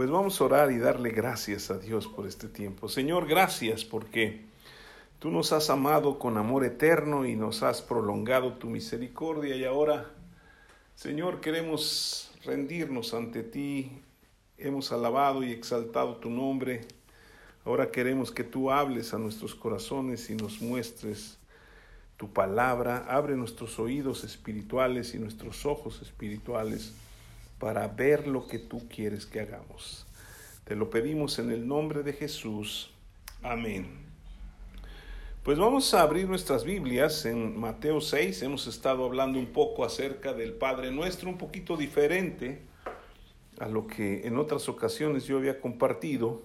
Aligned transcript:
Pues 0.00 0.08
vamos 0.08 0.40
a 0.40 0.44
orar 0.44 0.72
y 0.72 0.78
darle 0.78 1.10
gracias 1.10 1.70
a 1.70 1.76
Dios 1.76 2.06
por 2.06 2.26
este 2.26 2.48
tiempo. 2.48 2.88
Señor, 2.88 3.28
gracias 3.28 3.84
porque 3.84 4.40
tú 5.18 5.30
nos 5.30 5.52
has 5.52 5.68
amado 5.68 6.18
con 6.18 6.38
amor 6.38 6.64
eterno 6.64 7.26
y 7.26 7.36
nos 7.36 7.62
has 7.62 7.82
prolongado 7.82 8.54
tu 8.54 8.68
misericordia 8.68 9.56
y 9.56 9.64
ahora, 9.64 10.10
Señor, 10.94 11.42
queremos 11.42 12.32
rendirnos 12.46 13.12
ante 13.12 13.42
ti. 13.42 13.92
Hemos 14.56 14.90
alabado 14.90 15.42
y 15.42 15.52
exaltado 15.52 16.16
tu 16.16 16.30
nombre. 16.30 16.80
Ahora 17.66 17.90
queremos 17.90 18.32
que 18.32 18.42
tú 18.42 18.70
hables 18.70 19.12
a 19.12 19.18
nuestros 19.18 19.54
corazones 19.54 20.30
y 20.30 20.34
nos 20.34 20.62
muestres 20.62 21.36
tu 22.16 22.32
palabra. 22.32 23.04
Abre 23.06 23.36
nuestros 23.36 23.78
oídos 23.78 24.24
espirituales 24.24 25.14
y 25.14 25.18
nuestros 25.18 25.66
ojos 25.66 26.00
espirituales 26.00 26.94
para 27.60 27.86
ver 27.86 28.26
lo 28.26 28.48
que 28.48 28.58
tú 28.58 28.88
quieres 28.88 29.26
que 29.26 29.38
hagamos. 29.38 30.06
Te 30.64 30.74
lo 30.74 30.90
pedimos 30.90 31.38
en 31.38 31.52
el 31.52 31.68
nombre 31.68 32.02
de 32.02 32.14
Jesús. 32.14 32.90
Amén. 33.42 33.86
Pues 35.44 35.58
vamos 35.58 35.92
a 35.92 36.00
abrir 36.00 36.26
nuestras 36.26 36.64
Biblias 36.64 37.26
en 37.26 37.60
Mateo 37.60 38.00
6. 38.00 38.42
Hemos 38.42 38.66
estado 38.66 39.04
hablando 39.04 39.38
un 39.38 39.46
poco 39.46 39.84
acerca 39.84 40.32
del 40.32 40.54
Padre 40.54 40.90
Nuestro, 40.90 41.28
un 41.28 41.38
poquito 41.38 41.76
diferente 41.76 42.62
a 43.58 43.68
lo 43.68 43.86
que 43.86 44.26
en 44.26 44.38
otras 44.38 44.68
ocasiones 44.70 45.26
yo 45.26 45.36
había 45.36 45.60
compartido. 45.60 46.42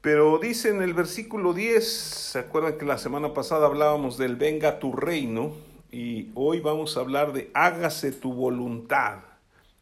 Pero 0.00 0.38
dice 0.38 0.70
en 0.70 0.80
el 0.80 0.94
versículo 0.94 1.52
10, 1.52 1.86
¿se 1.86 2.38
acuerdan 2.38 2.78
que 2.78 2.86
la 2.86 2.96
semana 2.96 3.34
pasada 3.34 3.66
hablábamos 3.66 4.16
del 4.16 4.36
venga 4.36 4.78
tu 4.78 4.92
reino? 4.92 5.52
Y 5.90 6.30
hoy 6.34 6.60
vamos 6.60 6.96
a 6.96 7.00
hablar 7.00 7.32
de 7.32 7.50
hágase 7.54 8.12
tu 8.12 8.32
voluntad, 8.32 9.20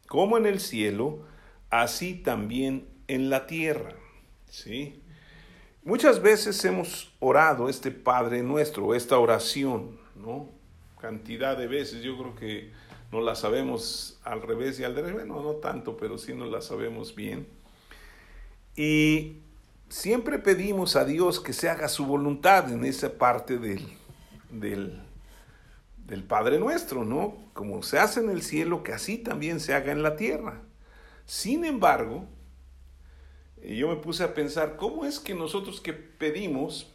como 0.07 0.37
en 0.37 0.45
el 0.45 0.59
cielo, 0.59 1.19
así 1.69 2.15
también 2.15 2.87
en 3.07 3.29
la 3.29 3.47
tierra. 3.47 3.95
¿Sí? 4.49 5.01
Muchas 5.83 6.21
veces 6.21 6.63
hemos 6.65 7.13
orado 7.19 7.69
este 7.69 7.91
Padre 7.91 8.41
nuestro, 8.43 8.95
esta 8.95 9.17
oración, 9.19 9.97
¿no? 10.15 10.49
Cantidad 10.99 11.57
de 11.57 11.67
veces, 11.67 12.03
yo 12.03 12.17
creo 12.17 12.35
que 12.35 12.71
no 13.11 13.21
la 13.21 13.35
sabemos 13.35 14.19
al 14.23 14.41
revés 14.41 14.79
y 14.79 14.83
al 14.83 14.95
derecho, 14.95 15.13
bueno, 15.13 15.41
no 15.41 15.53
tanto, 15.55 15.95
pero 15.95 16.17
sí 16.17 16.33
no 16.33 16.45
la 16.45 16.61
sabemos 16.61 17.15
bien. 17.15 17.47
Y 18.75 19.37
siempre 19.89 20.39
pedimos 20.39 20.95
a 20.95 21.05
Dios 21.05 21.39
que 21.39 21.53
se 21.53 21.69
haga 21.69 21.87
su 21.87 22.05
voluntad 22.05 22.71
en 22.71 22.83
esa 22.83 23.17
parte 23.17 23.57
del, 23.57 23.87
del, 24.49 25.01
del 26.07 26.23
Padre 26.23 26.57
nuestro, 26.57 27.03
¿no? 27.03 27.35
Como 27.53 27.83
se 27.83 27.99
hace 27.99 28.21
en 28.21 28.29
el 28.29 28.41
cielo, 28.41 28.81
que 28.81 28.93
así 28.93 29.17
también 29.17 29.59
se 29.59 29.73
haga 29.73 29.91
en 29.91 30.03
la 30.03 30.15
tierra. 30.15 30.61
Sin 31.25 31.65
embargo, 31.65 32.25
yo 33.61 33.89
me 33.89 33.97
puse 33.97 34.23
a 34.23 34.33
pensar, 34.33 34.77
¿cómo 34.77 35.03
es 35.03 35.19
que 35.19 35.35
nosotros 35.35 35.81
que 35.81 35.91
pedimos 35.91 36.93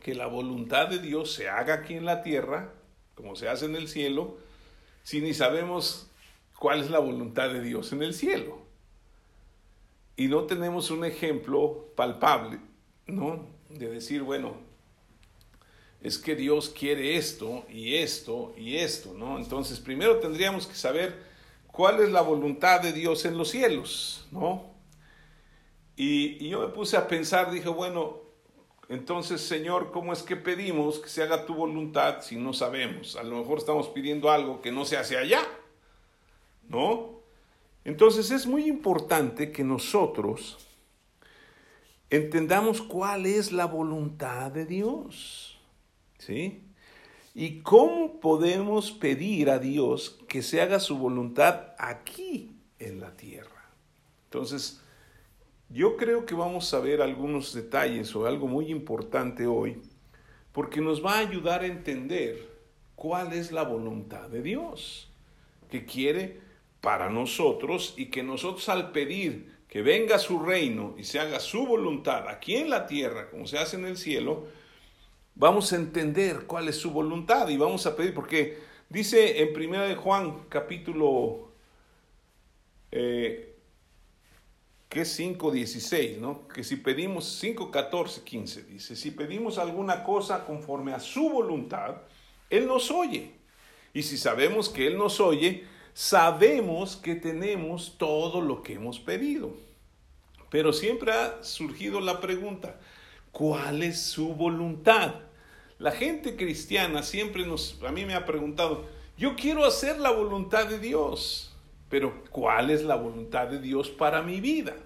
que 0.00 0.16
la 0.16 0.26
voluntad 0.26 0.88
de 0.88 0.98
Dios 0.98 1.32
se 1.32 1.48
haga 1.48 1.74
aquí 1.74 1.94
en 1.94 2.04
la 2.04 2.22
tierra, 2.22 2.72
como 3.14 3.36
se 3.36 3.48
hace 3.48 3.66
en 3.66 3.76
el 3.76 3.86
cielo, 3.86 4.36
si 5.04 5.20
ni 5.20 5.32
sabemos 5.32 6.10
cuál 6.58 6.80
es 6.80 6.90
la 6.90 6.98
voluntad 6.98 7.50
de 7.50 7.62
Dios 7.62 7.92
en 7.92 8.02
el 8.02 8.14
cielo? 8.14 8.58
Y 10.16 10.26
no 10.26 10.44
tenemos 10.44 10.90
un 10.90 11.04
ejemplo 11.04 11.86
palpable, 11.94 12.58
¿no? 13.06 13.46
De 13.70 13.88
decir, 13.88 14.22
bueno, 14.22 14.56
es 16.04 16.18
que 16.18 16.36
Dios 16.36 16.68
quiere 16.68 17.16
esto 17.16 17.64
y 17.70 17.94
esto 17.94 18.52
y 18.58 18.76
esto, 18.76 19.14
¿no? 19.14 19.38
Entonces, 19.38 19.80
primero 19.80 20.20
tendríamos 20.20 20.66
que 20.66 20.74
saber 20.74 21.18
cuál 21.72 22.02
es 22.02 22.12
la 22.12 22.20
voluntad 22.20 22.82
de 22.82 22.92
Dios 22.92 23.24
en 23.24 23.38
los 23.38 23.48
cielos, 23.48 24.28
¿no? 24.30 24.74
Y, 25.96 26.46
yo 26.46 26.60
me 26.60 26.68
puse 26.68 26.98
a 26.98 27.08
pensar, 27.08 27.50
dije, 27.50 27.70
bueno, 27.70 28.18
entonces, 28.90 29.40
Señor, 29.40 29.92
¿cómo 29.92 30.12
es 30.12 30.22
que 30.22 30.36
pedimos 30.36 30.98
que 30.98 31.08
se 31.08 31.22
haga 31.22 31.46
tu 31.46 31.54
voluntad 31.54 32.20
si 32.20 32.36
no 32.36 32.52
sabemos? 32.52 33.16
A 33.16 33.22
lo 33.22 33.38
mejor 33.38 33.56
estamos 33.56 33.88
pidiendo 33.88 34.30
algo 34.30 34.60
que 34.60 34.70
no 34.70 34.84
se 34.84 34.98
hace 34.98 35.16
allá, 35.16 35.40
¿no? 36.68 37.14
Entonces 37.82 38.30
es 38.30 38.46
muy 38.46 38.66
importante 38.66 39.52
que 39.52 39.64
nosotros 39.64 40.58
entendamos 42.10 42.82
cuál 42.82 43.24
es 43.24 43.52
la 43.52 43.64
voluntad 43.64 44.52
de 44.52 44.66
Dios. 44.66 45.53
¿Sí? 46.24 46.62
¿Y 47.34 47.60
cómo 47.60 48.18
podemos 48.18 48.92
pedir 48.92 49.50
a 49.50 49.58
Dios 49.58 50.20
que 50.26 50.40
se 50.40 50.62
haga 50.62 50.80
su 50.80 50.96
voluntad 50.96 51.74
aquí 51.78 52.56
en 52.78 53.00
la 53.00 53.14
tierra? 53.14 53.70
Entonces, 54.24 54.80
yo 55.68 55.98
creo 55.98 56.24
que 56.24 56.34
vamos 56.34 56.72
a 56.72 56.80
ver 56.80 57.02
algunos 57.02 57.52
detalles 57.52 58.16
o 58.16 58.26
algo 58.26 58.46
muy 58.46 58.70
importante 58.70 59.46
hoy, 59.46 59.82
porque 60.52 60.80
nos 60.80 61.04
va 61.04 61.16
a 61.16 61.18
ayudar 61.18 61.60
a 61.60 61.66
entender 61.66 62.48
cuál 62.94 63.34
es 63.34 63.52
la 63.52 63.64
voluntad 63.64 64.30
de 64.30 64.40
Dios, 64.40 65.10
que 65.70 65.84
quiere 65.84 66.40
para 66.80 67.10
nosotros 67.10 67.92
y 67.98 68.06
que 68.06 68.22
nosotros 68.22 68.68
al 68.70 68.92
pedir 68.92 69.52
que 69.68 69.82
venga 69.82 70.18
su 70.18 70.38
reino 70.38 70.94
y 70.96 71.04
se 71.04 71.18
haga 71.18 71.40
su 71.40 71.66
voluntad 71.66 72.28
aquí 72.28 72.54
en 72.56 72.70
la 72.70 72.86
tierra, 72.86 73.28
como 73.28 73.46
se 73.46 73.58
hace 73.58 73.76
en 73.76 73.84
el 73.84 73.98
cielo, 73.98 74.46
vamos 75.34 75.72
a 75.72 75.76
entender 75.76 76.46
cuál 76.46 76.68
es 76.68 76.76
su 76.76 76.90
voluntad 76.90 77.48
y 77.48 77.56
vamos 77.56 77.86
a 77.86 77.96
pedir, 77.96 78.14
porque 78.14 78.58
dice 78.88 79.42
en 79.42 79.52
Primera 79.52 79.84
de 79.84 79.96
Juan 79.96 80.44
capítulo 80.48 81.48
eh, 82.90 83.54
que 84.88 85.00
es 85.00 85.12
5, 85.14 85.50
16, 85.50 86.18
¿no? 86.18 86.46
Que 86.46 86.62
si 86.62 86.76
pedimos 86.76 87.24
5, 87.40 87.72
14, 87.72 88.22
15, 88.22 88.62
dice, 88.62 88.94
si 88.94 89.10
pedimos 89.10 89.58
alguna 89.58 90.04
cosa 90.04 90.44
conforme 90.44 90.92
a 90.92 91.00
su 91.00 91.28
voluntad, 91.30 91.96
Él 92.48 92.68
nos 92.68 92.92
oye. 92.92 93.32
Y 93.92 94.04
si 94.04 94.16
sabemos 94.16 94.68
que 94.68 94.86
Él 94.86 94.96
nos 94.96 95.18
oye, 95.18 95.64
sabemos 95.94 96.96
que 96.96 97.16
tenemos 97.16 97.96
todo 97.98 98.40
lo 98.40 98.62
que 98.62 98.74
hemos 98.74 99.00
pedido. 99.00 99.56
Pero 100.48 100.72
siempre 100.72 101.10
ha 101.10 101.42
surgido 101.42 102.00
la 102.00 102.20
pregunta, 102.20 102.78
¿Cuál 103.34 103.82
es 103.82 104.00
su 104.00 104.32
voluntad? 104.32 105.16
La 105.80 105.90
gente 105.90 106.36
cristiana 106.36 107.02
siempre 107.02 107.44
nos, 107.44 107.82
a 107.84 107.90
mí 107.90 108.04
me 108.04 108.14
ha 108.14 108.24
preguntado, 108.24 108.84
yo 109.18 109.34
quiero 109.34 109.64
hacer 109.64 109.98
la 109.98 110.12
voluntad 110.12 110.68
de 110.68 110.78
Dios, 110.78 111.52
pero 111.88 112.22
¿cuál 112.30 112.70
es 112.70 112.84
la 112.84 112.94
voluntad 112.94 113.48
de 113.48 113.60
Dios 113.60 113.90
para 113.90 114.22
mi 114.22 114.40
vida? 114.40 114.76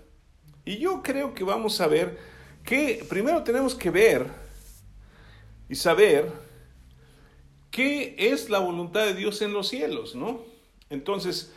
Y 0.64 0.78
yo 0.78 1.02
creo 1.02 1.34
que 1.34 1.44
vamos 1.44 1.78
a 1.82 1.88
ver 1.88 2.18
que 2.64 3.04
primero 3.06 3.42
tenemos 3.44 3.74
que 3.74 3.90
ver 3.90 4.26
y 5.68 5.74
saber 5.74 6.32
qué 7.70 8.16
es 8.16 8.48
la 8.48 8.60
voluntad 8.60 9.04
de 9.04 9.12
Dios 9.12 9.42
en 9.42 9.52
los 9.52 9.68
cielos, 9.68 10.14
¿no? 10.14 10.40
Entonces, 10.88 11.52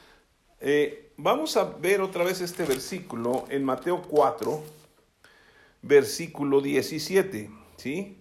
eh, 0.59 1.13
vamos 1.15 1.55
a 1.55 1.63
ver 1.63 2.01
otra 2.01 2.25
vez 2.25 2.41
este 2.41 2.65
versículo 2.65 3.45
en 3.49 3.63
Mateo 3.63 4.01
4 4.01 4.80
versículo 5.81 6.61
17, 6.61 7.49
¿sí? 7.77 8.17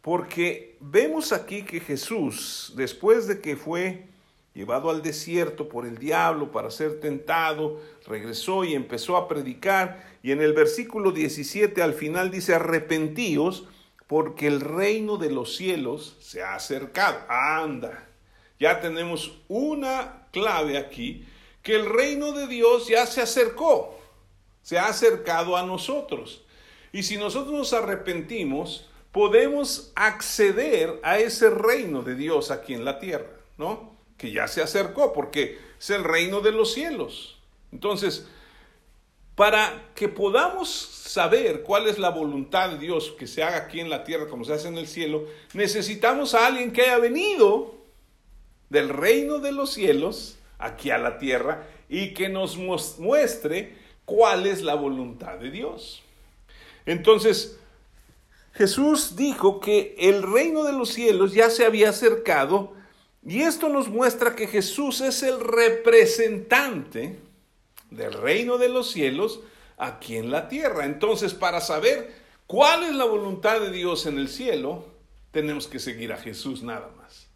Porque 0.00 0.76
vemos 0.80 1.32
aquí 1.32 1.62
que 1.62 1.80
Jesús, 1.80 2.72
después 2.76 3.26
de 3.26 3.40
que 3.40 3.56
fue 3.56 4.06
llevado 4.54 4.90
al 4.90 5.02
desierto 5.02 5.68
por 5.68 5.86
el 5.86 5.98
diablo 5.98 6.50
para 6.50 6.70
ser 6.70 7.00
tentado, 7.00 7.80
regresó 8.06 8.64
y 8.64 8.74
empezó 8.74 9.16
a 9.16 9.28
predicar, 9.28 10.04
y 10.22 10.32
en 10.32 10.40
el 10.40 10.52
versículo 10.52 11.12
17 11.12 11.82
al 11.82 11.94
final 11.94 12.30
dice, 12.30 12.54
arrepentíos, 12.54 13.68
porque 14.06 14.46
el 14.46 14.60
reino 14.60 15.18
de 15.18 15.30
los 15.30 15.54
cielos 15.56 16.16
se 16.20 16.42
ha 16.42 16.54
acercado. 16.54 17.20
Anda, 17.28 18.08
ya 18.58 18.80
tenemos 18.80 19.38
una 19.48 20.26
clave 20.32 20.78
aquí, 20.78 21.26
que 21.62 21.76
el 21.76 21.86
reino 21.86 22.32
de 22.32 22.46
Dios 22.46 22.88
ya 22.88 23.06
se 23.06 23.20
acercó, 23.20 23.98
se 24.62 24.78
ha 24.78 24.86
acercado 24.86 25.56
a 25.56 25.62
nosotros. 25.62 26.44
Y 26.92 27.02
si 27.02 27.16
nosotros 27.16 27.52
nos 27.52 27.72
arrepentimos, 27.72 28.88
podemos 29.12 29.92
acceder 29.94 31.00
a 31.02 31.18
ese 31.18 31.50
reino 31.50 32.02
de 32.02 32.14
Dios 32.14 32.50
aquí 32.50 32.74
en 32.74 32.84
la 32.84 32.98
tierra, 32.98 33.30
¿no? 33.56 33.96
Que 34.16 34.32
ya 34.32 34.48
se 34.48 34.62
acercó 34.62 35.12
porque 35.12 35.58
es 35.78 35.90
el 35.90 36.04
reino 36.04 36.40
de 36.40 36.52
los 36.52 36.72
cielos. 36.72 37.38
Entonces, 37.72 38.28
para 39.34 39.90
que 39.94 40.08
podamos 40.08 40.68
saber 40.68 41.62
cuál 41.62 41.86
es 41.86 41.98
la 41.98 42.10
voluntad 42.10 42.70
de 42.70 42.78
Dios 42.78 43.14
que 43.18 43.26
se 43.26 43.42
haga 43.42 43.58
aquí 43.58 43.80
en 43.80 43.88
la 43.88 44.02
tierra 44.04 44.28
como 44.28 44.44
se 44.44 44.52
hace 44.52 44.68
en 44.68 44.78
el 44.78 44.88
cielo, 44.88 45.26
necesitamos 45.54 46.34
a 46.34 46.46
alguien 46.46 46.72
que 46.72 46.82
haya 46.82 46.98
venido 46.98 47.74
del 48.68 48.88
reino 48.88 49.38
de 49.38 49.52
los 49.52 49.72
cielos 49.72 50.38
aquí 50.58 50.90
a 50.90 50.98
la 50.98 51.18
tierra 51.18 51.66
y 51.88 52.14
que 52.14 52.28
nos 52.28 52.56
muestre 52.56 53.76
cuál 54.04 54.46
es 54.46 54.62
la 54.62 54.74
voluntad 54.74 55.38
de 55.38 55.50
Dios. 55.50 56.02
Entonces, 56.88 57.58
Jesús 58.54 59.14
dijo 59.14 59.60
que 59.60 59.94
el 59.98 60.22
reino 60.22 60.64
de 60.64 60.72
los 60.72 60.88
cielos 60.88 61.34
ya 61.34 61.50
se 61.50 61.66
había 61.66 61.90
acercado 61.90 62.72
y 63.26 63.42
esto 63.42 63.68
nos 63.68 63.88
muestra 63.88 64.34
que 64.34 64.46
Jesús 64.46 65.02
es 65.02 65.22
el 65.22 65.38
representante 65.38 67.20
del 67.90 68.14
reino 68.14 68.56
de 68.56 68.70
los 68.70 68.90
cielos 68.90 69.40
aquí 69.76 70.16
en 70.16 70.30
la 70.30 70.48
tierra. 70.48 70.86
Entonces, 70.86 71.34
para 71.34 71.60
saber 71.60 72.10
cuál 72.46 72.84
es 72.84 72.94
la 72.94 73.04
voluntad 73.04 73.60
de 73.60 73.70
Dios 73.70 74.06
en 74.06 74.18
el 74.18 74.30
cielo, 74.30 74.86
tenemos 75.30 75.66
que 75.66 75.80
seguir 75.80 76.10
a 76.14 76.16
Jesús 76.16 76.62
nada 76.62 76.90
más 76.96 77.28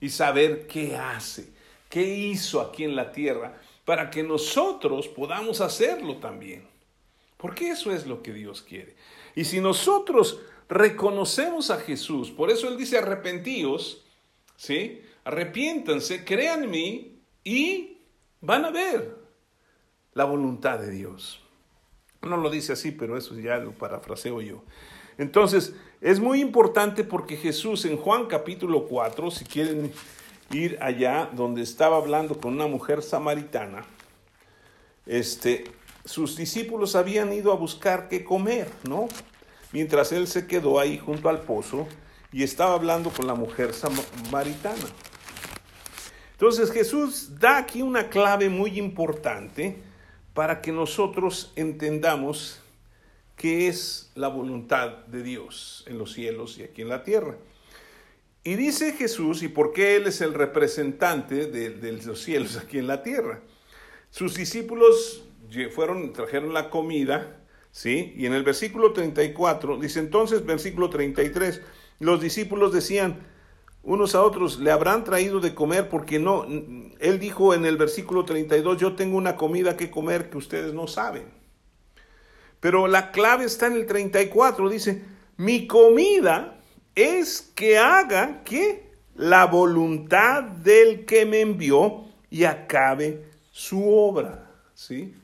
y 0.00 0.08
saber 0.08 0.66
qué 0.66 0.96
hace, 0.96 1.52
qué 1.90 2.02
hizo 2.02 2.62
aquí 2.62 2.84
en 2.84 2.96
la 2.96 3.12
tierra, 3.12 3.60
para 3.84 4.08
que 4.08 4.22
nosotros 4.22 5.08
podamos 5.08 5.60
hacerlo 5.60 6.16
también. 6.16 6.73
Porque 7.44 7.68
eso 7.68 7.92
es 7.92 8.06
lo 8.06 8.22
que 8.22 8.32
Dios 8.32 8.62
quiere. 8.62 8.96
Y 9.34 9.44
si 9.44 9.60
nosotros 9.60 10.40
reconocemos 10.66 11.70
a 11.70 11.76
Jesús, 11.76 12.30
por 12.30 12.48
eso 12.48 12.68
Él 12.68 12.78
dice 12.78 12.96
arrepentíos, 12.96 14.02
¿sí? 14.56 15.02
Arrepiéntanse, 15.24 16.24
crean 16.24 16.64
en 16.64 16.70
mí 16.70 17.18
y 17.44 17.98
van 18.40 18.64
a 18.64 18.70
ver 18.70 19.18
la 20.14 20.24
voluntad 20.24 20.78
de 20.78 20.90
Dios. 20.90 21.42
No 22.22 22.38
lo 22.38 22.48
dice 22.48 22.72
así, 22.72 22.92
pero 22.92 23.14
eso 23.18 23.38
ya 23.38 23.58
lo 23.58 23.72
parafraseo 23.72 24.40
yo. 24.40 24.64
Entonces, 25.18 25.74
es 26.00 26.20
muy 26.20 26.40
importante 26.40 27.04
porque 27.04 27.36
Jesús 27.36 27.84
en 27.84 27.98
Juan 27.98 28.24
capítulo 28.24 28.86
4, 28.86 29.30
si 29.30 29.44
quieren 29.44 29.92
ir 30.50 30.78
allá 30.80 31.28
donde 31.30 31.60
estaba 31.60 31.98
hablando 31.98 32.40
con 32.40 32.54
una 32.54 32.68
mujer 32.68 33.02
samaritana, 33.02 33.84
este, 35.04 35.64
sus 36.04 36.36
discípulos 36.36 36.96
habían 36.96 37.32
ido 37.32 37.52
a 37.52 37.56
buscar 37.56 38.08
qué 38.08 38.24
comer, 38.24 38.68
¿no? 38.88 39.08
Mientras 39.72 40.12
él 40.12 40.26
se 40.26 40.46
quedó 40.46 40.78
ahí 40.78 40.98
junto 40.98 41.28
al 41.28 41.40
pozo 41.40 41.86
y 42.32 42.42
estaba 42.42 42.74
hablando 42.74 43.10
con 43.10 43.26
la 43.26 43.34
mujer 43.34 43.72
samaritana. 43.74 44.86
Entonces 46.32 46.70
Jesús 46.70 47.38
da 47.38 47.58
aquí 47.58 47.82
una 47.82 48.08
clave 48.08 48.48
muy 48.48 48.78
importante 48.78 49.78
para 50.34 50.60
que 50.60 50.72
nosotros 50.72 51.52
entendamos 51.56 52.60
qué 53.36 53.68
es 53.68 54.10
la 54.14 54.28
voluntad 54.28 55.06
de 55.06 55.22
Dios 55.22 55.84
en 55.86 55.98
los 55.98 56.12
cielos 56.12 56.58
y 56.58 56.64
aquí 56.64 56.82
en 56.82 56.88
la 56.88 57.02
tierra. 57.02 57.36
Y 58.42 58.56
dice 58.56 58.92
Jesús, 58.92 59.42
y 59.42 59.48
por 59.48 59.72
qué 59.72 59.96
Él 59.96 60.06
es 60.06 60.20
el 60.20 60.34
representante 60.34 61.46
de, 61.46 61.92
los 62.04 62.20
cielos 62.20 62.56
aquí 62.56 62.78
en 62.78 62.86
la 62.86 63.02
tierra. 63.02 63.40
Sus 64.10 64.34
discípulos 64.34 65.23
fueron, 65.74 66.12
trajeron 66.12 66.52
la 66.52 66.70
comida, 66.70 67.40
¿sí? 67.70 68.14
Y 68.16 68.26
en 68.26 68.34
el 68.34 68.42
versículo 68.42 68.92
34, 68.92 69.78
dice 69.78 70.00
entonces, 70.00 70.44
versículo 70.44 70.90
33, 70.90 71.60
los 72.00 72.20
discípulos 72.20 72.72
decían, 72.72 73.26
unos 73.82 74.14
a 74.14 74.22
otros, 74.22 74.58
le 74.58 74.70
habrán 74.70 75.04
traído 75.04 75.40
de 75.40 75.54
comer 75.54 75.88
porque 75.88 76.18
no, 76.18 76.46
él 76.46 77.18
dijo 77.18 77.54
en 77.54 77.66
el 77.66 77.76
versículo 77.76 78.24
32, 78.24 78.78
yo 78.78 78.94
tengo 78.94 79.16
una 79.16 79.36
comida 79.36 79.76
que 79.76 79.90
comer 79.90 80.30
que 80.30 80.38
ustedes 80.38 80.72
no 80.72 80.86
saben. 80.86 81.24
Pero 82.60 82.86
la 82.86 83.10
clave 83.10 83.44
está 83.44 83.66
en 83.66 83.74
el 83.74 83.86
34, 83.86 84.70
dice, 84.70 85.04
mi 85.36 85.66
comida 85.66 86.60
es 86.94 87.52
que 87.54 87.76
haga 87.76 88.42
que 88.42 88.90
la 89.14 89.46
voluntad 89.46 90.42
del 90.42 91.04
que 91.04 91.26
me 91.26 91.40
envió 91.40 92.06
y 92.30 92.44
acabe 92.44 93.24
su 93.52 93.88
obra, 93.88 94.50
¿sí? 94.74 95.14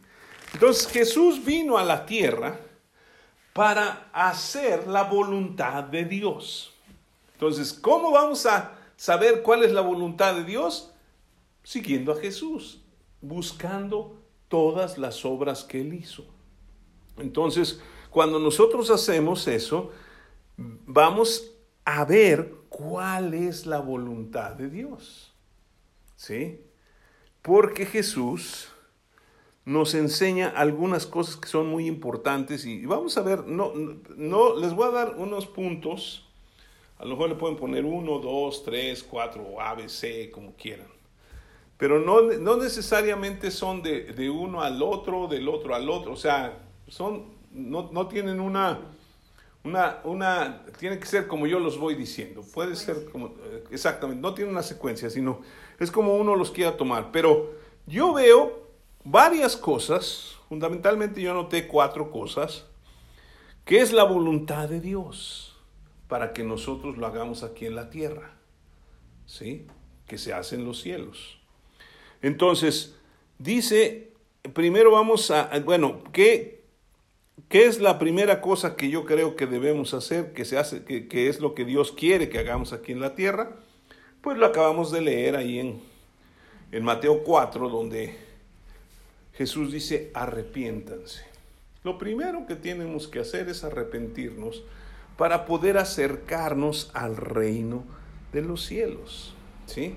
Entonces 0.52 0.86
Jesús 0.88 1.44
vino 1.44 1.78
a 1.78 1.84
la 1.84 2.06
tierra 2.06 2.58
para 3.52 4.10
hacer 4.12 4.86
la 4.86 5.04
voluntad 5.04 5.84
de 5.84 6.04
Dios. 6.04 6.72
Entonces, 7.34 7.72
¿cómo 7.72 8.12
vamos 8.12 8.46
a 8.46 8.76
saber 8.96 9.42
cuál 9.42 9.64
es 9.64 9.72
la 9.72 9.80
voluntad 9.80 10.34
de 10.34 10.44
Dios? 10.44 10.92
Siguiendo 11.62 12.12
a 12.12 12.16
Jesús, 12.16 12.82
buscando 13.20 14.18
todas 14.48 14.98
las 14.98 15.24
obras 15.24 15.64
que 15.64 15.80
Él 15.80 15.94
hizo. 15.94 16.24
Entonces, 17.16 17.80
cuando 18.10 18.38
nosotros 18.38 18.90
hacemos 18.90 19.46
eso, 19.46 19.90
vamos 20.56 21.52
a 21.84 22.04
ver 22.04 22.54
cuál 22.68 23.34
es 23.34 23.66
la 23.66 23.78
voluntad 23.78 24.52
de 24.52 24.68
Dios. 24.68 25.32
¿Sí? 26.16 26.60
Porque 27.42 27.86
Jesús 27.86 28.69
nos 29.64 29.94
enseña 29.94 30.48
algunas 30.48 31.06
cosas 31.06 31.36
que 31.36 31.48
son 31.48 31.68
muy 31.68 31.86
importantes 31.86 32.64
y 32.64 32.86
vamos 32.86 33.16
a 33.18 33.22
ver, 33.22 33.46
no, 33.46 33.72
no, 34.16 34.56
les 34.56 34.72
voy 34.74 34.88
a 34.88 34.90
dar 34.90 35.14
unos 35.16 35.46
puntos 35.46 36.24
a 37.00 37.04
lo 37.04 37.12
mejor 37.12 37.30
le 37.30 37.34
pueden 37.34 37.56
poner 37.56 37.86
uno, 37.86 38.18
dos, 38.18 38.62
tres, 38.62 39.02
cuatro, 39.02 39.58
A, 39.58 39.74
B, 39.74 39.88
C, 39.88 40.30
como 40.30 40.52
quieran. 40.52 40.86
Pero 41.78 41.98
no, 41.98 42.20
no 42.20 42.58
necesariamente 42.58 43.50
son 43.50 43.82
de, 43.82 44.28
uno 44.28 44.60
al 44.60 44.82
otro, 44.82 45.26
del 45.26 45.48
otro 45.48 45.74
al 45.74 45.88
otro. 45.88 46.12
O 46.12 46.16
sea, 46.16 46.58
son, 46.88 47.24
no, 47.52 47.88
no 47.90 48.06
tienen 48.06 48.38
una, 48.38 48.80
una, 49.64 50.00
una, 50.04 50.66
tiene 50.78 50.98
que 50.98 51.06
ser 51.06 51.26
como 51.26 51.46
yo 51.46 51.58
los 51.58 51.78
voy 51.78 51.94
diciendo. 51.94 52.42
Puede 52.52 52.76
ser 52.76 53.06
como, 53.10 53.28
eh, 53.28 53.64
exactamente, 53.70 54.20
no 54.20 54.34
tiene 54.34 54.50
una 54.50 54.62
secuencia, 54.62 55.08
sino 55.08 55.40
es 55.78 55.90
como 55.90 56.16
uno 56.16 56.36
los 56.36 56.50
quiera 56.50 56.76
tomar. 56.76 57.12
Pero 57.12 57.54
yo 57.86 58.12
veo 58.12 58.69
varias 59.04 59.56
cosas, 59.56 60.36
fundamentalmente 60.48 61.20
yo 61.20 61.34
noté 61.34 61.66
cuatro 61.66 62.10
cosas, 62.10 62.66
que 63.64 63.80
es 63.80 63.92
la 63.92 64.04
voluntad 64.04 64.68
de 64.68 64.80
Dios 64.80 65.56
para 66.08 66.32
que 66.32 66.42
nosotros 66.42 66.98
lo 66.98 67.06
hagamos 67.06 67.42
aquí 67.42 67.66
en 67.66 67.76
la 67.76 67.88
tierra, 67.88 68.32
¿sí? 69.26 69.66
Que 70.06 70.18
se 70.18 70.32
hace 70.32 70.56
en 70.56 70.64
los 70.64 70.80
cielos. 70.80 71.38
Entonces, 72.20 72.96
dice, 73.38 74.12
primero 74.52 74.90
vamos 74.90 75.30
a, 75.30 75.50
bueno, 75.64 76.02
¿qué, 76.12 76.64
¿qué 77.48 77.66
es 77.66 77.80
la 77.80 77.98
primera 77.98 78.40
cosa 78.40 78.74
que 78.74 78.90
yo 78.90 79.04
creo 79.04 79.36
que 79.36 79.46
debemos 79.46 79.94
hacer, 79.94 80.32
que, 80.32 80.44
se 80.44 80.58
hace, 80.58 80.84
que, 80.84 81.28
es 81.28 81.40
lo 81.40 81.54
que 81.54 81.64
Dios 81.64 81.92
quiere 81.92 82.28
que 82.28 82.40
hagamos 82.40 82.72
aquí 82.72 82.92
en 82.92 83.00
la 83.00 83.14
tierra? 83.14 83.56
Pues 84.20 84.36
lo 84.36 84.46
acabamos 84.46 84.90
de 84.90 85.02
leer 85.02 85.36
ahí 85.36 85.60
en, 85.60 85.80
en 86.72 86.84
Mateo 86.84 87.22
4, 87.22 87.68
donde 87.68 88.29
Jesús 89.34 89.72
dice, 89.72 90.10
arrepiéntanse. 90.14 91.24
Lo 91.82 91.98
primero 91.98 92.46
que 92.46 92.56
tenemos 92.56 93.08
que 93.08 93.20
hacer 93.20 93.48
es 93.48 93.64
arrepentirnos 93.64 94.62
para 95.16 95.46
poder 95.46 95.78
acercarnos 95.78 96.90
al 96.94 97.16
reino 97.16 97.84
de 98.32 98.42
los 98.42 98.64
cielos. 98.64 99.34
¿Sí? 99.66 99.96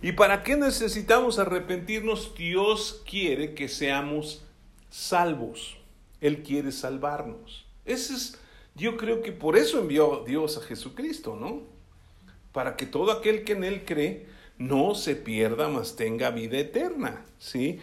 ¿Y 0.00 0.12
para 0.12 0.42
qué 0.42 0.56
necesitamos 0.56 1.38
arrepentirnos? 1.38 2.34
Dios 2.36 3.02
quiere 3.08 3.54
que 3.54 3.68
seamos 3.68 4.44
salvos. 4.90 5.76
Él 6.20 6.42
quiere 6.42 6.72
salvarnos. 6.72 7.66
Ese 7.84 8.14
es, 8.14 8.38
yo 8.74 8.96
creo 8.96 9.22
que 9.22 9.32
por 9.32 9.56
eso 9.56 9.80
envió 9.80 10.24
Dios 10.26 10.56
a 10.56 10.60
Jesucristo, 10.60 11.36
¿no? 11.36 11.62
Para 12.52 12.76
que 12.76 12.86
todo 12.86 13.12
aquel 13.12 13.44
que 13.44 13.52
en 13.52 13.64
Él 13.64 13.84
cree 13.84 14.26
no 14.56 14.94
se 14.94 15.16
pierda, 15.16 15.68
mas 15.68 15.96
tenga 15.96 16.30
vida 16.30 16.58
eterna, 16.58 17.24
¿sí? 17.38 17.80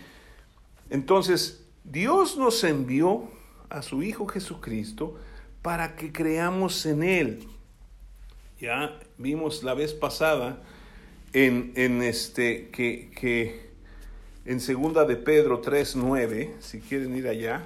Entonces, 0.89 1.65
Dios 1.83 2.37
nos 2.37 2.63
envió 2.63 3.29
a 3.69 3.81
su 3.81 4.03
Hijo 4.03 4.27
Jesucristo 4.27 5.19
para 5.61 5.95
que 5.95 6.11
creamos 6.11 6.85
en 6.85 7.03
Él. 7.03 7.47
Ya 8.59 8.99
vimos 9.17 9.63
la 9.63 9.73
vez 9.73 9.93
pasada 9.93 10.61
en, 11.33 12.01
este 12.01 12.69
que, 12.69 13.11
que, 13.11 13.69
en 14.45 14.59
segunda 14.59 15.05
de 15.05 15.17
Pedro 15.17 15.61
3.9, 15.61 16.59
si 16.59 16.79
quieren 16.79 17.15
ir 17.15 17.27
allá, 17.27 17.65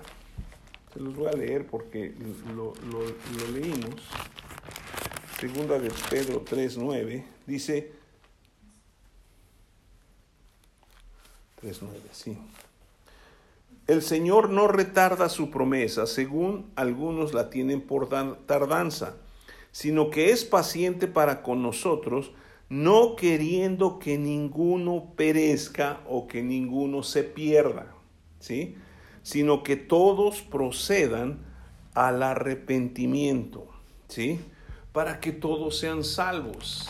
se 0.93 0.99
los 0.99 1.15
voy 1.15 1.27
a 1.27 1.33
leer 1.33 1.67
porque 1.67 2.13
lo, 2.55 2.73
lo 2.91 3.51
leímos. 3.53 4.01
Segunda 5.39 5.77
de 5.79 5.91
Pedro 6.09 6.43
3.9 6.43 7.23
dice 7.45 7.91
3.9, 11.61 11.87
sí. 12.11 12.37
El 13.89 14.03
Señor 14.03 14.51
no 14.51 14.67
retarda 14.67 15.29
su 15.29 15.49
promesa, 15.49 16.05
según 16.05 16.69
algunos 16.75 17.33
la 17.33 17.49
tienen 17.49 17.81
por 17.81 18.07
tardanza, 18.45 19.15
sino 19.71 20.11
que 20.11 20.29
es 20.29 20.45
paciente 20.45 21.07
para 21.07 21.41
con 21.41 21.63
nosotros, 21.63 22.29
no 22.69 23.15
queriendo 23.15 23.97
que 23.97 24.19
ninguno 24.19 25.13
perezca 25.15 26.01
o 26.07 26.27
que 26.27 26.43
ninguno 26.43 27.01
se 27.01 27.23
pierda, 27.23 27.87
¿sí? 28.39 28.75
sino 29.23 29.63
que 29.63 29.75
todos 29.75 30.43
procedan 30.43 31.39
al 31.95 32.21
arrepentimiento, 32.21 33.65
¿sí? 34.07 34.39
para 34.91 35.19
que 35.19 35.31
todos 35.31 35.79
sean 35.79 36.03
salvos. 36.03 36.87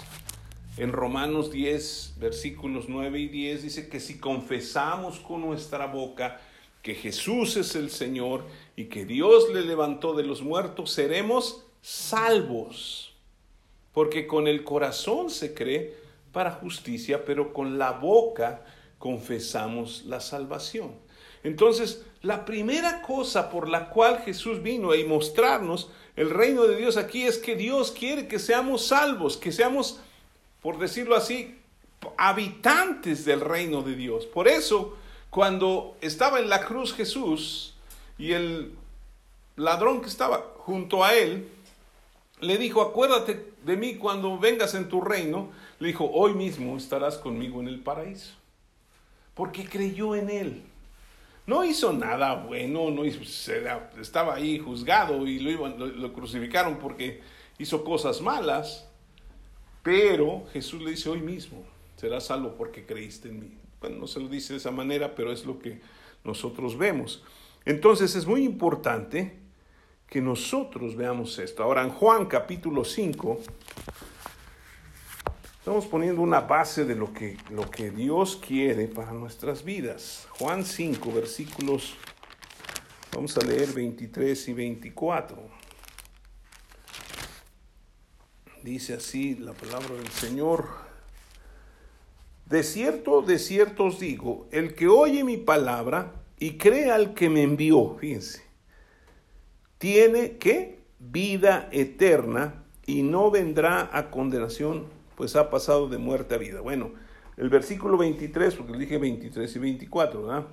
En 0.76 0.92
Romanos 0.92 1.50
10, 1.50 2.16
versículos 2.20 2.90
9 2.90 3.20
y 3.20 3.30
10 3.30 3.64
dice 3.64 3.88
que 3.88 4.02
si 4.02 4.18
confesamos 4.18 5.22
con 5.22 5.40
nuestra 5.40 5.86
boca 5.86 6.42
que 6.82 6.96
Jesús 6.96 7.58
es 7.58 7.76
el 7.76 7.90
Señor 7.90 8.46
y 8.76 8.86
que 8.86 9.06
Dios 9.06 9.50
le 9.54 9.62
levantó 9.62 10.14
de 10.14 10.24
los 10.24 10.42
muertos, 10.42 10.92
seremos 10.92 11.66
salvos. 11.82 13.14
Porque 13.94 14.28
con 14.28 14.48
el 14.48 14.64
corazón 14.64 15.30
se 15.30 15.54
cree 15.54 15.98
para 16.32 16.52
justicia, 16.52 17.26
pero 17.26 17.54
con 17.54 17.78
la 17.78 17.92
boca 17.92 18.64
confesamos 18.98 20.06
la 20.06 20.20
salvación. 20.20 20.94
Entonces, 21.44 22.06
la 22.22 22.46
primera 22.46 23.02
cosa 23.02 23.50
por 23.50 23.70
la 23.70 23.90
cual 23.90 24.20
Jesús 24.20 24.62
vino 24.62 24.92
a 24.92 24.98
mostrarnos 25.08 25.90
el 26.16 26.30
reino 26.30 26.68
de 26.68 26.76
Dios 26.76 26.98
aquí 26.98 27.24
es 27.24 27.38
que 27.38 27.56
Dios 27.56 27.92
quiere 27.92 28.28
que 28.28 28.40
seamos 28.40 28.86
salvos, 28.86 29.38
que 29.38 29.54
seamos, 29.54 30.02
por 30.62 30.78
decirlo 30.78 31.16
así, 31.16 31.56
habitantes 32.18 33.24
del 33.24 33.40
reino 33.40 33.84
de 33.84 33.96
Dios. 33.96 34.26
Por 34.26 34.50
eso, 34.50 34.98
cuando 35.30 35.96
estaba 36.02 36.40
en 36.40 36.50
la 36.50 36.66
cruz 36.66 36.94
Jesús 36.94 37.76
y 38.18 38.32
el 38.32 38.74
ladrón 39.56 40.02
que 40.02 40.08
estaba 40.08 40.54
junto 40.58 41.04
a 41.04 41.14
él, 41.14 41.50
le 42.42 42.58
dijo, 42.58 42.82
acuérdate 42.82 43.54
de 43.64 43.78
mí 43.78 43.96
cuando 43.96 44.38
vengas 44.40 44.74
en 44.74 44.90
tu 44.90 45.02
reino, 45.02 45.52
le 45.80 45.90
dijo, 45.90 46.10
hoy 46.12 46.34
mismo 46.34 46.78
estarás 46.78 47.18
conmigo 47.18 47.60
en 47.60 47.68
el 47.68 47.80
paraíso. 47.80 48.34
Porque 49.34 49.66
creyó 49.66 50.16
en 50.16 50.30
él. 50.30 50.64
No 51.46 51.64
hizo 51.64 51.94
nada 51.94 52.36
bueno, 52.36 52.92
no 52.92 53.04
estaba 53.04 54.36
ahí 54.36 54.60
juzgado 54.60 55.26
y 55.26 55.40
lo, 55.40 55.68
lo 55.68 56.14
crucificaron 56.14 56.78
porque 56.78 57.22
hizo 57.58 57.84
cosas 57.84 58.22
malas. 58.22 58.88
Pero 59.82 60.46
Jesús 60.54 60.82
le 60.82 60.92
dice 60.92 61.10
hoy 61.10 61.22
mismo, 61.22 61.64
serás 61.96 62.28
salvo 62.28 62.56
porque 62.56 62.86
creíste 62.86 63.30
en 63.30 63.40
mí. 63.40 63.58
Bueno, 63.82 63.98
no 63.98 64.08
se 64.08 64.20
lo 64.20 64.28
dice 64.28 64.54
de 64.54 64.60
esa 64.60 64.72
manera, 64.72 65.16
pero 65.16 65.32
es 65.32 65.46
lo 65.46 65.60
que 65.60 65.80
nosotros 66.24 66.78
vemos. 66.78 67.24
Entonces 67.66 68.16
es 68.16 68.26
muy 68.26 68.44
importante 68.44 69.38
que 70.08 70.22
nosotros 70.22 70.96
veamos 70.96 71.38
esto. 71.40 71.64
Ahora 71.64 71.84
en 71.84 71.92
Juan 71.92 72.26
capítulo 72.26 72.84
5, 72.84 73.40
estamos 75.60 75.86
poniendo 75.86 76.22
una 76.22 76.42
base 76.42 76.84
de 76.84 76.96
lo 76.96 77.14
que, 77.14 77.38
lo 77.52 77.70
que 77.70 77.92
Dios 77.92 78.36
quiere 78.36 78.88
para 78.88 79.14
nuestras 79.14 79.64
vidas. 79.64 80.28
Juan 80.32 80.66
5, 80.66 81.12
versículos, 81.12 81.94
vamos 83.14 83.38
a 83.38 83.46
leer 83.46 83.72
23 83.72 84.48
y 84.50 84.54
24. 84.54 85.38
Dice 88.64 88.96
así 88.96 89.36
la 89.36 89.54
palabra 89.54 89.96
del 89.96 90.10
Señor. 90.10 90.89
De 92.50 92.64
cierto, 92.64 93.22
de 93.22 93.38
cierto 93.38 93.86
os 93.86 94.00
digo, 94.00 94.48
el 94.52 94.74
que 94.74 94.88
oye 94.88 95.24
mi 95.24 95.38
palabra 95.38 96.14
y 96.40 96.58
cree 96.58 96.90
al 96.90 97.14
que 97.14 97.30
me 97.30 97.44
envió, 97.44 97.96
fíjense, 98.00 98.44
tiene 99.78 100.38
que 100.38 100.80
vida 100.98 101.70
eterna 101.72 102.64
y 102.88 103.04
no 103.04 103.30
vendrá 103.30 103.88
a 103.94 104.10
condenación, 104.10 104.88
pues 105.16 105.36
ha 105.36 105.52
pasado 105.52 105.88
de 105.90 106.00
muerte 106.00 106.36
a 106.36 106.38
vida. 106.40 106.62
Bueno, 106.62 106.92
el 107.38 107.50
versículo 107.50 107.98
23, 107.98 108.56
porque 108.56 108.78
dije 108.78 108.98
23 108.98 109.56
y 109.56 109.60
24, 109.60 110.24
¿verdad? 110.24 110.48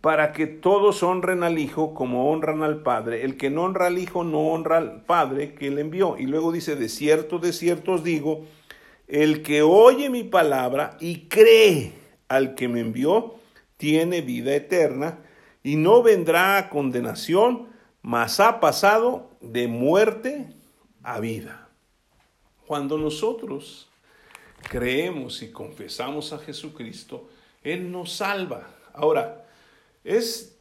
Para 0.00 0.32
que 0.32 0.46
todos 0.46 1.02
honren 1.02 1.42
al 1.42 1.58
Hijo 1.58 1.92
como 1.92 2.30
honran 2.30 2.62
al 2.62 2.82
Padre. 2.82 3.24
El 3.24 3.36
que 3.36 3.50
no 3.50 3.64
honra 3.64 3.88
al 3.88 3.98
Hijo 3.98 4.24
no 4.24 4.48
honra 4.48 4.78
al 4.78 5.02
Padre 5.02 5.54
que 5.54 5.70
le 5.70 5.82
envió. 5.82 6.16
Y 6.16 6.26
luego 6.26 6.52
dice, 6.52 6.74
de 6.74 6.88
cierto, 6.88 7.38
de 7.38 7.52
cierto 7.52 7.92
os 7.92 8.04
digo, 8.04 8.46
el 9.08 9.42
que 9.42 9.62
oye 9.62 10.10
mi 10.10 10.24
palabra 10.24 10.96
y 11.00 11.28
cree 11.28 11.92
al 12.28 12.54
que 12.54 12.68
me 12.68 12.80
envió, 12.80 13.36
tiene 13.76 14.20
vida 14.20 14.54
eterna 14.54 15.20
y 15.62 15.76
no 15.76 16.02
vendrá 16.02 16.58
a 16.58 16.68
condenación, 16.68 17.68
mas 18.02 18.40
ha 18.40 18.60
pasado 18.60 19.30
de 19.40 19.68
muerte 19.68 20.46
a 21.02 21.20
vida. 21.20 21.68
Cuando 22.66 22.98
nosotros 22.98 23.88
creemos 24.68 25.42
y 25.42 25.50
confesamos 25.50 26.32
a 26.32 26.38
Jesucristo, 26.38 27.28
Él 27.62 27.90
nos 27.90 28.12
salva. 28.12 28.68
Ahora, 28.92 29.46
es 30.02 30.56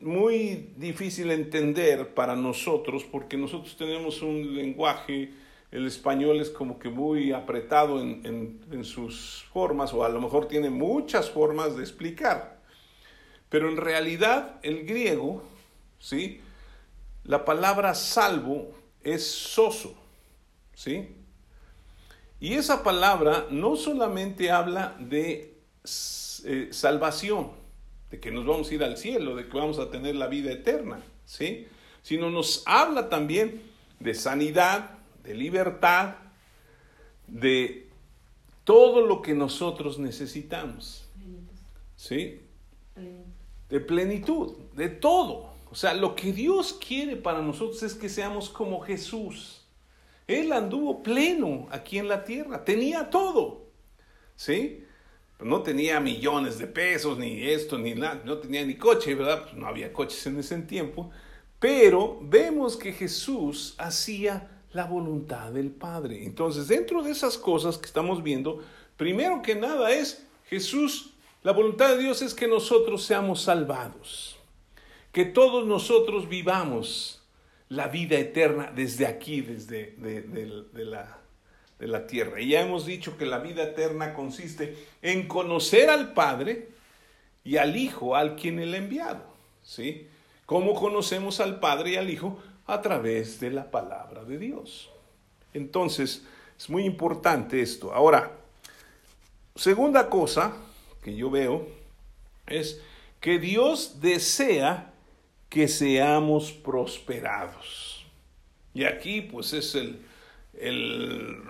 muy 0.00 0.70
difícil 0.76 1.30
entender 1.30 2.14
para 2.14 2.36
nosotros 2.36 3.04
porque 3.04 3.36
nosotros 3.36 3.76
tenemos 3.76 4.22
un 4.22 4.54
lenguaje, 4.54 5.32
el 5.70 5.86
español 5.86 6.40
es 6.40 6.50
como 6.50 6.78
que 6.78 6.88
muy 6.88 7.32
apretado 7.32 8.00
en, 8.00 8.60
en 8.70 8.84
sus 8.84 9.44
formas 9.52 9.92
o 9.92 10.04
a 10.04 10.08
lo 10.08 10.20
mejor 10.20 10.48
tiene 10.48 10.70
muchas 10.70 11.30
formas 11.30 11.76
de 11.76 11.82
explicar. 11.82 12.58
Pero 13.48 13.68
en 13.68 13.76
realidad 13.76 14.60
el 14.62 14.84
griego 14.86 15.42
¿sí? 15.98 16.40
La 17.24 17.44
palabra 17.44 17.94
salvo 17.94 18.74
es 19.02 19.26
soso, 19.26 19.94
¿sí? 20.74 21.14
Y 22.40 22.54
esa 22.54 22.82
palabra 22.82 23.46
no 23.50 23.76
solamente 23.76 24.50
habla 24.50 24.96
de 24.98 25.56
eh, 26.44 26.68
salvación, 26.70 27.50
de 28.10 28.20
que 28.20 28.30
nos 28.30 28.46
vamos 28.46 28.70
a 28.70 28.74
ir 28.74 28.84
al 28.84 28.96
cielo, 28.96 29.34
de 29.34 29.48
que 29.48 29.56
vamos 29.56 29.78
a 29.78 29.90
tener 29.90 30.14
la 30.14 30.28
vida 30.28 30.52
eterna, 30.52 31.02
¿sí? 31.24 31.66
Sino 32.02 32.30
nos 32.30 32.62
habla 32.64 33.08
también 33.08 33.62
de 33.98 34.14
sanidad, 34.14 34.97
de 35.28 35.34
libertad, 35.34 36.14
de 37.26 37.86
todo 38.64 39.06
lo 39.06 39.20
que 39.20 39.34
nosotros 39.34 39.98
necesitamos, 39.98 41.06
¿sí? 41.96 42.40
De 43.68 43.80
plenitud, 43.80 44.56
de 44.74 44.88
todo. 44.88 45.52
O 45.70 45.74
sea, 45.74 45.92
lo 45.92 46.16
que 46.16 46.32
Dios 46.32 46.72
quiere 46.72 47.16
para 47.16 47.42
nosotros 47.42 47.82
es 47.82 47.94
que 47.94 48.08
seamos 48.08 48.48
como 48.48 48.80
Jesús. 48.80 49.66
Él 50.26 50.50
anduvo 50.52 51.02
pleno 51.02 51.68
aquí 51.70 51.98
en 51.98 52.08
la 52.08 52.24
tierra, 52.24 52.64
tenía 52.64 53.10
todo. 53.10 53.66
¿Sí? 54.34 54.84
no 55.40 55.62
tenía 55.62 56.00
millones 56.00 56.58
de 56.58 56.66
pesos, 56.66 57.16
ni 57.16 57.44
esto, 57.46 57.78
ni 57.78 57.94
nada, 57.94 58.22
no 58.24 58.38
tenía 58.38 58.64
ni 58.66 58.74
coche, 58.74 59.14
¿verdad? 59.14 59.44
Pues 59.44 59.54
no 59.54 59.68
había 59.68 59.92
coches 59.92 60.26
en 60.26 60.36
ese 60.40 60.58
tiempo. 60.62 61.12
Pero 61.60 62.18
vemos 62.22 62.76
que 62.76 62.92
Jesús 62.92 63.76
hacía 63.78 64.57
la 64.72 64.84
voluntad 64.84 65.52
del 65.52 65.70
Padre. 65.70 66.24
Entonces, 66.24 66.68
dentro 66.68 67.02
de 67.02 67.10
esas 67.10 67.38
cosas 67.38 67.78
que 67.78 67.86
estamos 67.86 68.22
viendo, 68.22 68.62
primero 68.96 69.42
que 69.42 69.54
nada 69.54 69.90
es 69.92 70.26
Jesús, 70.48 71.14
la 71.42 71.52
voluntad 71.52 71.90
de 71.90 72.02
Dios 72.02 72.22
es 72.22 72.34
que 72.34 72.48
nosotros 72.48 73.04
seamos 73.04 73.42
salvados 73.42 74.38
que 75.12 75.24
todos 75.24 75.66
nosotros 75.66 76.28
vivamos 76.28 77.22
la 77.68 77.88
vida 77.88 78.18
eterna 78.18 78.72
desde 78.74 79.06
aquí, 79.06 79.40
desde 79.40 79.94
de, 79.96 80.84
la, 80.84 81.18
de 81.78 81.86
la 81.86 82.06
tierra. 82.06 82.40
Y 82.40 82.50
ya 82.50 82.60
hemos 82.60 82.86
dicho 82.86 83.16
que 83.18 83.26
la 83.26 83.38
vida 83.38 83.64
eterna 83.64 84.14
consiste 84.14 84.76
en 85.02 85.26
conocer 85.26 85.90
al 85.90 86.12
Padre 86.14 86.68
y 87.44 87.56
al 87.56 87.76
Hijo, 87.76 88.16
al 88.16 88.36
quien 88.36 88.58
Él 88.58 88.74
ha 88.74 88.78
enviado. 88.78 89.24
¿Sí? 89.62 90.06
¿Cómo 90.46 90.74
conocemos 90.74 91.40
al 91.40 91.60
Padre 91.60 91.90
y 91.90 91.96
al 91.96 92.10
Hijo? 92.10 92.40
A 92.68 92.80
través 92.80 93.40
de 93.40 93.50
la 93.50 93.70
palabra 93.70 94.24
de 94.24 94.38
Dios. 94.38 94.90
Entonces, 95.52 96.24
es 96.56 96.70
muy 96.70 96.84
importante 96.84 97.60
esto. 97.60 97.92
Ahora, 97.92 98.30
segunda 99.56 100.08
cosa 100.08 100.54
que 101.02 101.16
yo 101.16 101.30
veo 101.30 101.66
es 102.46 102.80
que 103.20 103.38
Dios 103.38 104.00
desea 104.00 104.92
que 105.48 105.66
seamos 105.66 106.52
prosperados. 106.52 108.06
Y 108.74 108.84
aquí 108.84 109.22
pues 109.22 109.52
es 109.54 109.74
el, 109.74 110.02
el 110.54 111.42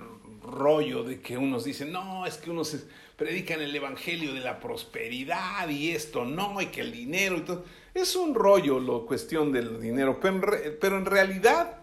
rollo 0.42 1.02
de 1.02 1.20
que 1.20 1.36
unos 1.36 1.64
dicen, 1.64 1.92
no, 1.92 2.26
es 2.26 2.36
que 2.36 2.50
unos 2.50 2.76
predican 3.16 3.60
el 3.60 3.74
evangelio 3.74 4.32
de 4.32 4.40
la 4.40 4.60
prosperidad 4.60 5.68
y 5.68 5.90
esto 5.90 6.24
no, 6.24 6.60
y 6.60 6.66
que 6.66 6.80
el 6.82 6.92
dinero 6.92 7.36
y 7.36 7.40
todo. 7.40 7.64
Es 7.98 8.14
un 8.14 8.32
rollo 8.32 8.78
la 8.78 9.04
cuestión 9.04 9.50
del 9.50 9.80
dinero, 9.80 10.20
pero 10.20 10.96
en, 10.96 11.04
realidad 11.04 11.78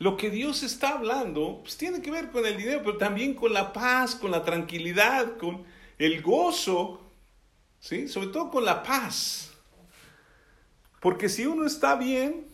lo 0.00 0.16
que 0.16 0.28
Dios 0.28 0.64
está 0.64 0.94
hablando 0.94 1.60
pues 1.62 1.76
tiene 1.76 2.02
que 2.02 2.10
ver 2.10 2.32
con 2.32 2.44
el 2.44 2.56
dinero, 2.56 2.80
pero 2.84 2.96
también 2.96 3.32
con 3.32 3.52
la 3.52 3.72
paz, 3.72 4.16
con 4.16 4.32
la 4.32 4.42
tranquilidad, 4.42 5.36
con 5.36 5.64
el 5.98 6.20
gozo, 6.20 7.00
¿sí? 7.78 8.08
sobre 8.08 8.30
todo 8.30 8.50
con 8.50 8.64
la 8.64 8.82
paz. 8.82 9.52
Porque 11.00 11.28
si 11.28 11.46
uno 11.46 11.64
está 11.64 11.94
bien, 11.94 12.48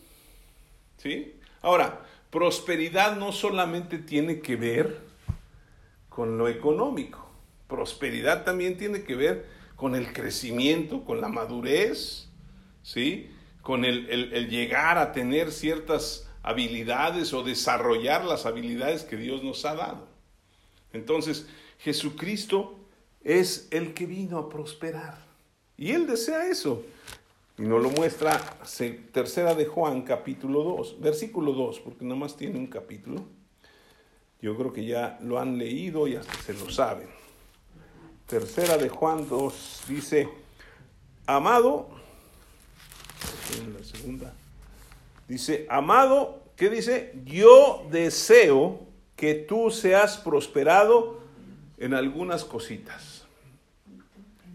¿sí? 0.99 1.41
Ahora, 1.63 2.05
prosperidad 2.29 3.17
no 3.17 3.33
solamente 3.33 3.97
tiene 3.97 4.41
que 4.41 4.57
ver 4.57 5.01
con 6.11 6.37
lo 6.37 6.47
económico, 6.47 7.27
prosperidad 7.69 8.45
también 8.45 8.77
tiene 8.77 9.03
que 9.03 9.15
ver 9.15 9.47
con 9.77 9.95
el 9.95 10.13
crecimiento, 10.13 11.07
con 11.07 11.23
la 11.23 11.29
madurez, 11.29 12.29
¿sí? 12.83 13.31
Con 13.63 13.85
el, 13.85 14.09
el 14.11 14.49
llegar 14.49 14.99
a 14.99 15.13
tener 15.13 15.53
ciertas 15.53 16.29
habilidades 16.43 17.33
o 17.33 17.43
desarrollar 17.43 18.25
las 18.25 18.47
habilidades 18.47 19.05
que 19.05 19.17
Dios 19.17 19.43
nos 19.43 19.65
ha 19.65 19.75
dado. 19.75 20.09
Entonces, 20.93 21.47
Jesucristo 21.79 22.79
es 23.23 23.69
el 23.71 23.95
que 23.95 24.07
vino 24.07 24.39
a 24.39 24.49
prosperar. 24.49 25.19
Y 25.77 25.93
Él 25.93 26.07
desea 26.07 26.49
eso. 26.49 26.83
Y 27.59 27.63
nos 27.63 27.83
lo 27.83 27.91
muestra 27.91 28.41
tercera 29.13 29.55
de 29.55 29.67
Juan, 29.67 30.03
capítulo 30.03 30.63
2, 30.63 31.01
versículo 31.01 31.53
2, 31.53 31.81
porque 31.81 32.05
nada 32.05 32.19
más 32.19 32.37
tiene 32.37 32.59
un 32.59 32.67
capítulo. 32.67 33.23
Yo 34.41 34.57
creo 34.57 34.73
que 34.73 34.85
ya 34.85 35.19
lo 35.23 35.39
han 35.39 35.59
leído 35.59 36.09
y 36.09 36.17
hasta 36.17 36.35
se 36.43 36.55
lo 36.55 36.71
saben. 36.71 37.09
Tercera 38.27 38.79
de 38.79 38.89
Juan 38.89 39.29
2 39.29 39.83
dice, 39.89 40.29
amado, 41.27 41.91
en 43.59 43.75
la 43.75 43.85
segunda, 43.85 44.33
dice, 45.29 45.67
amado, 45.69 46.43
¿qué 46.57 46.71
dice? 46.71 47.15
Yo 47.25 47.87
deseo 47.91 48.81
que 49.17 49.35
tú 49.35 49.71
seas 49.71 50.17
prosperado 50.19 51.21
en 51.79 51.95
algunas 51.95 52.45
cositas, 52.45 53.25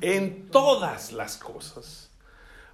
en 0.02 0.50
todas 0.50 1.12
las 1.12 1.38
cosas. 1.38 2.10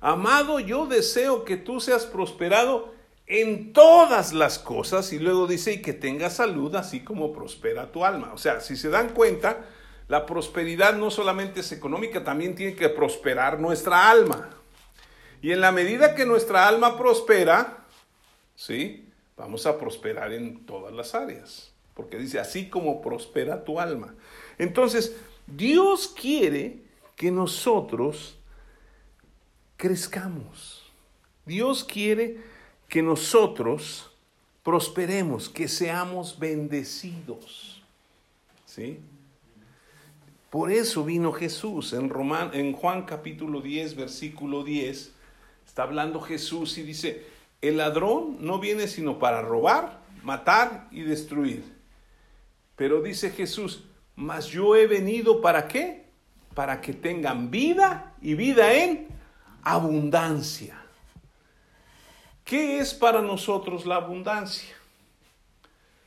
Amado, 0.01 0.59
yo 0.59 0.85
deseo 0.85 1.45
que 1.45 1.55
tú 1.55 1.79
seas 1.79 2.05
prosperado 2.05 2.93
en 3.25 3.73
todas 3.73 4.33
las 4.33 4.59
cosas 4.59 5.13
y 5.13 5.19
luego 5.19 5.47
dice 5.47 5.73
y 5.73 5.81
que 5.81 5.93
tengas 5.93 6.35
salud 6.35 6.75
así 6.75 6.99
como 6.99 7.31
prospera 7.31 7.91
tu 7.91 8.03
alma. 8.03 8.31
O 8.33 8.37
sea, 8.37 8.59
si 8.59 8.75
se 8.75 8.89
dan 8.89 9.09
cuenta, 9.09 9.65
la 10.07 10.25
prosperidad 10.25 10.95
no 10.95 11.09
solamente 11.09 11.61
es 11.61 11.71
económica, 11.71 12.23
también 12.23 12.55
tiene 12.55 12.75
que 12.75 12.89
prosperar 12.89 13.59
nuestra 13.59 14.09
alma. 14.09 14.49
Y 15.43 15.51
en 15.51 15.59
la 15.59 15.73
medida 15.73 16.15
que 16.15 16.25
nuestra 16.25 16.69
alma 16.69 16.97
prospera, 16.97 17.85
¿sí? 18.55 19.09
Vamos 19.35 19.65
a 19.65 19.77
prosperar 19.77 20.31
en 20.31 20.65
todas 20.65 20.93
las 20.93 21.13
áreas. 21.13 21.73
Porque 21.93 22.17
dice, 22.17 22.39
así 22.39 22.69
como 22.69 23.01
prospera 23.01 23.65
tu 23.65 23.77
alma. 23.77 24.15
Entonces, 24.57 25.17
Dios 25.45 26.07
quiere 26.07 26.77
que 27.17 27.29
nosotros 27.29 28.37
crezcamos. 29.75 30.89
Dios 31.45 31.83
quiere 31.83 32.37
que 32.87 33.01
nosotros 33.01 34.09
prosperemos, 34.63 35.49
que 35.49 35.67
seamos 35.67 36.39
bendecidos. 36.39 37.83
¿Sí? 38.65 38.97
Por 40.49 40.71
eso 40.71 41.03
vino 41.03 41.33
Jesús 41.33 41.91
en, 41.91 42.09
en 42.53 42.71
Juan 42.71 43.03
capítulo 43.03 43.59
10, 43.59 43.97
versículo 43.97 44.63
10. 44.63 45.11
Está 45.73 45.81
hablando 45.81 46.21
Jesús 46.21 46.77
y 46.77 46.83
dice, 46.83 47.25
el 47.59 47.77
ladrón 47.77 48.37
no 48.41 48.59
viene 48.59 48.87
sino 48.87 49.17
para 49.17 49.41
robar, 49.41 50.01
matar 50.21 50.87
y 50.91 51.01
destruir. 51.01 51.63
Pero 52.75 53.01
dice 53.01 53.31
Jesús, 53.31 53.83
mas 54.15 54.45
yo 54.45 54.75
he 54.75 54.85
venido 54.85 55.41
para 55.41 55.67
qué? 55.67 56.05
Para 56.53 56.79
que 56.79 56.93
tengan 56.93 57.49
vida 57.49 58.13
y 58.21 58.35
vida 58.35 58.71
en 58.71 59.07
abundancia. 59.63 60.79
¿Qué 62.45 62.77
es 62.77 62.93
para 62.93 63.23
nosotros 63.23 63.87
la 63.87 63.95
abundancia? 63.95 64.75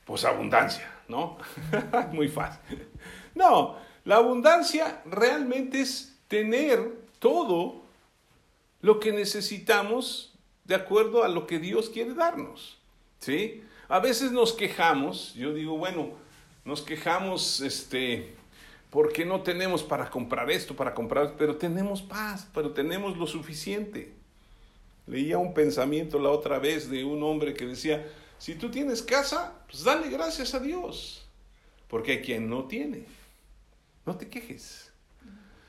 Pues 0.05 0.25
abundancia, 0.25 0.89
¿no? 1.09 1.39
Muy 2.13 2.29
fácil. 2.29 2.87
No, 3.35 3.79
la 4.05 4.15
abundancia 4.19 5.03
realmente 5.07 5.81
es 5.81 6.17
tener 6.29 7.05
todo 7.19 7.86
lo 8.87 9.01
que 9.01 9.13
necesitamos 9.13 10.33
de 10.65 10.77
acuerdo 10.77 11.25
a 11.25 11.29
lo 11.29 11.49
que 11.49 11.59
Dios 11.59 11.91
quiere 11.91 12.15
darnos. 12.15 12.79
¿Sí? 13.19 13.65
A 13.89 13.99
veces 13.99 14.31
nos 14.31 14.53
quejamos, 14.53 15.35
yo 15.35 15.53
digo, 15.53 15.77
bueno, 15.77 16.13
nos 16.65 16.83
quejamos 16.83 17.61
este 17.61 18.35
porque 18.91 19.25
no 19.25 19.43
tenemos 19.43 19.83
para 19.83 20.09
comprar 20.09 20.51
esto, 20.51 20.77
para 20.77 20.95
comprar, 20.95 21.35
pero 21.37 21.57
tenemos 21.57 22.01
paz, 22.01 22.49
pero 22.55 22.71
tenemos 22.71 23.17
lo 23.17 23.27
suficiente. 23.27 24.13
Leía 25.09 25.39
un 25.39 25.53
pensamiento 25.53 26.21
la 26.21 26.31
otra 26.31 26.61
vez 26.61 26.89
de 26.89 27.05
un 27.05 27.23
hombre 27.25 27.55
que 27.55 27.67
decía, 27.67 28.09
si 28.39 28.55
tú 28.55 28.71
tienes 28.71 29.03
casa, 29.03 29.53
pues 29.69 29.83
dale 29.83 30.09
gracias 30.09 30.55
a 30.55 30.61
Dios, 30.61 31.27
porque 31.89 32.13
hay 32.13 32.23
quien 32.23 32.49
no 32.49 32.65
tiene. 32.65 33.05
No 34.07 34.17
te 34.17 34.29
quejes. 34.29 34.93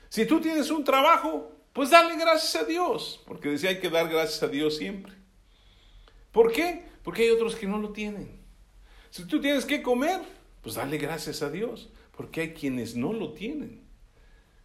Si 0.08 0.24
tú 0.24 0.40
tienes 0.40 0.70
un 0.70 0.84
trabajo, 0.84 1.57
pues 1.78 1.90
dale 1.90 2.16
gracias 2.16 2.60
a 2.60 2.66
Dios, 2.66 3.22
porque 3.24 3.50
decía 3.50 3.70
hay 3.70 3.78
que 3.78 3.88
dar 3.88 4.08
gracias 4.08 4.42
a 4.42 4.48
Dios 4.48 4.78
siempre. 4.78 5.12
¿Por 6.32 6.50
qué? 6.50 6.82
Porque 7.04 7.22
hay 7.22 7.30
otros 7.30 7.54
que 7.54 7.68
no 7.68 7.78
lo 7.78 7.90
tienen. 7.92 8.32
Si 9.10 9.24
tú 9.26 9.40
tienes 9.40 9.64
que 9.64 9.80
comer, 9.80 10.20
pues 10.60 10.74
dale 10.74 10.98
gracias 10.98 11.40
a 11.40 11.50
Dios, 11.50 11.88
porque 12.16 12.40
hay 12.40 12.52
quienes 12.52 12.96
no 12.96 13.12
lo 13.12 13.32
tienen. 13.32 13.80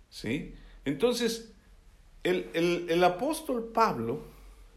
¿Sí? 0.09 0.55
Entonces, 0.85 1.51
el, 2.23 2.49
el 2.89 3.03
apóstol 3.03 3.69
Pablo 3.71 4.23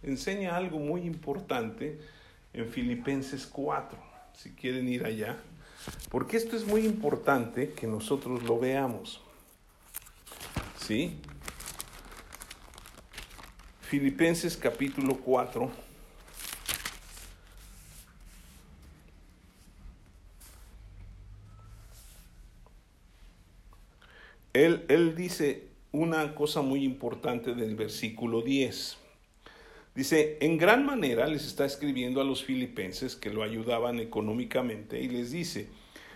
enseña 0.02 0.58
algo 0.58 0.78
muy 0.78 1.04
importante 1.04 1.98
en 2.52 2.68
Filipenses 2.68 3.46
4, 3.46 3.98
si 4.34 4.50
quieren 4.50 4.86
ir 4.90 5.06
allá. 5.06 5.38
Porque 6.10 6.36
esto 6.36 6.54
es 6.54 6.66
muy 6.66 6.84
importante 6.84 7.70
que 7.70 7.86
nosotros 7.86 8.42
lo 8.42 8.58
veamos. 8.58 9.22
¿Sí? 10.78 11.18
Filipenses 13.88 14.56
capítulo 14.56 15.14
4. 15.18 15.70
Él, 24.54 24.84
él, 24.88 25.14
dice 25.14 25.68
una 25.92 26.34
cosa 26.34 26.62
muy 26.62 26.82
importante 26.82 27.54
del 27.54 27.76
versículo 27.76 28.42
10. 28.42 28.96
Dice, 29.94 30.38
en 30.40 30.58
gran 30.58 30.84
manera 30.84 31.28
les 31.28 31.46
está 31.46 31.64
escribiendo 31.64 32.20
a 32.20 32.24
los 32.24 32.42
filipenses 32.42 33.14
que 33.14 33.30
lo 33.30 33.44
ayudaban 33.44 34.00
económicamente 34.00 35.00
y 35.00 35.06
les 35.06 35.30
dice, 35.30 35.68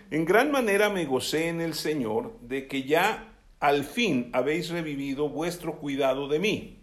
en 0.09 0.25
gran 0.25 0.51
manera 0.51 0.89
me 0.89 1.05
gocé 1.05 1.47
en 1.47 1.61
el 1.61 1.73
Señor 1.73 2.37
de 2.41 2.67
que 2.67 2.83
ya 2.83 3.33
al 3.61 3.85
fin 3.85 4.29
habéis 4.33 4.69
revivido 4.71 5.29
vuestro 5.29 5.77
cuidado 5.77 6.27
de 6.27 6.39
mí, 6.39 6.80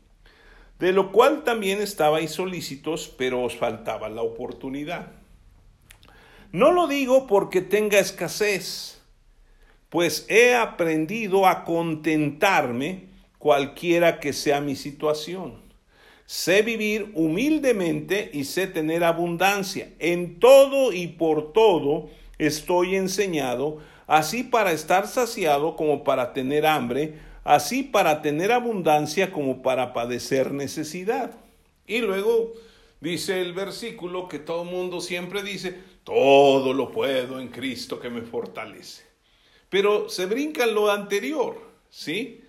de 0.79 0.93
lo 0.93 1.13
cual 1.13 1.45
también 1.45 1.81
estabais 1.81 2.33
solícitos, 2.33 3.13
pero 3.17 3.43
os 3.43 3.57
faltaba 3.57 4.09
la 4.09 4.23
oportunidad. 4.23 5.13
No 6.53 6.73
lo 6.73 6.87
digo 6.87 7.27
porque 7.27 7.61
tenga 7.61 7.99
escasez, 7.99 9.03
pues 9.89 10.27
he 10.29 10.55
aprendido 10.55 11.47
a 11.47 11.65
contentarme 11.65 13.09
cualquiera 13.39 14.21
que 14.21 14.33
sea 14.33 14.61
mi 14.61 14.77
situación 14.77 15.69
Sé 16.29 16.61
vivir 16.61 17.11
humildemente 17.15 18.31
y 18.35 18.45
sé 18.45 18.67
tener 18.67 19.03
abundancia. 19.03 19.89
En 19.99 20.39
todo 20.39 20.93
y 20.93 21.07
por 21.07 21.55
todo 21.55 22.11
estoy 22.37 22.97
enseñado, 22.97 23.79
así 24.07 24.43
para 24.43 24.73
estar 24.73 25.07
saciado 25.07 25.75
como 25.75 26.05
para 26.05 26.35
tener 26.35 26.67
hambre, 26.67 27.15
así 27.49 27.83
para 27.83 28.21
tener 28.21 28.53
abundancia 28.53 29.33
como 29.33 29.63
para 29.63 29.95
padecer 29.95 30.53
necesidad. 30.53 31.31
Y 31.87 32.01
luego 32.01 32.53
dice 33.01 33.41
el 33.41 33.55
versículo 33.55 34.29
que 34.29 34.39
todo 34.39 34.65
mundo 34.65 35.01
siempre 35.01 35.43
dice, 35.43 35.81
todo 36.05 36.75
lo 36.75 36.93
puedo 36.93 37.41
en 37.41 37.49
Cristo 37.49 37.99
que 37.99 38.11
me 38.11 38.21
fortalece. 38.21 39.03
Pero 39.71 40.11
se 40.11 40.27
brinca 40.27 40.67
lo 40.67 40.91
anterior, 40.91 41.59
¿sí? 41.89 42.43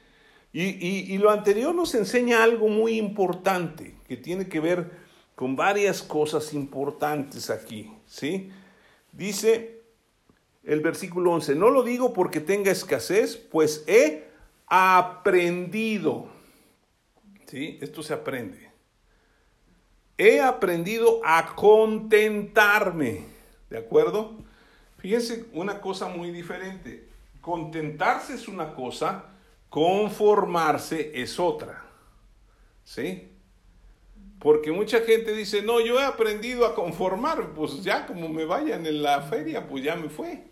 Y, 0.52 1.18
lo 1.18 1.30
anterior 1.30 1.74
nos 1.74 1.96
enseña 1.96 2.44
algo 2.44 2.68
muy 2.68 2.98
importante 2.98 3.96
que 4.06 4.18
tiene 4.18 4.50
que 4.50 4.60
ver 4.60 4.92
con 5.34 5.56
varias 5.56 6.02
cosas 6.02 6.54
importantes 6.54 7.50
aquí, 7.50 7.90
¿sí? 8.06 8.50
Dice 9.14 9.80
el 10.66 10.82
versículo 10.82 11.32
11, 11.32 11.56
no 11.56 11.70
lo 11.70 11.84
digo 11.84 12.12
porque 12.12 12.42
tenga 12.42 12.70
escasez, 12.70 13.38
pues 13.38 13.86
he 13.88 14.29
aprendido, 14.69 16.27
¿sí? 17.47 17.77
Esto 17.82 18.03
se 18.03 18.13
aprende. 18.13 18.69
He 20.17 20.41
aprendido 20.41 21.21
a 21.25 21.55
contentarme, 21.55 23.25
¿de 23.69 23.77
acuerdo? 23.77 24.38
Fíjense 24.97 25.45
una 25.53 25.82
cosa 25.82 26.08
muy 26.08 26.32
diferente. 26.32 27.08
Contentarse 27.41 28.34
es 28.34 28.47
una 28.47 28.73
cosa, 28.73 29.29
Conformarse 29.69 31.12
es 31.21 31.39
otra. 31.39 31.86
¿Sí? 32.84 33.29
Porque 34.39 34.71
mucha 34.71 35.01
gente 35.01 35.34
dice, 35.34 35.62
no, 35.62 35.79
yo 35.79 35.99
he 35.99 36.03
aprendido 36.03 36.65
a 36.65 36.73
conformar, 36.73 37.53
pues 37.53 37.84
ya 37.84 38.08
como 38.08 38.29
me 38.29 38.45
vayan 38.45 38.86
en 38.86 39.03
la 39.03 39.21
feria, 39.21 39.67
pues 39.67 39.84
ya 39.84 39.95
me 39.95 40.10
fue. 40.10 40.43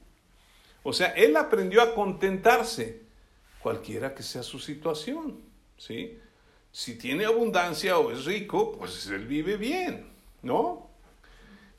O 0.84 0.94
sea, 0.94 1.08
él 1.10 1.36
aprendió 1.36 1.82
a 1.82 1.96
contentarse, 1.96 3.07
cualquiera 3.62 4.14
que 4.14 4.24
sea 4.24 4.44
su 4.44 4.60
situación. 4.60 5.42
¿Sí? 5.78 6.18
Si 6.72 6.98
tiene 6.98 7.26
abundancia 7.26 7.98
o 7.98 8.12
es 8.12 8.26
rico, 8.26 8.78
pues 8.78 9.08
él 9.08 9.26
vive 9.26 9.58
bien, 9.58 10.12
¿no? 10.42 10.90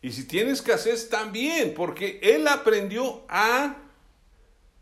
Y 0.01 0.13
si 0.13 0.27
tiene 0.27 0.53
escasez, 0.53 1.09
también, 1.09 1.75
porque 1.75 2.21
él 2.23 2.47
aprendió 2.47 3.25
a 3.29 3.77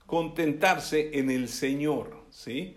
contentarse 0.06 1.18
en 1.18 1.30
el 1.30 1.48
Señor. 1.48 2.16
¿sí? 2.30 2.76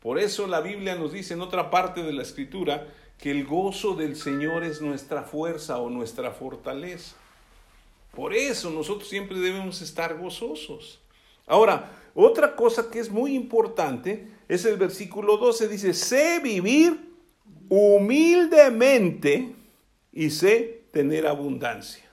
Por 0.00 0.18
eso 0.18 0.46
la 0.46 0.60
Biblia 0.60 0.94
nos 0.94 1.12
dice 1.12 1.34
en 1.34 1.40
otra 1.40 1.70
parte 1.70 2.02
de 2.02 2.12
la 2.12 2.22
escritura 2.22 2.86
que 3.18 3.30
el 3.30 3.44
gozo 3.44 3.94
del 3.94 4.16
Señor 4.16 4.64
es 4.64 4.80
nuestra 4.80 5.22
fuerza 5.22 5.78
o 5.78 5.90
nuestra 5.90 6.30
fortaleza. 6.30 7.16
Por 8.14 8.34
eso 8.34 8.70
nosotros 8.70 9.08
siempre 9.08 9.38
debemos 9.38 9.82
estar 9.82 10.16
gozosos. 10.16 11.00
Ahora, 11.46 11.90
otra 12.20 12.56
cosa 12.56 12.90
que 12.90 12.98
es 12.98 13.12
muy 13.12 13.36
importante 13.36 14.26
es 14.48 14.64
el 14.64 14.76
versículo 14.76 15.36
12, 15.36 15.68
dice, 15.68 15.94
sé 15.94 16.40
vivir 16.40 17.14
humildemente 17.68 19.54
y 20.12 20.30
sé 20.30 20.82
tener 20.90 21.28
abundancia. 21.28 22.10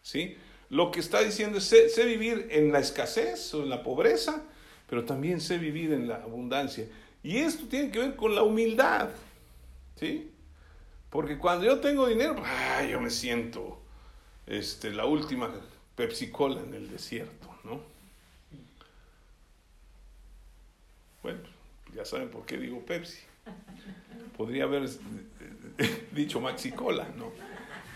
¿Sí? 0.00 0.36
Lo 0.68 0.92
que 0.92 1.00
está 1.00 1.22
diciendo 1.22 1.58
es, 1.58 1.64
sé, 1.64 2.04
vivir 2.04 2.46
en 2.52 2.70
la 2.70 2.78
escasez 2.78 3.52
o 3.54 3.64
en 3.64 3.70
la 3.70 3.82
pobreza, 3.82 4.44
pero 4.88 5.04
también 5.04 5.40
sé 5.40 5.58
vivir 5.58 5.92
en 5.92 6.06
la 6.06 6.22
abundancia. 6.22 6.86
Y 7.24 7.38
esto 7.38 7.66
tiene 7.66 7.90
que 7.90 7.98
ver 7.98 8.14
con 8.14 8.36
la 8.36 8.44
humildad. 8.44 9.08
¿Sí? 9.98 10.30
Porque 11.10 11.36
cuando 11.36 11.66
yo 11.66 11.80
tengo 11.80 12.06
dinero, 12.06 12.40
yo 12.88 13.00
me 13.00 13.10
siento 13.10 13.80
este, 14.46 14.90
la 14.90 15.04
última 15.04 15.50
Pepsi 15.96 16.30
Cola 16.30 16.60
en 16.60 16.74
el 16.74 16.88
desierto, 16.88 17.48
¿no? 17.64 17.91
Bueno, 21.22 21.40
ya 21.94 22.04
saben 22.04 22.30
por 22.30 22.44
qué 22.44 22.58
digo 22.58 22.80
Pepsi. 22.80 23.18
Podría 24.36 24.64
haber 24.64 24.88
dicho 26.12 26.40
Maxi 26.40 26.72
Cola, 26.72 27.08
¿no? 27.16 27.32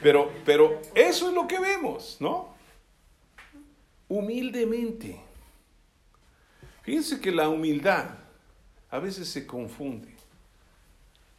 Pero, 0.02 0.30
pero 0.44 0.80
eso 0.94 1.28
es 1.28 1.34
lo 1.34 1.48
que 1.48 1.58
vemos, 1.58 2.18
¿no? 2.20 2.54
Humildemente. 4.08 5.20
Fíjense 6.82 7.20
que 7.20 7.32
la 7.32 7.48
humildad 7.48 8.10
a 8.90 8.98
veces 8.98 9.28
se 9.28 9.46
confunde 9.46 10.14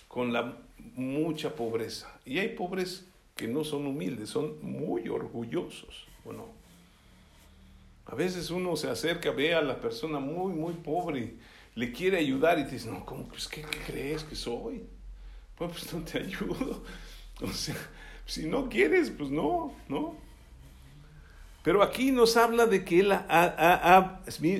con 0.08 0.34
la 0.34 0.58
mucha 0.95 1.56
pobreza. 1.56 2.19
Y 2.26 2.39
hay 2.39 2.50
pobres 2.50 3.06
que 3.36 3.47
no 3.47 3.63
son 3.63 3.86
humildes, 3.86 4.30
son 4.30 4.58
muy 4.62 5.08
orgullosos, 5.08 6.08
¿o 6.26 6.34
no? 6.34 6.47
A 8.08 8.15
veces 8.15 8.50
uno 8.50 8.76
se 8.76 8.89
acerca, 8.89 9.32
ve 9.32 9.54
a 9.54 9.62
la 9.62 9.80
persona 9.80 10.19
muy, 10.19 10.54
muy 10.54 10.73
pobre, 10.73 11.36
le 11.78 11.92
quiere 11.92 12.18
ayudar 12.18 12.58
y 12.58 12.63
te 12.63 12.72
dice, 12.72 12.90
no, 12.90 13.06
¿cómo 13.06 13.28
pues, 13.28 13.48
¿qué, 13.48 13.62
crees 13.62 14.24
que 14.24 14.36
soy? 14.36 14.84
Pues, 15.56 15.94
no 15.94 16.04
te 16.04 16.20
ayudo. 16.20 16.84
O 17.40 17.52
sea, 17.52 17.76
si 18.26 18.48
no 18.48 18.68
quieres, 18.68 19.12
pues 19.12 19.30
no, 19.30 19.72
¿no? 19.88 20.16
Pero 21.62 21.84
aquí 21.84 22.12
nos 22.12 22.36
habla 22.36 22.66
de 22.66 22.84
que 22.84 23.02
él 23.02 23.13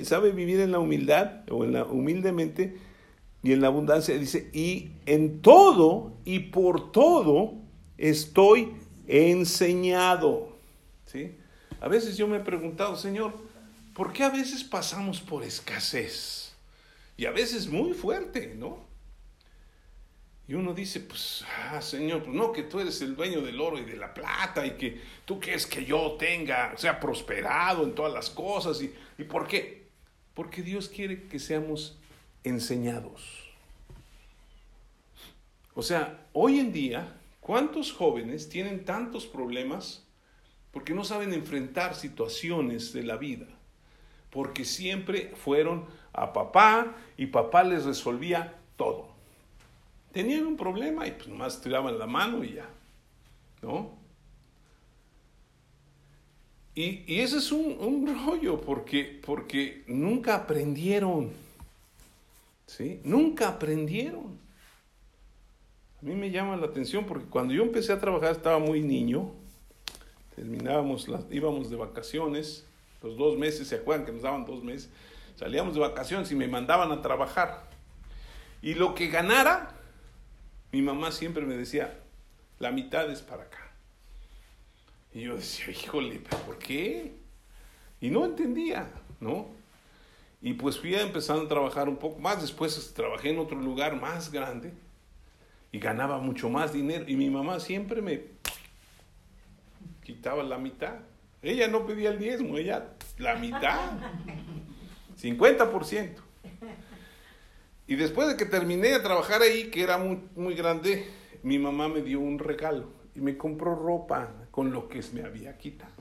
sabe 0.04 0.30
vivir 0.30 0.60
en 0.60 0.70
la 0.70 0.78
humildad 0.78 1.42
o 1.50 1.64
en 1.64 1.72
la 1.72 1.84
humildemente 1.84 2.76
y 3.42 3.50
en 3.52 3.62
la 3.62 3.66
abundancia. 3.66 4.16
Dice, 4.16 4.48
y 4.52 4.92
en 5.06 5.42
todo 5.42 6.12
y 6.24 6.38
por 6.38 6.92
todo 6.92 7.54
estoy 7.96 8.76
enseñado. 9.08 10.56
¿Sí? 11.04 11.36
A 11.80 11.88
veces 11.88 12.16
yo 12.16 12.28
me 12.28 12.36
he 12.36 12.40
preguntado, 12.40 12.94
Señor, 12.94 13.32
¿por 13.92 14.12
qué 14.12 14.22
a 14.22 14.30
veces 14.30 14.62
pasamos 14.62 15.20
por 15.20 15.42
escasez? 15.42 16.47
Y 17.18 17.26
a 17.26 17.30
veces 17.30 17.68
muy 17.68 17.92
fuerte, 17.92 18.54
¿no? 18.54 18.88
Y 20.46 20.54
uno 20.54 20.72
dice, 20.72 21.00
pues, 21.00 21.44
ah, 21.70 21.82
Señor, 21.82 22.22
pues 22.22 22.34
no, 22.34 22.50
que 22.52 22.62
tú 22.62 22.80
eres 22.80 23.02
el 23.02 23.14
dueño 23.14 23.42
del 23.42 23.60
oro 23.60 23.78
y 23.78 23.84
de 23.84 23.98
la 23.98 24.14
plata 24.14 24.64
y 24.64 24.70
que 24.78 24.98
tú 25.26 25.38
quieres 25.38 25.66
que 25.66 25.84
yo 25.84 26.16
tenga, 26.18 26.74
sea 26.78 26.98
prosperado 26.98 27.84
en 27.84 27.94
todas 27.94 28.14
las 28.14 28.30
cosas. 28.30 28.80
¿Y, 28.80 28.94
¿y 29.18 29.24
por 29.24 29.46
qué? 29.46 29.88
Porque 30.32 30.62
Dios 30.62 30.88
quiere 30.88 31.24
que 31.24 31.38
seamos 31.38 31.98
enseñados. 32.44 33.52
O 35.74 35.82
sea, 35.82 36.26
hoy 36.32 36.58
en 36.58 36.72
día 36.72 37.18
¿Cuántos 37.48 37.94
jóvenes 37.94 38.50
tienen 38.50 38.84
tantos 38.84 39.24
problemas 39.24 40.06
porque 40.70 40.92
no 40.92 41.02
saben 41.02 41.32
enfrentar 41.32 41.94
situaciones 41.94 42.92
de 42.92 43.04
la 43.04 43.16
vida? 43.16 43.46
Porque 44.28 44.66
siempre 44.66 45.32
fueron 45.34 45.86
a 46.22 46.32
papá 46.32 46.94
y 47.16 47.26
papá 47.26 47.62
les 47.64 47.84
resolvía 47.84 48.54
todo. 48.76 49.08
Tenían 50.12 50.46
un 50.46 50.56
problema 50.56 51.06
y 51.06 51.12
pues 51.12 51.28
nomás 51.28 51.60
tiraban 51.60 51.98
la 51.98 52.06
mano 52.06 52.44
y 52.44 52.54
ya. 52.54 52.68
¿No? 53.62 53.98
Y, 56.74 57.02
y 57.06 57.20
ese 57.20 57.38
es 57.38 57.50
un, 57.50 57.76
un, 57.80 58.24
rollo 58.24 58.60
porque, 58.60 59.20
porque 59.24 59.82
nunca 59.88 60.36
aprendieron. 60.36 61.30
¿Sí? 62.66 63.00
Nunca 63.02 63.48
aprendieron. 63.48 64.38
A 66.00 66.04
mí 66.04 66.14
me 66.14 66.30
llama 66.30 66.56
la 66.56 66.66
atención 66.66 67.04
porque 67.04 67.26
cuando 67.26 67.52
yo 67.52 67.64
empecé 67.64 67.92
a 67.92 67.98
trabajar 67.98 68.30
estaba 68.30 68.60
muy 68.60 68.80
niño, 68.80 69.32
terminábamos, 70.36 71.08
las, 71.08 71.24
íbamos 71.32 71.68
de 71.68 71.76
vacaciones, 71.76 72.64
los 73.02 73.16
dos 73.16 73.36
meses, 73.36 73.66
¿se 73.66 73.74
acuerdan 73.74 74.06
que 74.06 74.12
nos 74.12 74.22
daban 74.22 74.44
dos 74.44 74.62
meses? 74.62 74.90
Salíamos 75.38 75.74
de 75.74 75.80
vacaciones 75.80 76.32
y 76.32 76.34
me 76.34 76.48
mandaban 76.48 76.90
a 76.90 77.00
trabajar. 77.00 77.62
Y 78.60 78.74
lo 78.74 78.96
que 78.96 79.06
ganara, 79.06 79.70
mi 80.72 80.82
mamá 80.82 81.12
siempre 81.12 81.46
me 81.46 81.56
decía, 81.56 81.96
la 82.58 82.72
mitad 82.72 83.08
es 83.08 83.22
para 83.22 83.44
acá. 83.44 83.70
Y 85.14 85.20
yo 85.20 85.36
decía, 85.36 85.70
híjole, 85.70 86.20
¿pero 86.28 86.42
por 86.42 86.58
qué? 86.58 87.14
Y 88.00 88.10
no 88.10 88.24
entendía, 88.24 88.90
¿no? 89.20 89.46
Y 90.42 90.54
pues 90.54 90.76
fui 90.76 90.96
a 90.96 91.02
empezar 91.02 91.38
a 91.38 91.46
trabajar 91.46 91.88
un 91.88 91.98
poco 91.98 92.18
más, 92.18 92.40
después 92.40 92.92
trabajé 92.92 93.30
en 93.30 93.38
otro 93.38 93.60
lugar 93.60 93.94
más 93.94 94.32
grande 94.32 94.72
y 95.70 95.78
ganaba 95.78 96.18
mucho 96.18 96.48
más 96.48 96.72
dinero. 96.72 97.04
Y 97.06 97.14
mi 97.14 97.30
mamá 97.30 97.60
siempre 97.60 98.02
me 98.02 98.22
quitaba 100.02 100.42
la 100.42 100.58
mitad. 100.58 100.96
Ella 101.42 101.68
no 101.68 101.86
pedía 101.86 102.10
el 102.10 102.18
diezmo, 102.18 102.58
ella 102.58 102.88
la 103.18 103.36
mitad. 103.36 103.92
50%. 105.20 106.16
Y 107.86 107.96
después 107.96 108.28
de 108.28 108.36
que 108.36 108.44
terminé 108.44 108.88
de 108.88 109.00
trabajar 109.00 109.40
ahí, 109.42 109.70
que 109.70 109.82
era 109.82 109.96
muy, 109.96 110.20
muy 110.36 110.54
grande, 110.54 111.06
mi 111.42 111.58
mamá 111.58 111.88
me 111.88 112.02
dio 112.02 112.20
un 112.20 112.38
regalo 112.38 112.90
y 113.14 113.20
me 113.20 113.36
compró 113.36 113.74
ropa 113.74 114.30
con 114.50 114.72
lo 114.72 114.88
que 114.88 115.02
me 115.12 115.22
había 115.22 115.56
quitado. 115.56 115.92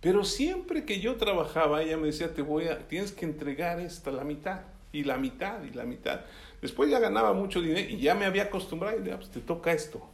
Pero 0.00 0.22
siempre 0.22 0.84
que 0.84 1.00
yo 1.00 1.16
trabajaba, 1.16 1.82
ella 1.82 1.96
me 1.96 2.08
decía, 2.08 2.34
te 2.34 2.42
voy 2.42 2.68
a, 2.68 2.86
tienes 2.88 3.10
que 3.10 3.24
entregar 3.24 3.80
esta 3.80 4.10
la 4.10 4.22
mitad, 4.22 4.60
y 4.92 5.02
la 5.02 5.16
mitad, 5.16 5.62
y 5.64 5.70
la 5.70 5.84
mitad. 5.84 6.20
Después 6.60 6.90
ya 6.90 6.98
ganaba 6.98 7.32
mucho 7.32 7.60
dinero 7.60 7.88
y 7.90 7.98
ya 7.98 8.14
me 8.14 8.26
había 8.26 8.44
acostumbrado 8.44 8.96
y 8.98 9.00
dije, 9.00 9.12
ah, 9.12 9.18
pues 9.18 9.30
te 9.30 9.40
toca 9.40 9.72
esto. 9.72 10.06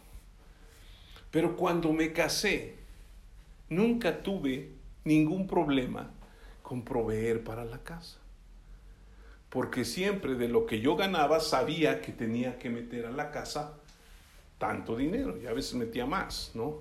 Pero 1.30 1.56
cuando 1.56 1.92
me 1.92 2.12
casé, 2.12 2.76
nunca 3.68 4.22
tuve 4.22 4.70
ningún 5.04 5.46
problema 5.46 6.10
con 6.70 6.84
proveer 6.84 7.42
para 7.42 7.64
la 7.64 7.78
casa. 7.82 8.20
Porque 9.48 9.84
siempre 9.84 10.36
de 10.36 10.46
lo 10.46 10.66
que 10.66 10.80
yo 10.80 10.94
ganaba 10.94 11.40
sabía 11.40 12.00
que 12.00 12.12
tenía 12.12 12.60
que 12.60 12.70
meter 12.70 13.06
a 13.06 13.10
la 13.10 13.32
casa 13.32 13.76
tanto 14.56 14.96
dinero 14.96 15.36
y 15.36 15.48
a 15.48 15.52
veces 15.52 15.74
metía 15.74 16.06
más, 16.06 16.52
¿no? 16.54 16.76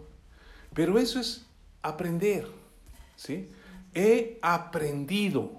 Pero 0.75 0.99
eso 0.99 1.19
es 1.19 1.47
aprender, 1.81 2.45
¿sí? 3.15 3.49
He 3.95 4.37
aprendido 4.43 5.53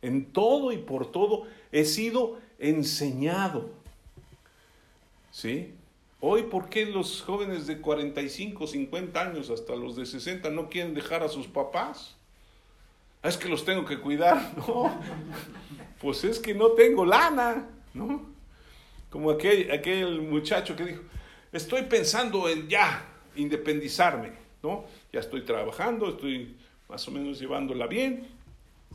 en 0.00 0.32
todo 0.32 0.72
y 0.72 0.78
por 0.78 1.12
todo, 1.12 1.42
he 1.70 1.84
sido 1.84 2.38
enseñado. 2.58 3.68
¿Sí? 5.30 5.74
Hoy, 6.20 6.44
¿por 6.44 6.70
qué 6.70 6.86
los 6.86 7.20
jóvenes 7.20 7.66
de 7.66 7.82
45, 7.82 8.68
50 8.68 9.20
años, 9.20 9.50
hasta 9.50 9.76
los 9.76 9.96
de 9.96 10.06
60, 10.06 10.48
no 10.48 10.70
quieren 10.70 10.94
dejar 10.94 11.22
a 11.22 11.28
sus 11.28 11.46
papás? 11.46 12.15
Ah, 13.26 13.28
es 13.28 13.38
que 13.38 13.48
los 13.48 13.64
tengo 13.64 13.84
que 13.84 13.98
cuidar, 13.98 14.52
¿no? 14.56 15.00
Pues 16.00 16.22
es 16.22 16.38
que 16.38 16.54
no 16.54 16.70
tengo 16.72 17.04
lana, 17.04 17.66
¿no? 17.92 18.24
Como 19.10 19.32
aquel, 19.32 19.68
aquel 19.72 20.22
muchacho 20.22 20.76
que 20.76 20.84
dijo, 20.84 21.02
estoy 21.50 21.82
pensando 21.82 22.48
en 22.48 22.68
ya 22.68 23.04
independizarme, 23.34 24.30
¿no? 24.62 24.84
Ya 25.12 25.18
estoy 25.18 25.40
trabajando, 25.40 26.10
estoy 26.10 26.56
más 26.88 27.08
o 27.08 27.10
menos 27.10 27.40
llevándola 27.40 27.88
bien, 27.88 28.28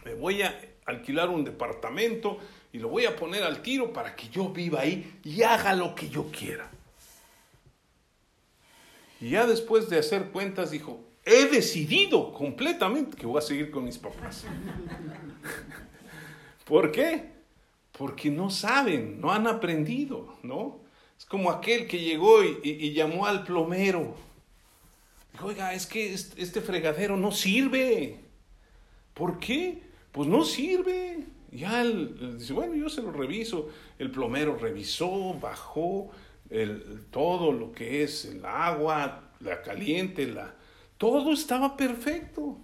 me 0.06 0.14
voy 0.14 0.44
a 0.44 0.58
alquilar 0.86 1.28
un 1.28 1.44
departamento 1.44 2.38
y 2.72 2.78
lo 2.80 2.88
voy 2.88 3.08
a 3.08 3.18
poner 3.18 3.44
al 3.44 3.62
tiro 3.62 3.92
para 3.92 4.16
que 4.16 4.30
yo 4.30 4.48
viva 4.48 4.80
ahí 4.80 5.20
y 5.26 5.44
haga 5.44 5.76
lo 5.76 5.94
que 5.94 6.08
yo 6.08 6.32
quiera. 6.32 6.72
Y 9.20 9.32
ya 9.32 9.46
después 9.46 9.90
de 9.90 10.00
hacer 10.00 10.30
cuentas 10.30 10.72
dijo, 10.72 11.11
he 11.26 11.46
decidido 11.46 12.34
completamente 12.34 13.18
que 13.18 13.26
voy 13.26 13.38
a 13.38 13.42
seguir 13.42 13.72
con 13.72 13.84
mis 13.84 13.98
papás. 13.98 14.46
¿Por 16.66 16.92
qué? 16.92 17.32
Porque 17.98 18.30
no 18.30 18.50
saben, 18.50 19.20
no 19.20 19.32
han 19.32 19.48
aprendido, 19.48 20.38
¿no? 20.44 20.80
Es 21.18 21.26
como 21.26 21.52
aquel 21.52 21.88
que 21.88 22.00
llegó 22.00 22.44
y, 22.44 22.94
llamó 22.94 23.28
al 23.28 23.44
plomero. 23.44 24.16
Dijo, 25.34 25.48
oiga, 25.48 25.74
es 25.74 25.86
que 25.86 26.14
este 26.14 26.62
fregadero 26.62 27.18
no 27.18 27.32
sirve. 27.32 28.20
¿Por 29.14 29.40
qué? 29.40 29.84
Pues 30.12 30.28
no 30.28 30.44
sirve. 30.44 31.26
Ya 31.52 31.82
él, 31.82 32.38
dice, 32.40 32.54
bueno, 32.54 32.76
yo 32.76 32.90
se 32.90 33.04
lo 33.04 33.12
reviso. 33.12 33.70
El 34.00 34.10
plomero 34.10 34.58
revisó, 34.58 35.36
bajó 35.36 36.10
el, 36.50 37.06
todo 37.12 37.52
lo 37.52 37.72
que 37.72 38.04
es 38.04 38.26
el 38.26 38.44
agua, 38.46 39.32
la 39.42 39.62
caliente, 39.62 40.26
la, 40.26 40.56
todo 41.02 41.34
estaba 41.34 41.76
perfecto. 41.76 42.60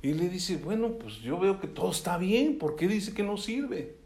Y 0.00 0.14
le 0.14 0.30
dice, 0.30 0.56
bueno, 0.56 0.92
pues 0.92 1.16
yo 1.16 1.38
veo 1.38 1.60
que 1.60 1.66
todo 1.66 1.90
está 1.90 2.16
bien, 2.16 2.56
¿por 2.56 2.74
qué 2.74 2.88
dice 2.88 3.12
que 3.12 3.22
no 3.22 3.36
sirve? 3.36 3.98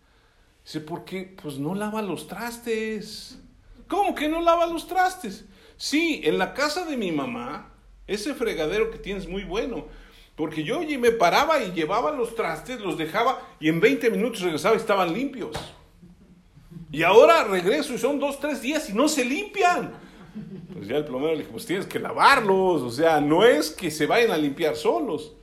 Dice, 0.64 0.80
¿por 0.80 1.04
qué? 1.04 1.32
Pues 1.40 1.56
no 1.56 1.76
lava 1.76 2.02
los 2.02 2.26
trastes. 2.26 3.38
¿Cómo 3.86 4.16
que 4.16 4.28
no 4.28 4.40
lava 4.40 4.66
los 4.66 4.88
trastes? 4.88 5.44
Sí, 5.76 6.20
en 6.24 6.36
la 6.36 6.52
casa 6.52 6.84
de 6.84 6.96
mi 6.96 7.12
mamá, 7.12 7.72
ese 8.08 8.34
fregadero 8.34 8.90
que 8.90 8.98
tienes 8.98 9.28
muy 9.28 9.44
bueno. 9.44 9.86
Porque 10.34 10.64
yo 10.64 10.80
me 10.80 11.12
paraba 11.12 11.62
y 11.62 11.70
llevaba 11.70 12.10
los 12.10 12.34
trastes, 12.34 12.80
los 12.80 12.98
dejaba 12.98 13.40
y 13.60 13.68
en 13.68 13.78
20 13.78 14.10
minutos 14.10 14.40
regresaba 14.40 14.74
y 14.74 14.78
estaban 14.78 15.14
limpios. 15.14 15.56
Y 16.90 17.04
ahora 17.04 17.44
regreso 17.44 17.94
y 17.94 17.98
son 17.98 18.18
dos, 18.18 18.40
tres 18.40 18.60
días 18.60 18.90
y 18.90 18.94
no 18.94 19.06
se 19.06 19.24
limpian. 19.24 19.92
Pues 20.72 20.88
ya 20.88 20.96
el 20.96 21.04
plomero 21.04 21.32
le 21.32 21.40
dijo, 21.40 21.52
pues 21.52 21.66
tienes 21.66 21.86
que 21.86 21.98
lavarlos. 21.98 22.82
O 22.82 22.90
sea, 22.90 23.20
no 23.20 23.44
es 23.44 23.70
que 23.70 23.90
se 23.90 24.06
vayan 24.06 24.30
a 24.30 24.36
limpiar 24.36 24.76
solos, 24.76 25.34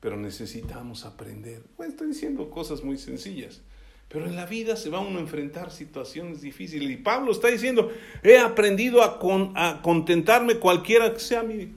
pero 0.00 0.16
necesitamos 0.16 1.04
aprender. 1.04 1.62
Bueno, 1.76 1.92
estoy 1.92 2.08
diciendo 2.08 2.48
cosas 2.50 2.82
muy 2.82 2.98
sencillas. 2.98 3.60
Pero 4.08 4.26
en 4.26 4.34
la 4.34 4.44
vida 4.44 4.74
se 4.74 4.90
va 4.90 4.98
uno 4.98 5.18
a 5.18 5.22
enfrentar 5.22 5.70
situaciones 5.70 6.40
difíciles. 6.40 6.90
Y 6.90 6.96
Pablo 6.96 7.30
está 7.30 7.48
diciendo, 7.48 7.92
he 8.24 8.38
aprendido 8.38 9.02
a, 9.02 9.20
a 9.54 9.82
contentarme 9.82 10.56
cualquiera 10.56 11.12
que 11.12 11.20
sea 11.20 11.42
mi, 11.42 11.72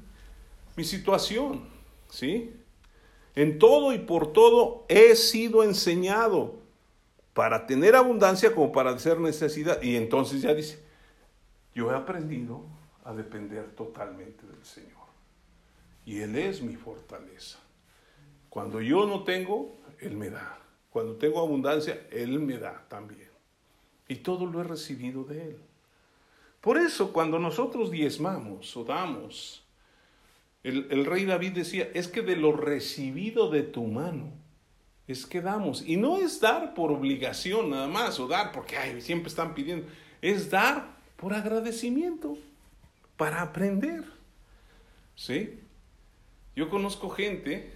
mi 0.76 0.84
situación. 0.84 1.62
¿Sí? 2.10 2.52
En 3.36 3.60
todo 3.60 3.93
y 3.93 3.99
por 3.99 4.34
todo 4.34 4.86
he 4.89 5.15
sido 5.15 5.63
enseñado 5.63 6.56
para 7.34 7.65
tener 7.65 7.95
abundancia 7.95 8.54
como 8.54 8.71
para 8.71 8.91
hacer 8.91 9.19
necesidad. 9.19 9.82
Y 9.82 9.95
entonces 9.95 10.41
ya 10.41 10.54
dice, 10.54 10.83
yo 11.74 11.92
he 11.92 11.96
aprendido 11.96 12.64
a 13.04 13.14
depender 13.14 13.72
totalmente 13.76 14.46
del 14.46 14.64
Señor. 14.64 14.92
Y 16.06 16.20
Él 16.20 16.36
es 16.36 16.62
mi 16.62 16.76
fortaleza. 16.76 17.60
Cuando 18.50 18.82
yo 18.82 19.06
no 19.06 19.24
tengo, 19.24 19.78
Él 20.00 20.16
me 20.16 20.30
da. 20.30 20.60
Cuando 20.90 21.16
tengo 21.16 21.40
abundancia, 21.40 22.06
Él 22.12 22.40
me 22.40 22.58
da 22.58 22.86
también. 22.88 23.30
Y 24.08 24.16
todo 24.18 24.46
lo 24.46 24.62
he 24.62 24.64
recibido 24.64 25.24
de 25.24 25.50
Él. 25.50 25.58
Por 26.62 26.78
eso 26.78 27.12
cuando 27.12 27.40
nosotros 27.40 27.92
diezmamos 27.92 28.78
o 28.78 28.84
damos, 28.84 29.64
el, 30.64 31.06
rey 31.06 31.26
David 31.26 31.52
decía, 31.52 31.90
es 31.94 32.08
que 32.08 32.22
de 32.22 32.38
lo 32.38 32.54
recibido 32.54 33.50
de 33.50 33.64
tu 33.64 33.84
mano, 33.84 34.32
es 35.08 35.26
que 35.26 35.42
damos. 35.42 35.86
Y 35.86 35.98
no 35.98 36.18
es 36.18 36.40
dar 36.40 36.74
por 36.74 36.92
obligación 36.92 37.72
nada 37.72 37.88
más, 37.88 38.18
o 38.20 38.28
dar 38.28 38.54
porque 38.54 38.78
ay, 38.78 39.02
siempre 39.02 39.28
están 39.28 39.54
pidiendo, 39.54 39.88
es 40.22 40.50
dar 40.50 40.93
por 41.24 41.34
agradecimiento, 41.34 42.38
para 43.16 43.42
aprender. 43.42 44.04
¿Sí? 45.16 45.58
Yo 46.54 46.70
conozco 46.70 47.10
gente 47.10 47.72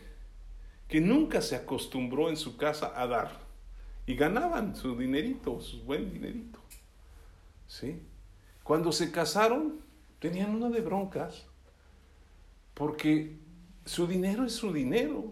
que 0.90 1.00
nunca 1.00 1.42
se 1.42 1.56
acostumbró 1.56 2.28
en 2.28 2.36
su 2.36 2.58
casa 2.58 2.92
a 2.94 3.08
dar 3.08 3.40
y 4.06 4.16
ganaban 4.16 4.76
su 4.76 4.98
dinerito, 4.98 5.62
su 5.62 5.82
buen 5.84 6.12
dinerito. 6.12 6.60
¿Sí? 7.68 8.02
Cuando 8.64 8.92
se 8.92 9.14
casaron, 9.14 9.80
tenían 10.20 10.54
una 10.54 10.70
de 10.70 10.82
broncas 10.82 11.46
porque 12.74 13.38
su 13.86 14.08
dinero 14.08 14.44
es 14.44 14.52
su 14.52 14.74
dinero 14.74 15.32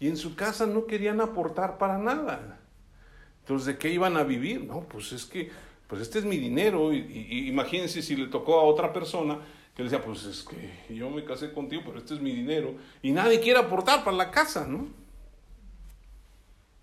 y 0.00 0.08
en 0.08 0.16
su 0.16 0.34
casa 0.34 0.66
no 0.66 0.86
querían 0.86 1.20
aportar 1.20 1.78
para 1.78 1.98
nada. 1.98 2.58
Entonces, 3.42 3.66
¿de 3.66 3.78
qué 3.78 3.92
iban 3.92 4.16
a 4.16 4.24
vivir? 4.24 4.64
No, 4.64 4.80
pues 4.80 5.12
es 5.12 5.24
que, 5.24 5.52
pues 5.90 6.00
este 6.00 6.20
es 6.20 6.24
mi 6.24 6.38
dinero 6.38 6.92
y 6.94 7.48
imagínense 7.48 8.00
si 8.00 8.16
le 8.16 8.28
tocó 8.28 8.58
a 8.60 8.62
otra 8.62 8.92
persona 8.92 9.40
que 9.76 9.82
decía, 9.82 10.02
pues 10.02 10.24
es 10.24 10.44
que 10.44 10.94
yo 10.94 11.10
me 11.10 11.24
casé 11.24 11.52
contigo, 11.52 11.82
pero 11.84 11.98
este 11.98 12.14
es 12.14 12.20
mi 12.20 12.32
dinero, 12.32 12.74
y 13.02 13.12
nadie 13.12 13.40
quiere 13.40 13.58
aportar 13.58 14.04
para 14.04 14.16
la 14.16 14.30
casa, 14.30 14.66
¿no? 14.66 14.88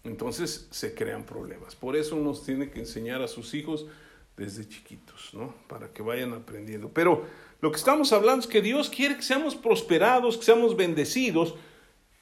Entonces 0.03 0.67
se 0.71 0.93
crean 0.93 1.23
problemas. 1.25 1.75
Por 1.75 1.95
eso 1.95 2.15
uno 2.15 2.33
tiene 2.33 2.69
que 2.69 2.79
enseñar 2.79 3.21
a 3.21 3.27
sus 3.27 3.53
hijos 3.53 3.85
desde 4.37 4.67
chiquitos, 4.67 5.33
¿no? 5.33 5.53
Para 5.67 5.89
que 5.89 6.01
vayan 6.01 6.33
aprendiendo. 6.33 6.89
Pero 6.89 7.25
lo 7.61 7.71
que 7.71 7.77
estamos 7.77 8.13
hablando 8.13 8.41
es 8.41 8.47
que 8.47 8.61
Dios 8.61 8.89
quiere 8.89 9.17
que 9.17 9.23
seamos 9.23 9.55
prosperados, 9.55 10.37
que 10.37 10.45
seamos 10.45 10.77
bendecidos. 10.77 11.55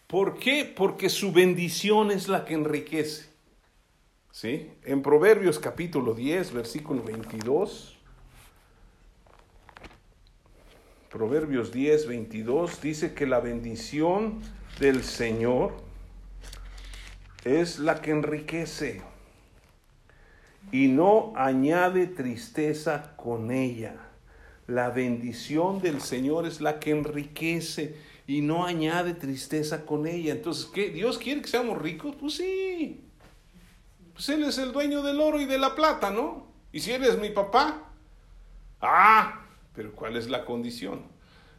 ¿Por 0.07 0.39
qué? 0.39 0.65
Porque 0.65 1.09
su 1.09 1.31
bendición 1.31 2.09
es 2.09 2.27
la 2.27 2.45
que 2.45 2.55
enriquece. 2.55 3.34
¿Sí? 4.35 4.69
En 4.83 5.01
Proverbios 5.01 5.59
capítulo 5.59 6.13
10, 6.13 6.51
versículo 6.51 7.01
22. 7.01 7.95
Proverbios 11.09 11.71
10, 11.71 12.05
22 12.05 12.81
dice 12.81 13.13
que 13.13 13.27
la 13.27 13.39
bendición 13.39 14.41
del 14.77 15.05
Señor 15.05 15.77
es 17.45 17.79
la 17.79 18.01
que 18.01 18.11
enriquece 18.11 19.03
y 20.69 20.89
no 20.89 21.31
añade 21.37 22.05
tristeza 22.05 23.15
con 23.15 23.51
ella. 23.51 23.95
La 24.67 24.89
bendición 24.89 25.79
del 25.79 26.01
Señor 26.01 26.45
es 26.45 26.59
la 26.59 26.81
que 26.81 26.91
enriquece 26.91 27.95
y 28.27 28.41
no 28.41 28.65
añade 28.65 29.13
tristeza 29.13 29.85
con 29.85 30.05
ella. 30.05 30.33
Entonces, 30.33 30.65
¿qué? 30.65 30.89
¿Dios 30.89 31.19
quiere 31.19 31.41
que 31.41 31.47
seamos 31.47 31.81
ricos? 31.81 32.17
Pues 32.19 32.33
sí. 32.33 33.04
Pues 34.15 34.29
Él 34.29 34.45
es 34.45 34.57
el 34.57 34.71
dueño 34.71 35.03
del 35.03 35.19
oro 35.19 35.41
y 35.41 35.45
de 35.45 35.57
la 35.57 35.75
plata, 35.75 36.09
¿no? 36.09 36.47
¿Y 36.71 36.79
si 36.79 36.93
eres 36.93 37.19
mi 37.19 37.29
papá? 37.29 37.83
Ah, 38.81 39.41
pero 39.75 39.91
¿cuál 39.91 40.15
es 40.15 40.29
la 40.29 40.45
condición? 40.45 41.03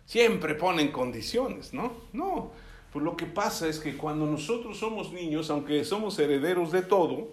Siempre 0.06 0.54
ponen 0.54 0.90
condiciones, 0.90 1.74
¿no? 1.74 1.92
No. 2.14 2.50
Pues 2.92 3.04
lo 3.04 3.14
que 3.14 3.26
pasa 3.26 3.68
es 3.68 3.78
que 3.78 3.94
cuando 3.98 4.24
nosotros 4.24 4.78
somos 4.78 5.12
niños, 5.12 5.50
aunque 5.50 5.84
somos 5.84 6.18
herederos 6.18 6.72
de 6.72 6.80
todo, 6.80 7.28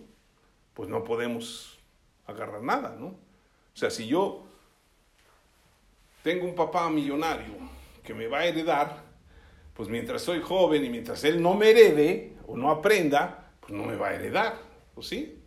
pues 0.74 0.90
no 0.90 1.06
podemos 1.06 1.80
agarrar 2.28 2.62
nada, 2.62 2.98
¿no? 3.00 3.08
O 3.08 3.76
sea, 3.76 3.90
si 3.90 4.08
yo 4.08 4.44
tengo 6.22 6.46
un 6.46 6.56
papá 6.56 6.90
millonario 6.90 7.54
que 8.04 8.14
me 8.14 8.28
va 8.28 8.40
a 8.40 8.46
heredar, 8.46 9.04
pues 9.74 9.88
mientras 9.88 10.22
soy 10.22 10.42
joven 10.42 10.84
y 10.84 10.90
mientras 10.90 11.24
él 11.24 11.42
no 11.42 11.54
me 11.54 11.70
herede 11.70 12.36
o 12.46 12.58
no 12.58 12.70
aprenda, 12.70 13.52
pues 13.62 13.72
no 13.72 13.86
me 13.86 13.96
va 13.96 14.10
a 14.10 14.16
heredar, 14.16 14.73
¿o 14.96 15.02
sí? 15.02 15.40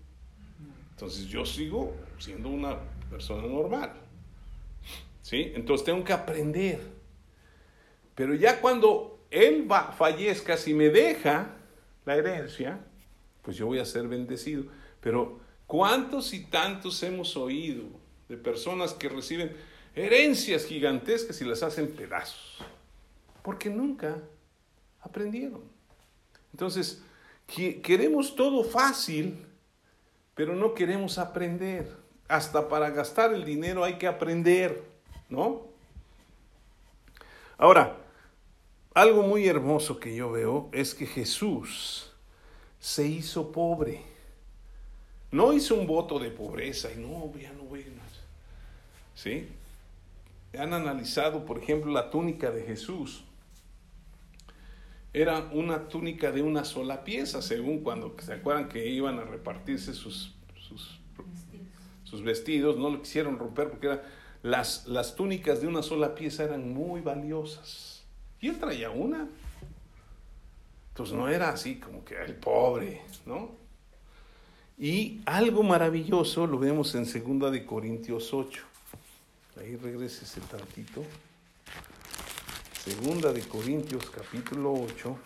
Entonces 0.90 1.26
yo 1.26 1.44
sigo 1.44 1.94
siendo 2.18 2.48
una 2.48 2.78
persona 3.10 3.46
normal. 3.46 3.92
¿Sí? 5.22 5.52
Entonces 5.54 5.84
tengo 5.84 6.04
que 6.04 6.12
aprender. 6.12 6.80
Pero 8.14 8.34
ya 8.34 8.60
cuando 8.60 9.26
él 9.30 9.70
va, 9.70 9.92
fallezca, 9.92 10.56
si 10.56 10.72
me 10.72 10.88
deja 10.88 11.50
la 12.04 12.16
herencia, 12.16 12.80
pues 13.42 13.56
yo 13.56 13.66
voy 13.66 13.78
a 13.78 13.84
ser 13.84 14.08
bendecido. 14.08 14.64
Pero 15.00 15.40
¿cuántos 15.66 16.32
y 16.32 16.44
tantos 16.44 17.02
hemos 17.02 17.36
oído 17.36 17.84
de 18.28 18.36
personas 18.36 18.94
que 18.94 19.08
reciben 19.08 19.54
herencias 19.94 20.64
gigantescas 20.64 21.40
y 21.40 21.44
las 21.44 21.62
hacen 21.62 21.88
pedazos? 21.88 22.58
Porque 23.42 23.68
nunca 23.68 24.16
aprendieron. 25.00 25.62
Entonces, 26.52 27.02
queremos 27.46 28.34
todo 28.34 28.64
fácil, 28.64 29.46
pero 30.34 30.54
no 30.54 30.74
queremos 30.74 31.18
aprender. 31.18 31.94
Hasta 32.28 32.68
para 32.68 32.90
gastar 32.90 33.32
el 33.32 33.44
dinero 33.44 33.84
hay 33.84 33.98
que 33.98 34.06
aprender. 34.06 34.96
¿no? 35.28 35.62
Ahora, 37.58 37.96
algo 38.94 39.22
muy 39.22 39.46
hermoso 39.46 39.98
que 39.98 40.14
yo 40.14 40.30
veo 40.30 40.68
es 40.72 40.94
que 40.94 41.06
Jesús 41.06 42.12
se 42.78 43.06
hizo 43.06 43.52
pobre. 43.52 44.02
No 45.30 45.52
hizo 45.52 45.74
un 45.74 45.86
voto 45.86 46.18
de 46.18 46.30
pobreza 46.30 46.90
y 46.92 46.96
no, 46.96 47.32
ya 47.38 47.52
no 47.52 47.64
voy. 47.64 47.84
¿Sí? 49.14 49.48
Han 50.58 50.72
analizado, 50.72 51.44
por 51.44 51.58
ejemplo, 51.58 51.90
la 51.92 52.10
túnica 52.10 52.50
de 52.50 52.62
Jesús. 52.62 53.24
Era 55.16 55.48
una 55.50 55.88
túnica 55.88 56.30
de 56.30 56.42
una 56.42 56.62
sola 56.62 57.02
pieza, 57.02 57.40
según 57.40 57.78
cuando 57.78 58.14
se 58.20 58.34
acuerdan 58.34 58.68
que 58.68 58.86
iban 58.86 59.18
a 59.18 59.24
repartirse 59.24 59.94
sus, 59.94 60.34
sus, 60.58 61.00
sus 62.04 62.22
vestidos, 62.22 62.76
no 62.76 62.90
lo 62.90 63.00
quisieron 63.00 63.38
romper 63.38 63.70
porque 63.70 63.86
era 63.86 64.02
las, 64.42 64.86
las 64.86 65.16
túnicas 65.16 65.62
de 65.62 65.68
una 65.68 65.82
sola 65.82 66.14
pieza 66.14 66.44
eran 66.44 66.70
muy 66.70 67.00
valiosas. 67.00 68.04
Y 68.42 68.48
él 68.48 68.58
traía 68.58 68.90
una. 68.90 69.26
Entonces 70.90 71.16
no 71.16 71.30
era 71.30 71.48
así 71.48 71.76
como 71.76 72.04
que 72.04 72.22
el 72.22 72.34
pobre, 72.34 73.00
¿no? 73.24 73.52
Y 74.76 75.22
algo 75.24 75.62
maravilloso 75.62 76.46
lo 76.46 76.58
vemos 76.58 76.94
en 76.94 77.04
2 77.38 77.52
de 77.52 77.64
Corintios 77.64 78.34
8. 78.34 78.62
Ahí 79.58 79.76
regreses 79.76 80.36
el 80.36 80.42
tantito. 80.42 81.02
Segunda 82.86 83.32
de 83.32 83.42
Corintios 83.42 84.08
capítulo 84.10 84.72
8. 84.72 85.18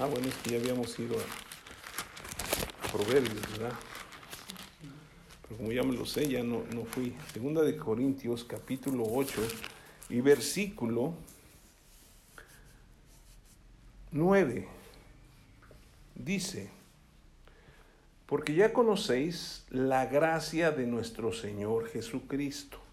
Ah, 0.00 0.06
bueno, 0.06 0.26
es 0.28 0.34
que 0.36 0.52
ya 0.52 0.56
habíamos 0.56 0.98
ido 0.98 1.14
a 1.18 2.90
Proverbios, 2.90 3.42
¿verdad? 3.52 3.74
como 5.58 5.72
ya 5.72 5.82
me 5.82 5.92
lo 5.92 6.06
sé, 6.06 6.26
ya 6.26 6.42
no, 6.42 6.64
no 6.72 6.86
fui. 6.86 7.14
Segunda 7.34 7.60
de 7.60 7.76
Corintios, 7.76 8.44
capítulo 8.44 9.04
8 9.06 9.42
y 10.08 10.22
versículo 10.22 11.12
9. 14.10 14.66
dice, 16.14 16.70
porque 18.24 18.54
ya 18.54 18.72
conocéis 18.72 19.66
la 19.68 20.06
gracia 20.06 20.70
de 20.70 20.86
nuestro 20.86 21.30
Señor 21.34 21.90
Jesucristo, 21.90 22.83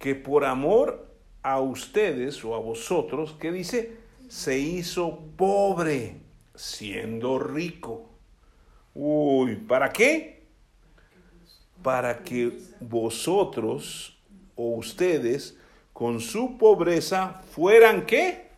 que 0.00 0.14
por 0.16 0.44
amor 0.46 1.06
a 1.42 1.60
ustedes 1.60 2.42
o 2.44 2.54
a 2.54 2.58
vosotros, 2.58 3.36
que 3.38 3.52
dice, 3.52 3.98
se 4.28 4.58
hizo 4.58 5.20
pobre 5.36 6.16
siendo 6.54 7.38
rico. 7.38 8.08
Uy, 8.94 9.56
¿para 9.56 9.92
qué? 9.92 10.46
Para 11.82 12.24
que 12.24 12.58
vosotros 12.80 14.18
o 14.56 14.76
ustedes 14.76 15.56
con 15.92 16.18
su 16.20 16.56
pobreza 16.56 17.42
fueran 17.50 18.06
qué? 18.06 18.48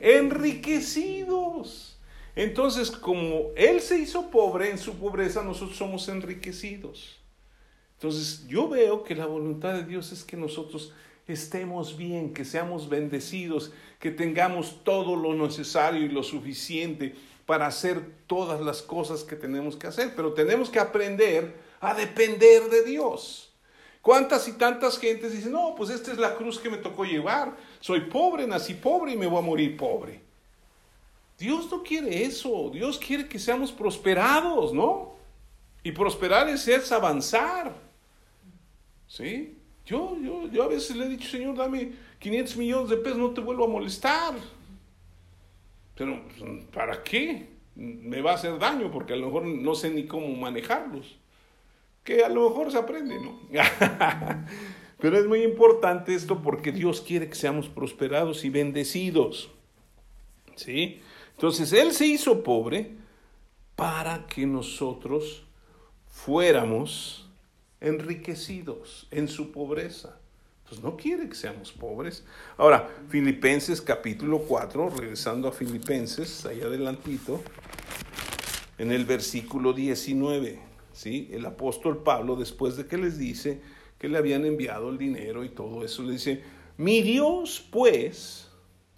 Enriquecidos. 0.00 1.98
Entonces, 2.36 2.90
como 2.90 3.52
Él 3.56 3.80
se 3.80 3.98
hizo 3.98 4.30
pobre 4.30 4.70
en 4.70 4.78
su 4.78 4.94
pobreza, 4.98 5.42
nosotros 5.42 5.78
somos 5.78 6.08
enriquecidos. 6.08 7.19
Entonces, 8.00 8.46
yo 8.48 8.66
veo 8.66 9.04
que 9.04 9.14
la 9.14 9.26
voluntad 9.26 9.74
de 9.74 9.84
Dios 9.84 10.10
es 10.10 10.24
que 10.24 10.34
nosotros 10.34 10.94
estemos 11.28 11.98
bien, 11.98 12.32
que 12.32 12.46
seamos 12.46 12.88
bendecidos, 12.88 13.72
que 13.98 14.10
tengamos 14.10 14.82
todo 14.84 15.16
lo 15.16 15.34
necesario 15.34 16.06
y 16.06 16.08
lo 16.08 16.22
suficiente 16.22 17.14
para 17.44 17.66
hacer 17.66 18.00
todas 18.26 18.62
las 18.62 18.80
cosas 18.80 19.22
que 19.22 19.36
tenemos 19.36 19.76
que 19.76 19.86
hacer, 19.86 20.14
pero 20.16 20.32
tenemos 20.32 20.70
que 20.70 20.78
aprender 20.78 21.54
a 21.78 21.92
depender 21.92 22.70
de 22.70 22.84
Dios. 22.84 23.52
¿Cuántas 24.00 24.48
y 24.48 24.52
tantas 24.52 24.98
gentes 24.98 25.32
dicen, 25.32 25.52
no, 25.52 25.74
pues 25.76 25.90
esta 25.90 26.10
es 26.10 26.16
la 26.16 26.36
cruz 26.36 26.58
que 26.58 26.70
me 26.70 26.78
tocó 26.78 27.04
llevar, 27.04 27.54
soy 27.80 28.00
pobre, 28.00 28.46
nací 28.46 28.72
pobre 28.72 29.12
y 29.12 29.16
me 29.18 29.26
voy 29.26 29.40
a 29.40 29.46
morir 29.46 29.76
pobre? 29.76 30.22
Dios 31.38 31.70
no 31.70 31.82
quiere 31.82 32.24
eso, 32.24 32.70
Dios 32.72 32.98
quiere 32.98 33.28
que 33.28 33.38
seamos 33.38 33.70
prosperados, 33.70 34.72
¿no? 34.72 35.16
Y 35.82 35.92
prosperar 35.92 36.48
es, 36.48 36.66
es 36.66 36.90
avanzar, 36.92 37.89
¿sí? 39.10 39.56
Yo, 39.84 40.16
yo, 40.22 40.48
yo 40.48 40.62
a 40.62 40.68
veces 40.68 40.96
le 40.96 41.06
he 41.06 41.08
dicho, 41.08 41.28
Señor, 41.28 41.56
dame 41.56 41.92
500 42.20 42.56
millones 42.56 42.90
de 42.90 42.96
pesos, 42.96 43.18
no 43.18 43.30
te 43.30 43.40
vuelvo 43.40 43.64
a 43.64 43.68
molestar. 43.68 44.34
Pero, 45.96 46.22
¿para 46.72 47.02
qué? 47.02 47.48
Me 47.74 48.22
va 48.22 48.32
a 48.32 48.34
hacer 48.34 48.58
daño 48.58 48.90
porque 48.90 49.14
a 49.14 49.16
lo 49.16 49.26
mejor 49.26 49.44
no 49.46 49.74
sé 49.74 49.90
ni 49.90 50.06
cómo 50.06 50.28
manejarlos. 50.28 51.18
Que 52.04 52.24
a 52.24 52.28
lo 52.28 52.48
mejor 52.48 52.70
se 52.70 52.78
aprende, 52.78 53.16
¿no? 53.20 53.40
Pero 54.98 55.18
es 55.18 55.26
muy 55.26 55.42
importante 55.42 56.14
esto 56.14 56.40
porque 56.40 56.72
Dios 56.72 57.00
quiere 57.00 57.28
que 57.28 57.34
seamos 57.34 57.68
prosperados 57.68 58.44
y 58.44 58.50
bendecidos. 58.50 59.50
¿Sí? 60.54 61.00
Entonces, 61.32 61.72
Él 61.72 61.92
se 61.92 62.06
hizo 62.06 62.42
pobre 62.42 62.92
para 63.76 64.26
que 64.26 64.46
nosotros 64.46 65.42
fuéramos 66.06 67.29
enriquecidos 67.80 69.08
en 69.10 69.28
su 69.28 69.52
pobreza. 69.52 70.18
Pues 70.68 70.82
no 70.82 70.96
quiere 70.96 71.28
que 71.28 71.34
seamos 71.34 71.72
pobres. 71.72 72.24
Ahora, 72.56 72.88
Filipenses 73.08 73.80
capítulo 73.80 74.38
4, 74.46 74.90
regresando 74.90 75.48
a 75.48 75.52
Filipenses, 75.52 76.46
ahí 76.46 76.60
adelantito, 76.60 77.42
en 78.78 78.92
el 78.92 79.04
versículo 79.04 79.72
19, 79.72 80.60
¿sí? 80.92 81.28
El 81.32 81.44
apóstol 81.44 82.04
Pablo, 82.04 82.36
después 82.36 82.76
de 82.76 82.86
que 82.86 82.98
les 82.98 83.18
dice 83.18 83.60
que 83.98 84.08
le 84.08 84.16
habían 84.16 84.44
enviado 84.44 84.90
el 84.90 84.96
dinero 84.96 85.44
y 85.44 85.48
todo 85.48 85.84
eso, 85.84 86.04
le 86.04 86.12
dice, 86.12 86.42
mi 86.76 87.02
Dios 87.02 87.66
pues, 87.72 88.48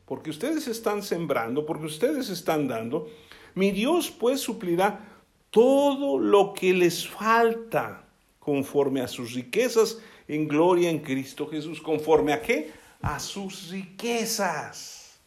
porque 0.05 0.29
ustedes 0.29 0.69
están 0.69 1.03
sembrando, 1.03 1.65
porque 1.65 1.87
ustedes 1.87 2.29
están 2.29 2.69
dando, 2.69 3.09
mi 3.55 3.71
Dios 3.71 4.11
pues 4.11 4.41
suplirá 4.41 5.09
todo 5.51 6.19
lo 6.19 6.53
que 6.53 6.75
les 6.75 7.09
falta 7.09 8.02
conforme 8.45 9.01
a 9.01 9.09
sus 9.09 9.35
riquezas 9.35 9.99
en 10.27 10.49
gloria 10.49 10.91
en 10.91 10.99
Cristo 10.99 11.47
Jesús. 11.47 11.81
¿Conforme 11.81 12.33
a 12.33 12.43
qué? 12.43 12.73
A 13.01 13.21
sus 13.21 13.69
riquezas. 13.71 15.21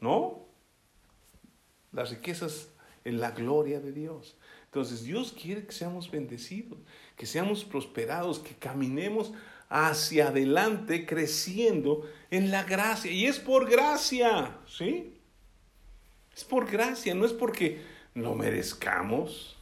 ¿No? 0.00 0.46
Las 1.92 2.10
riquezas 2.10 2.68
en 3.04 3.20
la 3.20 3.30
gloria 3.30 3.80
de 3.80 3.92
Dios. 3.92 4.36
Entonces 4.66 5.02
Dios 5.02 5.32
quiere 5.32 5.64
que 5.64 5.72
seamos 5.72 6.10
bendecidos, 6.10 6.78
que 7.16 7.26
seamos 7.26 7.64
prosperados, 7.64 8.38
que 8.38 8.54
caminemos 8.54 9.32
hacia 9.68 10.28
adelante 10.28 11.06
creciendo 11.06 12.06
en 12.30 12.50
la 12.50 12.64
gracia. 12.64 13.10
Y 13.10 13.26
es 13.26 13.38
por 13.38 13.68
gracia, 13.68 14.58
¿sí? 14.68 15.14
Es 16.36 16.44
por 16.44 16.70
gracia, 16.70 17.14
no 17.14 17.24
es 17.24 17.32
porque 17.32 17.82
lo 18.14 18.34
merezcamos 18.34 19.56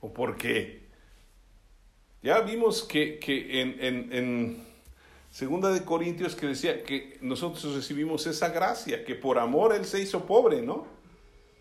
o 0.00 0.12
porque 0.12 0.81
ya 2.22 2.40
vimos 2.40 2.82
que, 2.82 3.18
en, 3.50 4.72
Segunda 5.30 5.70
de 5.70 5.82
Corintios 5.82 6.36
que 6.36 6.46
decía 6.46 6.84
que 6.84 7.16
nosotros 7.22 7.74
recibimos 7.74 8.26
esa 8.26 8.50
gracia, 8.50 9.02
que 9.02 9.14
por 9.14 9.38
amor 9.38 9.74
Él 9.74 9.86
se 9.86 9.98
hizo 9.98 10.26
pobre, 10.26 10.60
¿no? 10.60 10.86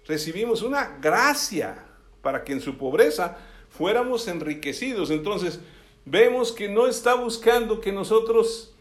Recibimos 0.05 0.61
una 0.61 0.97
gracia 0.99 1.85
para 2.21 2.43
que 2.43 2.51
en 2.51 2.59
su 2.59 2.77
pobreza 2.77 3.37
fuéramos 3.69 4.27
enriquecidos. 4.27 5.09
Entonces, 5.09 5.61
vemos 6.03 6.51
que 6.51 6.67
no 6.67 6.85
está 6.85 7.13
buscando 7.13 7.79
que 7.79 7.93
nosotros 7.93 8.73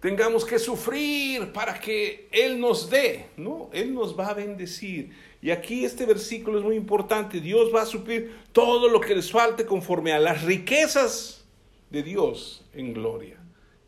tengamos 0.00 0.44
que 0.44 0.58
sufrir 0.58 1.52
para 1.52 1.78
que 1.78 2.28
Él 2.32 2.58
nos 2.58 2.90
dé, 2.90 3.26
¿no? 3.36 3.70
Él 3.72 3.94
nos 3.94 4.18
va 4.18 4.30
a 4.30 4.34
bendecir. 4.34 5.12
Y 5.42 5.50
aquí 5.50 5.84
este 5.84 6.04
versículo 6.04 6.58
es 6.58 6.64
muy 6.64 6.76
importante. 6.76 7.40
Dios 7.40 7.74
va 7.74 7.82
a 7.82 7.86
suplir 7.86 8.36
todo 8.52 8.88
lo 8.88 9.00
que 9.00 9.14
les 9.14 9.30
falte 9.30 9.64
conforme 9.64 10.12
a 10.12 10.18
las 10.18 10.42
riquezas 10.42 11.44
de 11.90 12.02
Dios 12.02 12.64
en 12.74 12.92
gloria 12.92 13.40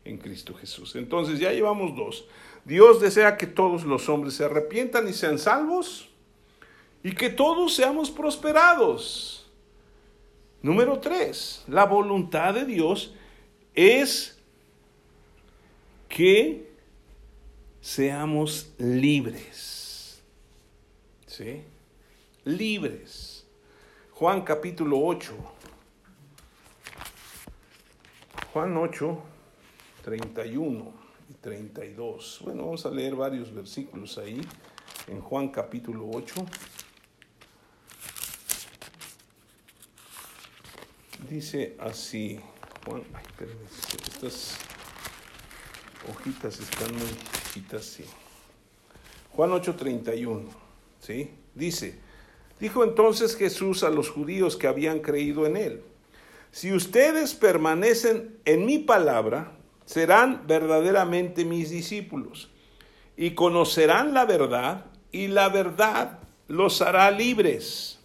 en 0.05 0.17
Cristo 0.17 0.53
Jesús. 0.53 0.95
Entonces 0.95 1.39
ya 1.39 1.51
llevamos 1.51 1.95
dos. 1.95 2.25
Dios 2.65 3.01
desea 3.01 3.37
que 3.37 3.47
todos 3.47 3.83
los 3.83 4.09
hombres 4.09 4.35
se 4.35 4.45
arrepientan 4.45 5.07
y 5.07 5.13
sean 5.13 5.37
salvos 5.37 6.09
y 7.03 7.13
que 7.13 7.29
todos 7.29 7.73
seamos 7.75 8.09
prosperados. 8.09 9.51
Número 10.61 10.99
tres, 10.99 11.63
la 11.67 11.85
voluntad 11.85 12.53
de 12.53 12.65
Dios 12.65 13.13
es 13.75 14.39
que 16.07 16.71
seamos 17.81 18.71
libres. 18.77 19.72
¿Sí? 21.33 21.63
Libres. 22.45 23.45
Juan 24.11 24.41
capítulo 24.41 24.99
8. 24.99 25.33
Juan 28.53 28.77
8, 28.77 29.23
31 30.03 30.93
y 31.29 31.33
32. 31.33 32.41
Bueno, 32.43 32.65
vamos 32.65 32.85
a 32.85 32.91
leer 32.91 33.15
varios 33.15 33.51
versículos 33.51 34.19
ahí 34.19 34.41
en 35.07 35.21
Juan 35.21 35.49
capítulo 35.49 36.07
8. 36.13 36.45
Dice 41.27 41.75
así, 41.79 42.39
Juan, 42.85 43.03
ay, 43.15 43.23
estas 44.07 44.59
hojitas 46.07 46.59
están 46.59 46.93
muy 46.93 47.07
chiquitas, 47.07 47.85
sí. 47.85 48.05
Juan 49.31 49.59
31 49.59 50.72
¿sí? 51.03 51.31
Dice, 51.53 51.99
dijo 52.59 52.83
entonces 52.83 53.35
Jesús 53.35 53.83
a 53.83 53.89
los 53.89 54.09
judíos 54.09 54.55
que 54.55 54.67
habían 54.67 54.99
creído 54.99 55.45
en 55.45 55.57
él, 55.57 55.83
si 56.51 56.71
ustedes 56.71 57.33
permanecen 57.33 58.37
en 58.45 58.65
mi 58.65 58.79
palabra, 58.79 59.51
serán 59.85 60.43
verdaderamente 60.47 61.45
mis 61.45 61.69
discípulos 61.69 62.49
y 63.17 63.31
conocerán 63.31 64.13
la 64.13 64.25
verdad 64.25 64.85
y 65.11 65.27
la 65.27 65.49
verdad 65.49 66.19
los 66.47 66.81
hará 66.81 67.11
libres. 67.11 67.99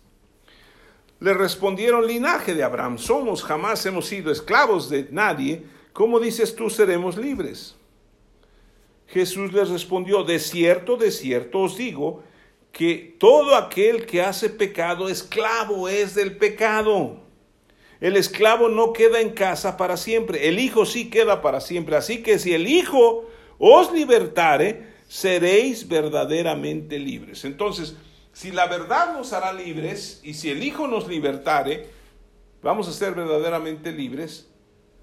Le 1.20 1.34
respondieron 1.34 2.06
linaje 2.06 2.54
de 2.54 2.64
Abraham, 2.64 2.98
somos, 2.98 3.44
jamás 3.44 3.84
hemos 3.86 4.06
sido 4.06 4.32
esclavos 4.32 4.88
de 4.88 5.08
nadie, 5.10 5.64
¿cómo 5.92 6.18
dices 6.18 6.54
tú 6.54 6.70
seremos 6.70 7.16
libres? 7.16 7.76
Jesús 9.08 9.52
les 9.52 9.68
respondió, 9.68 10.22
de 10.24 10.38
cierto, 10.38 10.96
de 10.96 11.10
cierto 11.10 11.60
os 11.60 11.76
digo, 11.76 12.22
que 12.72 13.16
todo 13.18 13.56
aquel 13.56 14.06
que 14.06 14.22
hace 14.22 14.50
pecado, 14.50 15.08
esclavo 15.08 15.88
es 15.88 16.14
del 16.14 16.36
pecado. 16.36 17.20
El 18.00 18.16
esclavo 18.16 18.68
no 18.68 18.92
queda 18.92 19.20
en 19.20 19.30
casa 19.30 19.76
para 19.76 19.96
siempre, 19.96 20.48
el 20.48 20.58
Hijo 20.58 20.86
sí 20.86 21.10
queda 21.10 21.42
para 21.42 21.60
siempre. 21.60 21.96
Así 21.96 22.22
que 22.22 22.38
si 22.38 22.54
el 22.54 22.68
Hijo 22.68 23.28
os 23.58 23.92
libertare, 23.92 24.86
seréis 25.08 25.88
verdaderamente 25.88 26.98
libres. 26.98 27.44
Entonces, 27.44 27.96
si 28.32 28.52
la 28.52 28.66
verdad 28.66 29.14
nos 29.14 29.32
hará 29.32 29.52
libres 29.52 30.20
y 30.22 30.34
si 30.34 30.50
el 30.50 30.62
Hijo 30.62 30.86
nos 30.86 31.08
libertare, 31.08 31.88
vamos 32.62 32.86
a 32.86 32.92
ser 32.92 33.14
verdaderamente 33.14 33.90
libres. 33.90 34.48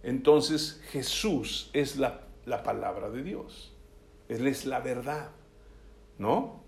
Entonces 0.03 0.82
Jesús 0.91 1.70
es 1.74 1.97
la, 1.97 2.22
la 2.45 2.63
palabra 2.63 3.09
de 3.09 3.24
Dios. 3.24 3.74
Él 4.30 4.47
es 4.47 4.66
la 4.66 4.80
verdad, 4.80 5.32
¿no? 6.18 6.64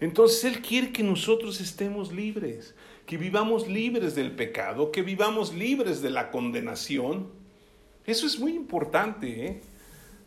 Entonces 0.00 0.44
Él 0.44 0.62
quiere 0.62 0.92
que 0.92 1.02
nosotros 1.02 1.60
estemos 1.60 2.12
libres, 2.12 2.74
que 3.06 3.18
vivamos 3.18 3.68
libres 3.68 4.14
del 4.14 4.32
pecado, 4.32 4.90
que 4.90 5.02
vivamos 5.02 5.54
libres 5.54 6.00
de 6.00 6.10
la 6.10 6.30
condenación. 6.30 7.28
Eso 8.06 8.26
es 8.26 8.38
muy 8.38 8.52
importante, 8.52 9.46
¿eh? 9.46 9.60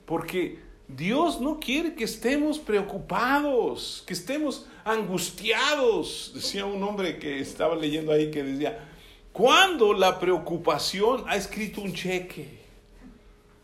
porque 0.06 0.60
Dios 0.88 1.42
no 1.42 1.60
quiere 1.60 1.96
que 1.96 2.04
estemos 2.04 2.60
preocupados, 2.60 4.04
que 4.06 4.14
estemos 4.14 4.68
angustiados. 4.86 6.32
Decía 6.36 6.66
un 6.66 6.84
hombre 6.84 7.18
que 7.18 7.40
estaba 7.40 7.76
leyendo 7.76 8.12
ahí 8.12 8.30
que 8.30 8.44
decía, 8.44 8.88
¿cuándo 9.32 9.94
la 9.94 10.20
preocupación 10.20 11.24
ha 11.28 11.36
escrito 11.36 11.82
un 11.82 11.94
cheque? 11.94 12.62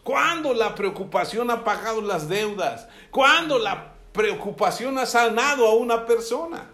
¿Cuándo 0.04 0.56
la 0.56 0.74
preocupación 0.74 1.52
ha 1.52 1.64
pagado 1.64 2.02
las 2.02 2.28
deudas? 2.28 2.88
¿Cuándo 3.12 3.60
la 3.60 3.99
preocupación 4.20 4.98
ha 4.98 5.06
sanado 5.06 5.66
a 5.66 5.76
una 5.76 6.06
persona? 6.06 6.70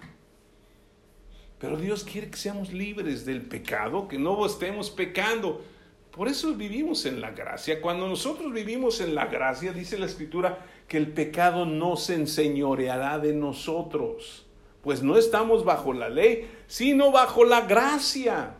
Pero 1.59 1.77
Dios 1.77 2.03
quiere 2.03 2.31
que 2.31 2.37
seamos 2.37 2.73
libres 2.73 3.23
del 3.23 3.43
pecado, 3.43 4.07
que 4.07 4.17
no 4.17 4.43
estemos 4.47 4.89
pecando. 4.89 5.63
Por 6.09 6.27
eso 6.27 6.55
vivimos 6.55 7.05
en 7.05 7.21
la 7.21 7.29
gracia. 7.29 7.81
Cuando 7.81 8.07
nosotros 8.07 8.51
vivimos 8.51 8.99
en 8.99 9.13
la 9.13 9.27
gracia, 9.27 9.73
dice 9.73 9.99
la 9.99 10.07
Escritura, 10.07 10.65
que 10.87 10.97
el 10.97 11.11
pecado 11.11 11.67
no 11.67 11.97
se 11.97 12.15
enseñoreará 12.15 13.19
de 13.19 13.33
nosotros. 13.33 14.47
Pues 14.81 15.03
no 15.03 15.15
estamos 15.15 15.63
bajo 15.63 15.93
la 15.93 16.09
ley, 16.09 16.49
sino 16.65 17.11
bajo 17.11 17.43
la 17.45 17.61
gracia. 17.61 18.55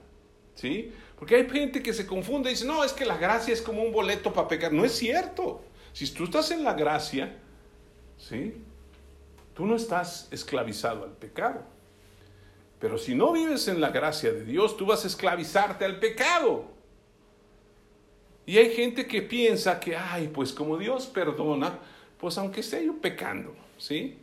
¿Sí? 0.54 0.92
Porque 1.18 1.38
hay 1.38 1.50
gente 1.50 1.82
que 1.82 1.94
se 1.94 2.06
confunde 2.06 2.52
y 2.52 2.54
dice, 2.54 2.68
no, 2.68 2.84
es 2.84 2.94
que 2.94 3.06
la 3.06 3.18
gracia 3.18 3.52
es 3.52 3.64
como 3.64 3.82
un 3.82 3.92
boleto 3.92 4.32
para 4.32 4.48
pecar. 4.48 4.72
No 4.72 4.86
es 4.86 4.92
cierto. 4.92 5.64
Si 5.92 6.08
tú 6.14 6.26
estás 6.26 6.52
en 6.52 6.64
la 6.64 6.76
gracia, 6.76 7.36
¿sí? 8.18 8.54
Tú 9.56 9.66
no 9.66 9.76
estás 9.76 10.28
esclavizado 10.32 11.06
al 11.06 11.14
pecado. 11.14 11.62
Pero 12.80 12.98
si 12.98 13.16
no 13.16 13.32
vives 13.32 13.68
en 13.68 13.82
la 13.82 13.90
gracia 13.90 14.32
de 14.32 14.44
Dios, 14.44 14.78
tú 14.78 14.86
vas 14.86 15.04
a 15.06 15.08
esclavizarte 15.08 15.86
al 15.86 15.98
pecado. 16.00 16.66
Y 18.46 18.58
hay 18.58 18.76
gente 18.76 19.08
que 19.08 19.22
piensa 19.22 19.80
que, 19.80 19.96
ay, 19.96 20.28
pues 20.28 20.52
como 20.54 20.78
Dios 20.78 21.08
perdona, 21.08 21.80
pues 22.20 22.38
aunque 22.38 22.60
esté 22.60 22.86
yo 22.86 23.00
pecando, 23.02 23.56
¿sí? 23.78 24.20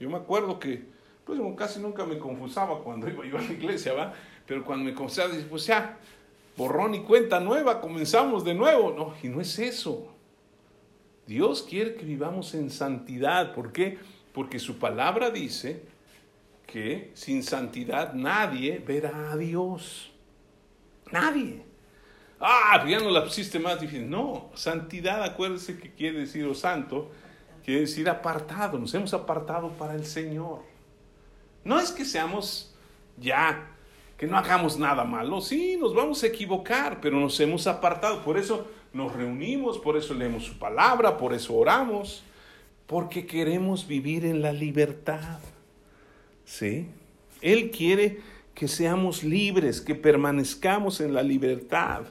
Yo 0.00 0.08
me 0.08 0.16
acuerdo 0.16 0.58
que, 0.58 0.84
pues 1.24 1.38
casi 1.56 1.78
nunca 1.78 2.04
me 2.04 2.18
confusaba 2.18 2.82
cuando 2.82 3.08
iba 3.08 3.24
yo 3.24 3.38
a 3.38 3.42
la 3.42 3.52
iglesia, 3.52 3.92
¿va? 3.92 4.14
Pero 4.46 4.64
cuando 4.64 4.84
me 4.84 4.94
confesaba, 4.94 5.32
pues 5.48 5.66
ya, 5.66 5.98
borrón 6.56 6.94
y 6.94 7.00
cuenta 7.00 7.38
nueva, 7.38 7.80
comenzamos 7.80 8.42
de 8.42 8.54
nuevo. 8.54 8.90
No, 8.90 9.14
y 9.22 9.28
no 9.28 9.40
es 9.40 9.58
eso. 9.58 10.08
Dios 11.26 11.62
quiere 11.62 11.94
que 11.94 12.04
vivamos 12.04 12.54
en 12.54 12.70
santidad. 12.70 13.54
¿Por 13.54 13.70
qué? 13.70 13.90
Porque 13.92 14.19
su 14.58 14.78
palabra 14.78 15.30
dice 15.30 15.82
que 16.66 17.10
sin 17.14 17.42
santidad 17.42 18.14
nadie 18.14 18.78
verá 18.78 19.32
a 19.32 19.36
Dios. 19.36 20.12
Nadie. 21.10 21.64
Ah, 22.38 22.84
ya 22.88 23.00
no 23.00 23.10
la 23.10 23.24
pusiste 23.24 23.58
más 23.58 23.80
difícil. 23.80 24.08
No, 24.08 24.50
santidad, 24.54 25.22
acuérdese 25.22 25.78
que 25.78 25.92
quiere 25.92 26.20
decir, 26.20 26.54
santo, 26.54 27.10
quiere 27.64 27.82
decir 27.82 28.08
apartado. 28.08 28.78
Nos 28.78 28.94
hemos 28.94 29.12
apartado 29.12 29.70
para 29.70 29.94
el 29.94 30.06
Señor. 30.06 30.62
No 31.64 31.78
es 31.78 31.90
que 31.90 32.04
seamos 32.04 32.74
ya 33.18 33.66
que 34.16 34.26
no 34.26 34.36
hagamos 34.36 34.78
nada 34.78 35.04
malo. 35.04 35.40
Sí, 35.40 35.76
nos 35.78 35.94
vamos 35.94 36.22
a 36.22 36.26
equivocar, 36.26 37.00
pero 37.00 37.18
nos 37.18 37.38
hemos 37.40 37.66
apartado. 37.66 38.22
Por 38.22 38.38
eso 38.38 38.68
nos 38.92 39.12
reunimos, 39.14 39.78
por 39.78 39.96
eso 39.96 40.14
leemos 40.14 40.44
su 40.44 40.58
palabra, 40.58 41.16
por 41.16 41.32
eso 41.32 41.54
oramos, 41.54 42.22
porque 42.90 43.24
queremos 43.24 43.86
vivir 43.86 44.24
en 44.24 44.42
la 44.42 44.52
libertad. 44.52 45.38
¿Sí? 46.44 46.88
Él 47.40 47.70
quiere 47.70 48.18
que 48.52 48.66
seamos 48.66 49.22
libres, 49.22 49.80
que 49.80 49.94
permanezcamos 49.94 51.00
en 51.00 51.14
la 51.14 51.22
libertad, 51.22 52.02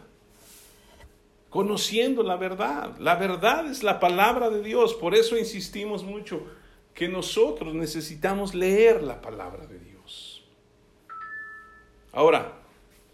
conociendo 1.49 2.23
la 2.23 2.37
verdad. 2.37 2.97
La 2.97 3.15
verdad 3.15 3.69
es 3.69 3.83
la 3.83 3.99
palabra 3.99 4.49
de 4.49 4.63
Dios, 4.63 4.93
por 4.93 5.15
eso 5.15 5.37
insistimos 5.37 6.05
mucho 6.05 6.47
que 6.93 7.09
nosotros 7.09 7.75
necesitamos 7.75 8.55
leer 8.55 9.03
la 9.03 9.19
palabra 9.19 9.67
de 9.67 9.79
Dios. 9.79 10.45
Ahora, 12.13 12.53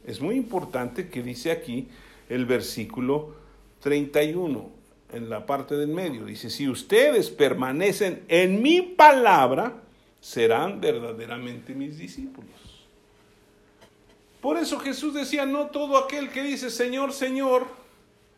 es 0.06 0.22
muy 0.22 0.36
importante 0.36 1.10
que 1.10 1.24
dice 1.24 1.50
aquí 1.50 1.88
el 2.30 2.46
versículo 2.46 3.34
31, 3.80 4.75
en 5.16 5.30
la 5.30 5.46
parte 5.46 5.76
del 5.76 5.88
medio. 5.88 6.26
Dice, 6.26 6.50
si 6.50 6.68
ustedes 6.68 7.30
permanecen 7.30 8.24
en 8.28 8.62
mi 8.62 8.82
palabra, 8.82 9.74
serán 10.20 10.82
verdaderamente 10.82 11.74
mis 11.74 11.98
discípulos. 11.98 12.52
Por 14.42 14.58
eso 14.58 14.80
Jesús 14.80 15.14
decía, 15.14 15.46
no 15.46 15.68
todo 15.68 15.98
aquel 15.98 16.30
que 16.30 16.44
dice 16.44 16.70
Señor, 16.70 17.14
Señor, 17.14 17.66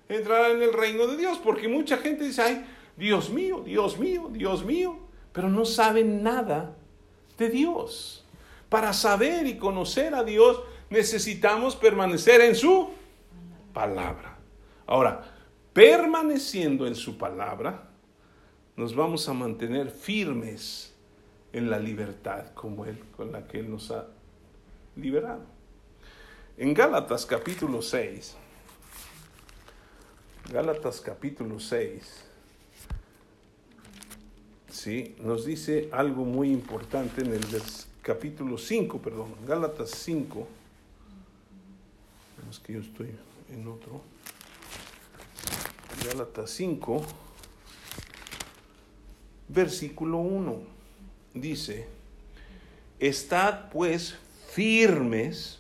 entrará 0.08 0.52
en 0.52 0.62
el 0.62 0.72
reino 0.72 1.08
de 1.08 1.18
Dios, 1.18 1.40
porque 1.44 1.68
mucha 1.68 1.98
gente 1.98 2.24
dice, 2.24 2.42
ay, 2.42 2.66
Dios 2.96 3.30
mío, 3.30 3.62
Dios 3.66 3.98
mío, 3.98 4.30
Dios 4.32 4.64
mío, 4.64 5.00
pero 5.34 5.50
no 5.50 5.66
saben 5.66 6.24
nada 6.24 6.76
de 7.38 7.50
Dios. 7.50 8.24
Para 8.70 8.94
saber 8.94 9.48
y 9.48 9.58
conocer 9.58 10.14
a 10.14 10.24
Dios 10.24 10.62
necesitamos 10.90 11.76
permanecer 11.76 12.42
en 12.42 12.56
su 12.56 12.90
palabra. 13.74 14.38
Ahora, 14.86 15.37
permaneciendo 15.78 16.88
en 16.88 16.96
su 16.96 17.20
palabra, 17.20 17.84
nos 18.76 18.96
vamos 18.96 19.30
a 19.30 19.34
mantener 19.34 19.92
firmes 19.92 20.92
en 21.54 21.70
la 21.70 21.78
libertad 21.78 22.52
como 22.56 22.86
Él, 22.86 22.98
con 23.16 23.32
la 23.32 23.48
que 23.48 23.60
Él 23.60 23.70
nos 23.70 23.92
ha 23.92 24.08
liberado. 24.96 25.44
En 26.58 26.74
Gálatas 26.74 27.28
capítulo 27.28 27.84
6, 27.84 28.36
Gálatas 30.52 31.00
capítulo 31.00 31.60
6, 31.60 32.24
sí, 34.70 35.16
nos 35.20 35.46
dice 35.46 35.90
algo 35.92 36.26
muy 36.26 36.50
importante 36.50 37.22
en 37.22 37.34
el 37.34 37.46
capítulo 38.02 38.58
5, 38.58 38.98
perdón, 39.00 39.36
Gálatas 39.46 39.92
5. 39.92 40.48
Es 42.50 42.58
que 42.58 42.74
yo 42.74 42.80
estoy 42.80 43.12
en 43.54 43.68
otro. 43.68 44.17
Gálatas 46.06 46.52
5, 46.52 47.04
versículo 49.48 50.20
1. 50.20 50.58
Dice, 51.34 51.88
estad 53.00 53.70
pues 53.72 54.18
firmes 54.52 55.60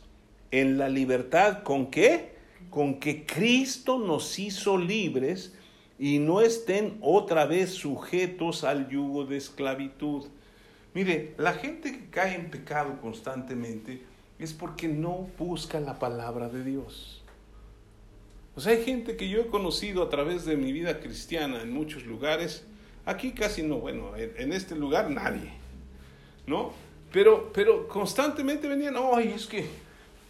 en 0.51 0.77
la 0.77 0.89
libertad 0.89 1.63
con 1.63 1.87
qué? 1.87 2.35
Con 2.69 2.99
que 2.99 3.25
Cristo 3.25 3.97
nos 3.97 4.37
hizo 4.39 4.77
libres 4.77 5.53
y 5.99 6.19
no 6.19 6.41
estén 6.41 6.97
otra 7.01 7.45
vez 7.45 7.71
sujetos 7.71 8.63
al 8.63 8.89
yugo 8.89 9.25
de 9.25 9.37
esclavitud. 9.37 10.25
Mire, 10.93 11.33
la 11.37 11.53
gente 11.53 11.91
que 11.91 12.09
cae 12.09 12.35
en 12.35 12.49
pecado 12.49 12.99
constantemente 13.01 14.01
es 14.39 14.53
porque 14.53 14.87
no 14.87 15.27
busca 15.37 15.79
la 15.79 15.97
palabra 15.97 16.49
de 16.49 16.63
Dios. 16.63 17.16
Sea, 18.59 18.73
hay 18.73 18.83
gente 18.83 19.15
que 19.15 19.29
yo 19.29 19.41
he 19.41 19.47
conocido 19.47 20.01
a 20.03 20.09
través 20.09 20.45
de 20.45 20.57
mi 20.57 20.71
vida 20.71 20.99
cristiana 20.99 21.61
en 21.61 21.71
muchos 21.71 22.05
lugares. 22.05 22.65
Aquí 23.05 23.31
casi 23.31 23.63
no, 23.63 23.77
bueno, 23.77 24.11
en 24.17 24.51
este 24.51 24.75
lugar 24.75 25.09
nadie, 25.09 25.51
¿no? 26.45 26.73
Pero, 27.11 27.51
pero 27.53 27.87
constantemente 27.87 28.67
venían, 28.67 28.95
ay, 28.97 29.33
es 29.35 29.45
que 29.45 29.65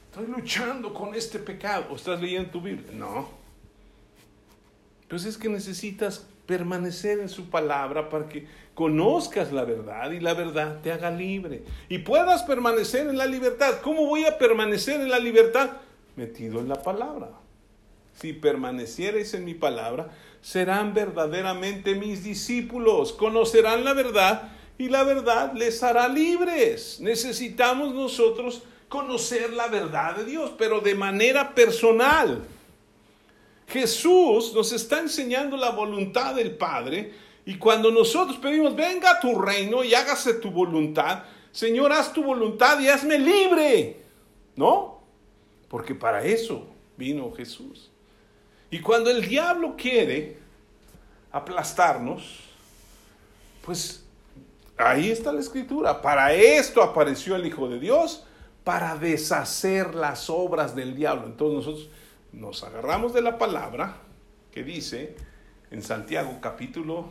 estoy 0.10 0.28
luchando 0.28 0.94
con 0.94 1.16
este 1.16 1.40
pecado. 1.40 1.88
¿O 1.90 1.96
estás 1.96 2.22
leyendo 2.22 2.52
tu 2.52 2.62
Biblia? 2.62 2.92
No. 2.94 3.30
Entonces 5.04 5.30
es 5.30 5.38
que 5.38 5.50
necesitas 5.50 6.28
permanecer 6.46 7.20
en 7.20 7.30
su 7.30 7.50
palabra 7.50 8.10
para 8.10 8.28
que 8.28 8.46
conozcas 8.74 9.52
la 9.52 9.64
verdad 9.64 10.12
y 10.12 10.20
la 10.20 10.34
verdad 10.34 10.82
te 10.82 10.92
haga 10.92 11.10
libre 11.10 11.64
y 11.90 12.00
puedas 12.00 12.44
permanecer 12.44 13.08
en 13.08 13.18
la 13.18 13.26
libertad. 13.26 13.80
¿Cómo 13.82 14.06
voy 14.06 14.26
a 14.26 14.38
permanecer 14.38 15.02
en 15.02 15.10
la 15.10 15.20
libertad? 15.20 15.72
Metido 16.16 16.60
en 16.60 16.70
la 16.70 16.82
palabra. 16.82 17.30
Si 18.20 18.34
permaneciereis 18.34 19.34
en 19.36 19.46
mi 19.46 19.54
palabra, 19.54 20.10
serán 20.42 20.94
verdaderamente 20.94 21.94
mis 21.94 22.24
discípulos, 22.24 23.14
conocerán 23.14 23.84
la 23.84 23.94
verdad 23.94 24.50
y 24.78 24.90
la 24.90 25.04
verdad 25.04 25.54
les 25.54 25.84
hará 25.84 26.08
libres. 26.08 27.00
Necesitamos 27.00 27.94
nosotros 27.94 28.64
conocer 28.90 29.54
la 29.54 29.68
verdad 29.68 30.16
de 30.16 30.26
Dios, 30.26 30.52
pero 30.58 30.80
de 30.80 30.96
manera 30.96 31.54
personal. 31.54 32.44
Jesús 33.68 34.54
nos 34.54 34.72
está 34.72 35.00
enseñando 35.00 35.58
la 35.58 35.72
voluntad 35.72 36.34
del 36.34 36.56
Padre 36.56 37.14
y 37.46 37.58
cuando 37.58 37.92
nosotros 37.92 38.38
pedimos, 38.38 38.76
venga 38.76 39.20
tu 39.20 39.40
reino 39.40 39.84
y 39.84 39.94
hágase 39.94 40.36
tu 40.36 40.50
voluntad, 40.50 41.24
Señor, 41.52 41.92
haz 41.92 42.14
tu 42.14 42.24
voluntad 42.24 42.80
y 42.80 42.88
hazme 42.88 43.20
libre. 43.20 43.98
¿No? 44.56 45.02
Porque 45.68 45.94
para 45.94 46.24
eso 46.24 46.68
vino 46.98 47.32
Jesús. 47.32 47.92
Y 48.70 48.80
cuando 48.80 49.10
el 49.10 49.28
diablo 49.28 49.76
quiere 49.78 50.38
aplastarnos, 51.32 52.40
pues 53.66 54.04
Ahí 54.78 55.10
está 55.10 55.34
la 55.34 55.40
escritura. 55.40 56.02
Para 56.02 56.34
esto 56.34 56.84
apareció 56.84 57.36
el 57.36 57.48
Hijo 57.48 57.68
de 57.68 57.80
Dios, 57.80 58.24
para 58.64 58.96
deshacer 58.96 59.96
las 59.96 60.30
obras 60.30 60.76
del 60.76 60.96
diablo. 60.96 61.26
Entonces 61.26 61.66
nosotros 61.66 61.90
nos 62.32 62.64
agarramos 62.64 63.14
de 63.14 63.22
la 63.22 63.40
palabra 63.40 63.98
que 64.52 64.64
dice 64.64 65.16
en 65.72 65.82
Santiago 65.82 66.38
capítulo 66.42 67.08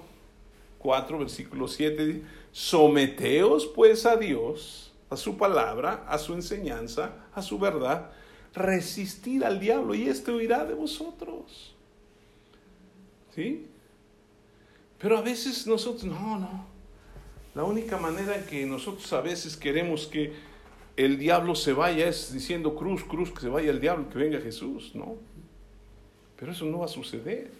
4, 0.78 1.18
versículo 1.18 1.66
7, 1.66 2.22
someteos 2.52 3.66
pues 3.66 4.06
a 4.06 4.16
Dios, 4.16 4.92
a 5.10 5.16
su 5.16 5.36
palabra, 5.36 6.04
a 6.06 6.18
su 6.18 6.34
enseñanza, 6.34 7.12
a 7.34 7.42
su 7.42 7.58
verdad, 7.58 8.10
resistir 8.56 9.44
al 9.44 9.60
diablo 9.60 9.94
y 9.94 10.08
éste 10.08 10.32
huirá 10.32 10.64
de 10.64 10.74
vosotros. 10.74 11.74
¿Sí? 13.34 13.66
Pero 14.98 15.18
a 15.18 15.20
veces 15.20 15.66
nosotros, 15.66 16.04
no, 16.04 16.38
no. 16.38 16.66
La 17.54 17.64
única 17.64 17.98
manera 17.98 18.44
que 18.46 18.64
nosotros 18.66 19.12
a 19.12 19.20
veces 19.20 19.56
queremos 19.56 20.06
que 20.06 20.32
el 20.96 21.18
diablo 21.18 21.54
se 21.54 21.74
vaya 21.74 22.08
es 22.08 22.32
diciendo 22.32 22.74
cruz, 22.74 23.04
cruz, 23.04 23.30
que 23.30 23.40
se 23.40 23.48
vaya 23.48 23.70
el 23.70 23.80
diablo, 23.80 24.08
que 24.08 24.18
venga 24.18 24.40
Jesús, 24.40 24.92
¿no? 24.94 25.16
Pero 26.38 26.52
eso 26.52 26.64
no 26.64 26.78
va 26.78 26.86
a 26.86 26.88
suceder. 26.88 27.50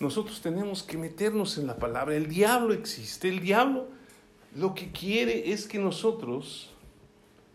Nosotros 0.00 0.40
tenemos 0.40 0.82
que 0.82 0.98
meternos 0.98 1.56
en 1.58 1.68
la 1.68 1.76
palabra. 1.76 2.16
El 2.16 2.28
diablo 2.28 2.74
existe. 2.74 3.28
El 3.28 3.40
diablo 3.40 3.86
lo 4.56 4.74
que 4.74 4.90
quiere 4.90 5.52
es 5.52 5.66
que 5.66 5.78
nosotros 5.78 6.73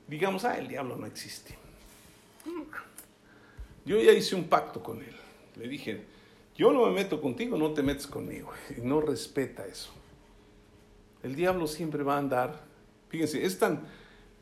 digamos, 0.09 0.43
ah, 0.45 0.57
el 0.57 0.67
diablo 0.67 0.95
no 0.95 1.05
existe. 1.05 1.55
Yo 3.85 4.01
ya 4.01 4.11
hice 4.11 4.35
un 4.35 4.45
pacto 4.45 4.81
con 4.81 5.01
él. 5.01 5.15
Le 5.55 5.67
dije, 5.67 6.03
yo 6.55 6.71
no 6.71 6.85
me 6.85 6.91
meto 6.91 7.21
contigo, 7.21 7.57
no 7.57 7.71
te 7.71 7.83
metes 7.83 8.07
conmigo. 8.07 8.51
Y 8.75 8.81
no 8.81 9.01
respeta 9.01 9.65
eso. 9.65 9.91
El 11.23 11.35
diablo 11.35 11.67
siempre 11.67 12.03
va 12.03 12.15
a 12.15 12.19
andar. 12.19 12.61
Fíjense, 13.09 13.45
es 13.45 13.59
tan, 13.59 13.81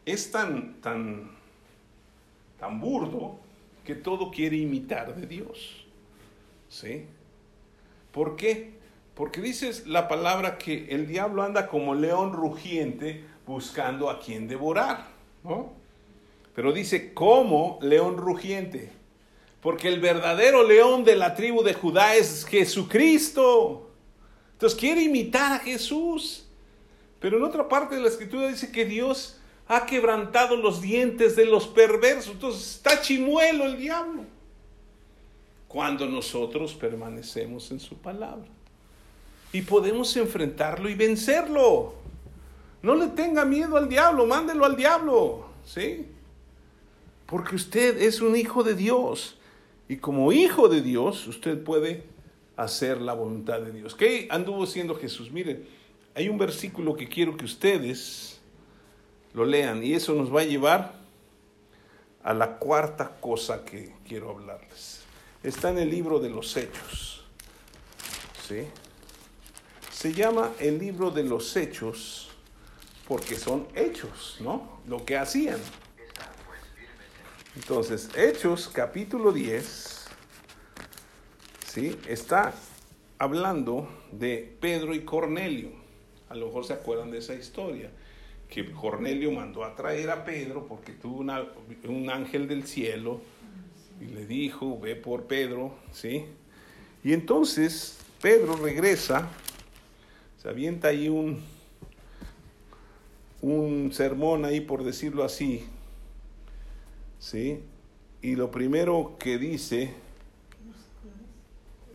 es 0.06 0.32
tan, 0.32 0.80
tan, 0.82 1.32
tan 2.60 2.80
burdo 2.80 3.40
que 3.84 3.96
todo 3.96 4.32
quiere 4.32 4.58
imitar 4.58 5.16
de 5.16 5.28
Dios. 5.28 5.86
¿Sí? 6.70 7.06
¿Por 8.12 8.36
qué? 8.36 8.74
Porque 9.16 9.42
dices 9.42 9.88
la 9.88 10.08
palabra 10.08 10.58
que 10.58 10.88
el 10.90 11.08
diablo 11.08 11.44
anda 11.44 11.68
como 11.68 11.96
león 11.96 12.34
rugiente 12.34 13.24
buscando 13.46 14.10
a 14.10 14.20
quien 14.20 14.48
devorar. 14.48 15.17
Pero 16.56 16.74
dice 16.74 17.14
como 17.14 17.80
león 17.82 18.18
rugiente. 18.18 18.92
Porque 19.62 19.88
el 19.88 20.00
verdadero 20.00 20.64
león 20.64 21.04
de 21.04 21.16
la 21.16 21.36
tribu 21.36 21.64
de 21.64 21.74
Judá 21.74 22.16
es 22.16 22.46
Jesucristo. 22.46 23.90
Entonces 24.54 24.80
quiere 24.80 25.04
imitar 25.04 25.54
a 25.54 25.60
Jesús. 25.60 26.48
Pero 27.20 27.38
en 27.38 27.44
otra 27.44 27.68
parte 27.68 27.96
de 27.96 28.02
la 28.02 28.08
escritura 28.08 28.48
dice 28.48 28.72
que 28.72 28.86
Dios 28.86 29.40
ha 29.68 29.86
quebrantado 29.86 30.56
los 30.56 30.82
dientes 30.82 31.36
de 31.36 31.46
los 31.46 31.68
perversos. 31.68 32.34
Entonces 32.34 32.76
está 32.76 33.02
chimuelo 33.02 33.66
el 33.66 33.78
diablo 33.78 34.24
cuando 35.68 36.06
nosotros 36.08 36.74
permanecemos 36.74 37.72
en 37.72 37.80
su 37.80 37.98
palabra. 37.98 38.48
Y 39.52 39.62
podemos 39.62 40.16
enfrentarlo 40.18 40.90
y 40.90 40.96
vencerlo. 40.96 41.96
No 42.82 42.96
le 42.96 43.08
tenga 43.08 43.46
miedo 43.46 43.78
al 43.78 43.90
diablo, 43.90 44.26
mándelo 44.26 44.66
al 44.66 44.76
diablo, 44.76 45.48
¿sí? 45.66 46.08
Porque 47.26 47.56
usted 47.56 48.02
es 48.02 48.22
un 48.22 48.36
hijo 48.36 48.64
de 48.64 48.76
Dios. 48.76 49.38
Y 49.90 49.98
como 49.98 50.32
hijo 50.32 50.70
de 50.70 50.82
Dios, 50.82 51.28
usted 51.28 51.64
puede 51.64 52.04
hacer 52.56 53.02
la 53.02 53.14
voluntad 53.14 53.62
de 53.62 53.72
Dios. 53.72 53.96
¿Qué 53.96 54.28
anduvo 54.30 54.66
siendo 54.66 54.96
Jesús? 54.96 55.32
Mire, 55.32 55.64
hay 56.16 56.30
un 56.30 56.38
versículo 56.38 56.96
que 56.96 57.08
quiero 57.08 57.38
que 57.38 57.46
ustedes 57.46 58.40
lo 59.34 59.46
lean 59.46 59.84
y 59.84 59.94
eso 59.94 60.14
nos 60.14 60.34
va 60.34 60.42
a 60.42 60.46
llevar 60.46 60.96
a 62.24 62.34
la 62.34 62.58
cuarta 62.58 63.18
cosa 63.22 63.64
que 63.64 63.94
quiero 64.08 64.32
hablarles. 64.32 65.02
Está 65.44 65.70
en 65.70 65.78
el 65.78 65.90
libro 65.90 66.20
de 66.20 66.30
los 66.30 66.58
Hechos. 66.58 67.24
¿Sí? 68.48 68.64
Se 69.92 70.14
llama 70.14 70.52
el 70.60 70.80
libro 70.80 71.12
de 71.12 71.24
los 71.24 71.56
Hechos 71.56 72.27
porque 73.08 73.36
son 73.36 73.68
hechos, 73.74 74.38
¿no? 74.42 74.82
Lo 74.88 75.06
que 75.06 75.18
hacían. 75.18 75.60
Entonces, 77.56 78.10
Hechos 78.16 78.70
capítulo 78.72 79.32
10, 79.32 80.08
¿sí? 81.66 81.98
Está 82.08 82.54
hablando 83.18 83.88
de 84.12 84.56
Pedro 84.60 84.94
y 84.94 85.02
Cornelio. 85.02 85.72
A 86.30 86.36
lo 86.36 86.48
mejor 86.48 86.66
se 86.66 86.74
acuerdan 86.74 87.10
de 87.10 87.20
esa 87.20 87.34
historia, 87.34 87.90
que 88.50 88.72
Cornelio 88.72 89.32
mandó 89.32 89.64
a 89.64 89.76
traer 89.76 90.10
a 90.10 90.26
Pedro 90.26 90.68
porque 90.68 90.92
tuvo 90.92 91.20
un 91.20 92.10
ángel 92.10 92.48
del 92.48 92.68
cielo 92.68 93.22
y 94.00 94.06
le 94.06 94.26
dijo, 94.26 94.80
ve 94.80 94.96
por 94.96 95.24
Pedro, 95.24 95.74
¿sí? 95.92 96.26
Y 97.04 97.14
entonces 97.14 97.98
Pedro 98.22 98.56
regresa, 98.58 99.30
se 100.38 100.50
avienta 100.50 100.90
ahí 100.90 101.10
un, 101.10 101.42
un 103.42 103.92
sermón 103.94 104.46
ahí, 104.46 104.62
por 104.62 104.84
decirlo 104.84 105.24
así, 105.24 105.66
¿sí? 107.20 107.62
Y 108.22 108.36
lo 108.36 108.52
primero 108.52 109.16
que 109.20 109.38
dice, 109.38 109.94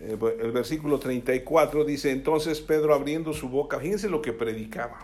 eh, 0.00 0.18
el 0.40 0.52
versículo 0.52 0.98
34 0.98 1.84
dice, 1.84 2.10
entonces 2.10 2.60
Pedro 2.60 2.94
abriendo 2.94 3.32
su 3.32 3.48
boca, 3.48 3.80
fíjense 3.80 4.08
lo 4.08 4.22
que 4.22 4.32
predicaba. 4.32 4.98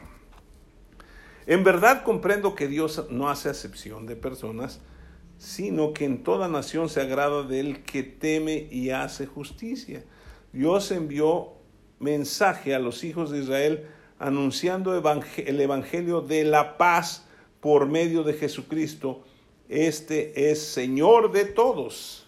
En 1.47 1.65
verdad 1.65 2.03
comprendo 2.05 2.55
que 2.55 2.69
Dios 2.69 3.07
no 3.11 3.31
hace 3.31 3.49
acepción 3.49 4.07
de 4.07 4.17
personas, 4.17 4.81
sino 5.39 5.93
que 5.93 6.05
en 6.05 6.23
toda 6.23 6.49
nación 6.49 6.89
se 6.89 7.01
agrada 7.01 7.43
del 7.43 7.85
que 7.85 8.03
teme 8.03 8.69
y 8.71 8.91
hace 8.91 9.27
justicia. 9.27 10.05
Dios 10.53 10.91
envió 10.91 11.53
mensaje 12.01 12.75
a 12.75 12.79
los 12.79 13.03
hijos 13.05 13.31
de 13.31 13.39
Israel 13.39 13.87
anunciando 14.19 14.95
el 14.95 15.61
Evangelio 15.61 16.21
de 16.21 16.45
la 16.45 16.77
paz 16.77 17.27
por 17.61 17.87
medio 17.87 18.23
de 18.23 18.35
Jesucristo. 18.35 19.23
Este 19.69 20.51
es 20.51 20.63
Señor 20.63 21.33
de 21.33 21.45
todos. 21.45 22.27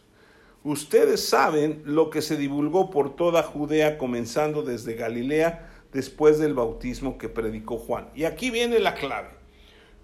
Ustedes 0.62 1.26
saben 1.26 1.82
lo 1.86 2.10
que 2.10 2.20
se 2.20 2.36
divulgó 2.36 2.90
por 2.90 3.16
toda 3.16 3.42
Judea, 3.42 3.96
comenzando 3.96 4.62
desde 4.62 4.94
Galilea, 4.94 5.70
después 5.92 6.38
del 6.38 6.54
bautismo 6.54 7.18
que 7.18 7.28
predicó 7.28 7.78
Juan. 7.78 8.10
Y 8.14 8.24
aquí 8.24 8.50
viene 8.50 8.78
la 8.78 8.94
clave. 8.94 9.30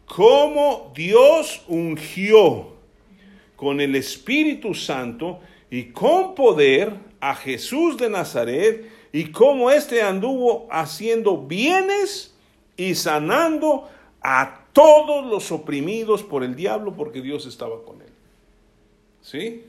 Cómo 0.06 0.92
Dios 0.94 1.62
ungió 1.68 2.74
con 3.54 3.80
el 3.80 3.96
Espíritu 3.96 4.74
Santo 4.74 5.40
y 5.70 5.86
con 5.86 6.34
poder 6.34 6.92
a 7.20 7.34
Jesús 7.34 7.96
de 7.96 8.08
Nazaret 8.08 8.90
y 9.12 9.30
cómo 9.32 9.70
éste 9.70 10.02
anduvo 10.02 10.66
haciendo 10.70 11.38
bienes 11.38 12.34
y 12.76 12.94
sanando 12.94 13.88
a 14.22 14.66
todos 14.72 15.24
los 15.24 15.52
oprimidos 15.52 16.22
por 16.22 16.44
el 16.44 16.54
diablo 16.54 16.94
porque 16.94 17.22
Dios 17.22 17.46
estaba 17.46 17.82
con 17.84 18.02
él. 18.02 18.12
¿Sí? 19.22 19.64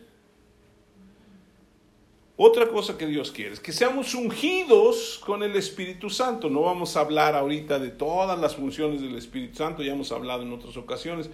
Otra 2.40 2.68
cosa 2.68 2.98
que 2.98 3.08
Dios 3.08 3.32
quiere 3.32 3.54
es 3.54 3.60
que 3.60 3.72
seamos 3.72 4.14
ungidos 4.14 5.20
con 5.26 5.42
el 5.42 5.56
Espíritu 5.56 6.10
Santo. 6.12 6.50
No 6.50 6.62
vamos 6.62 6.96
a 6.96 7.00
hablar 7.00 7.36
ahorita 7.36 7.80
de 7.80 7.90
todas 7.90 8.40
las 8.40 8.56
funciones 8.56 9.02
del 9.02 9.16
Espíritu 9.16 9.56
Santo, 9.56 9.82
ya 9.82 9.94
hemos 9.94 10.12
hablado 10.12 10.44
en 10.44 10.54
otras 10.54 10.78
ocasiones, 10.78 11.32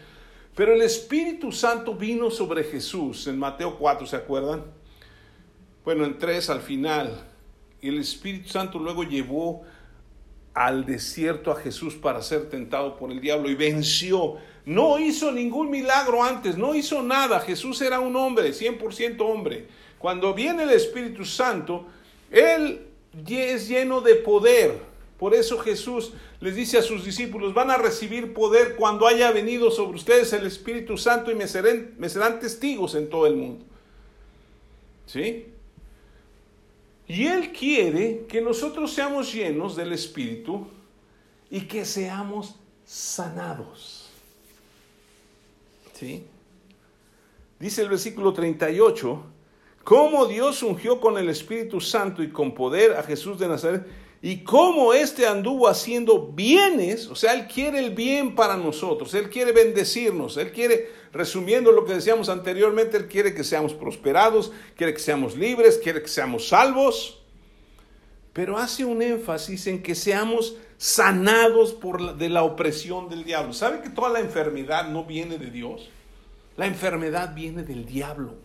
pero 0.56 0.74
el 0.74 0.82
Espíritu 0.82 1.52
Santo 1.52 1.96
vino 1.96 2.32
sobre 2.32 2.64
Jesús 2.64 3.28
en 3.28 3.38
Mateo 3.38 3.78
4, 3.78 4.08
¿se 4.08 4.16
acuerdan? 4.16 4.64
Bueno, 5.84 6.06
en 6.06 6.18
3 6.18 6.50
al 6.52 6.62
final. 6.62 7.33
Y 7.84 7.90
el 7.90 8.00
Espíritu 8.00 8.48
Santo 8.48 8.80
luego 8.80 9.04
llevó 9.04 9.64
al 10.54 10.86
desierto 10.86 11.52
a 11.52 11.58
Jesús 11.58 11.96
para 11.96 12.22
ser 12.22 12.50
tentado 12.50 12.96
por 12.96 13.12
el 13.12 13.20
diablo 13.20 13.50
y 13.50 13.56
venció. 13.56 14.38
No 14.66 14.98
hizo 15.00 15.34
ningún 15.34 15.70
milagro 15.70 16.24
antes, 16.24 16.58
no 16.58 16.74
hizo 16.74 17.04
nada. 17.04 17.42
Jesús 17.42 17.82
era 17.82 18.00
un 18.00 18.16
hombre, 18.16 18.52
100% 18.52 19.20
hombre. 19.20 19.68
Cuando 20.00 20.34
viene 20.34 20.64
el 20.64 20.70
Espíritu 20.70 21.26
Santo, 21.26 21.86
Él 22.32 22.88
es 23.28 23.68
lleno 23.68 24.00
de 24.00 24.16
poder. 24.16 24.80
Por 25.20 25.34
eso 25.34 25.60
Jesús 25.60 26.14
les 26.40 26.56
dice 26.56 26.78
a 26.78 26.82
sus 26.82 27.04
discípulos, 27.04 27.54
van 27.54 27.70
a 27.70 27.78
recibir 27.78 28.34
poder 28.34 28.78
cuando 28.78 29.08
haya 29.08 29.30
venido 29.32 29.72
sobre 29.72 29.98
ustedes 29.98 30.32
el 30.32 30.46
Espíritu 30.46 30.98
Santo 30.98 31.32
y 31.32 31.36
me 31.36 31.50
serán, 31.50 31.96
me 31.98 32.08
serán 32.08 32.40
testigos 32.40 32.96
en 32.96 33.10
todo 33.10 33.28
el 33.28 33.36
mundo. 33.36 33.66
¿Sí? 35.06 35.53
Y 37.14 37.28
Él 37.28 37.52
quiere 37.52 38.26
que 38.28 38.42
nosotros 38.42 38.92
seamos 38.92 39.32
llenos 39.32 39.76
del 39.76 39.94
Espíritu 39.94 40.66
y 41.48 41.62
que 41.62 41.86
seamos 41.86 42.56
sanados. 42.84 44.10
¿Sí? 45.94 46.26
Dice 47.60 47.84
el 47.84 47.90
versículo 47.90 48.34
38, 48.34 49.24
cómo 49.84 50.26
Dios 50.26 50.64
ungió 50.64 51.00
con 51.00 51.20
el 51.20 51.30
Espíritu 51.30 51.80
Santo 51.80 52.24
y 52.24 52.32
con 52.32 52.56
poder 52.56 52.94
a 52.94 53.04
Jesús 53.04 53.38
de 53.38 53.48
Nazaret 53.48 53.86
y 54.26 54.38
cómo 54.38 54.94
éste 54.94 55.28
anduvo 55.28 55.68
haciendo 55.68 56.28
bienes, 56.28 57.08
o 57.08 57.16
sea, 57.16 57.34
Él 57.34 57.46
quiere 57.46 57.80
el 57.80 57.94
bien 57.94 58.36
para 58.36 58.56
nosotros, 58.56 59.14
Él 59.16 59.30
quiere 59.30 59.52
bendecirnos, 59.52 60.38
Él 60.38 60.54
quiere, 60.54 60.90
resumiendo 61.12 61.74
lo 61.74 61.84
que 61.84 61.96
decíamos 61.96 62.30
anteriormente, 62.30 62.96
Él 62.96 63.10
quiere 63.10 63.34
que 63.34 63.44
seamos 63.44 63.74
prosperados, 63.74 64.54
quiere 64.78 64.94
que 64.94 65.02
seamos 65.02 65.36
libres, 65.36 65.78
quiere 65.78 66.02
que 66.02 66.08
seamos 66.08 66.48
salvos, 66.48 67.22
pero 68.32 68.58
hace 68.58 68.86
un 68.86 69.02
énfasis 69.02 69.68
en 69.68 69.84
que 69.84 69.94
seamos 69.94 70.56
sanados 70.78 71.78
de 72.18 72.30
la 72.30 72.44
opresión 72.44 73.10
del 73.10 73.26
diablo. 73.26 73.52
¿Sabe 73.52 73.82
que 73.82 73.90
toda 73.90 74.10
la 74.10 74.22
enfermedad 74.22 74.88
no 74.88 75.04
viene 75.04 75.38
de 75.38 75.52
Dios? 75.52 75.90
La 76.56 76.68
enfermedad 76.68 77.36
viene 77.36 77.64
del 77.64 77.86
diablo. 77.86 78.36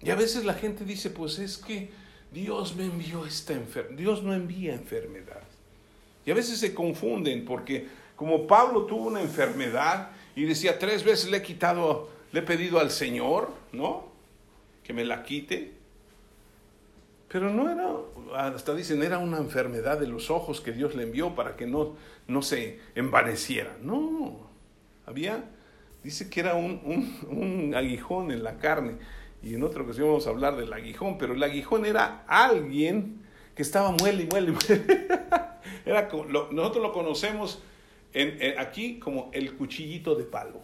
Y 0.00 0.10
a 0.10 0.14
veces 0.14 0.44
la 0.44 0.54
gente 0.54 0.84
dice, 0.84 1.10
pues 1.10 1.40
es 1.40 1.58
que 1.58 2.05
Dios 2.36 2.76
me 2.76 2.84
envió 2.84 3.24
esta 3.24 3.54
enfermedad. 3.54 3.96
Dios 3.96 4.22
no 4.22 4.34
envía 4.34 4.74
enfermedad. 4.74 5.40
Y 6.26 6.30
a 6.30 6.34
veces 6.34 6.58
se 6.58 6.74
confunden 6.74 7.46
porque 7.46 7.88
como 8.14 8.46
Pablo 8.46 8.84
tuvo 8.84 9.06
una 9.06 9.22
enfermedad 9.22 10.10
y 10.34 10.44
decía 10.44 10.78
tres 10.78 11.02
veces 11.02 11.30
le 11.30 11.38
he 11.38 11.42
quitado, 11.42 12.10
le 12.32 12.40
he 12.40 12.42
pedido 12.42 12.78
al 12.78 12.90
Señor, 12.90 13.54
¿no? 13.72 14.08
Que 14.84 14.92
me 14.92 15.06
la 15.06 15.22
quite. 15.22 15.72
Pero 17.28 17.48
no 17.48 17.70
era, 17.70 18.50
hasta 18.54 18.74
dicen, 18.74 19.02
era 19.02 19.16
una 19.16 19.38
enfermedad 19.38 19.98
de 19.98 20.06
los 20.06 20.28
ojos 20.28 20.60
que 20.60 20.72
Dios 20.72 20.94
le 20.94 21.04
envió 21.04 21.34
para 21.34 21.56
que 21.56 21.66
no, 21.66 21.96
no 22.28 22.42
se 22.42 22.80
envaneciera. 22.94 23.78
No, 23.80 24.40
había, 25.06 25.42
dice 26.04 26.28
que 26.28 26.40
era 26.40 26.54
un, 26.54 26.82
un, 26.84 27.38
un 27.38 27.74
aguijón 27.74 28.30
en 28.30 28.44
la 28.44 28.58
carne 28.58 28.96
y 29.46 29.54
en 29.54 29.62
otra 29.62 29.84
ocasión 29.84 30.08
vamos 30.08 30.26
a 30.26 30.30
hablar 30.30 30.56
del 30.56 30.72
aguijón, 30.72 31.18
pero 31.18 31.34
el 31.34 31.42
aguijón 31.42 31.86
era 31.86 32.24
alguien 32.26 33.22
que 33.54 33.62
estaba 33.62 33.92
muele 33.92 34.24
y 34.24 34.26
muele. 34.26 34.52
era 35.86 36.08
nosotros 36.10 36.82
lo 36.82 36.92
conocemos 36.92 37.62
aquí 38.58 38.98
como 38.98 39.30
el 39.32 39.54
cuchillito 39.54 40.16
de 40.16 40.24
palo. 40.24 40.62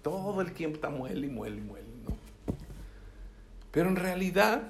Todo 0.00 0.40
el 0.40 0.52
tiempo 0.52 0.76
está 0.76 0.88
muele 0.88 1.26
y 1.26 1.30
muele 1.30 1.58
y 1.58 1.60
muele. 1.60 1.86
¿no? 2.08 2.16
Pero 3.70 3.90
en 3.90 3.96
realidad 3.96 4.62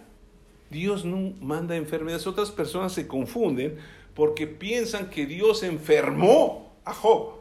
Dios 0.69 1.05
no 1.05 1.33
manda 1.41 1.77
enfermedades. 1.77 2.27
Otras 2.27 2.51
personas 2.51 2.93
se 2.93 3.07
confunden 3.07 3.79
porque 4.15 4.49
piensan 4.49 5.09
que 5.09 5.25
Dios 5.25 5.63
enfermó 5.63 6.75
a 6.85 6.93
Job, 6.93 7.35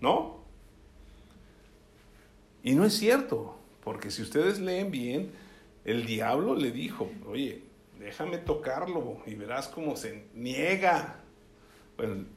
¿no? 0.00 0.40
Y 2.62 2.74
no 2.74 2.86
es 2.86 2.94
cierto. 2.94 3.59
Porque 3.82 4.10
si 4.10 4.22
ustedes 4.22 4.60
leen 4.60 4.90
bien, 4.90 5.30
el 5.84 6.06
diablo 6.06 6.54
le 6.54 6.70
dijo, 6.70 7.10
oye, 7.26 7.62
déjame 7.98 8.38
tocarlo 8.38 9.18
y 9.26 9.34
verás 9.34 9.68
cómo 9.68 9.96
se 9.96 10.24
niega. 10.34 11.16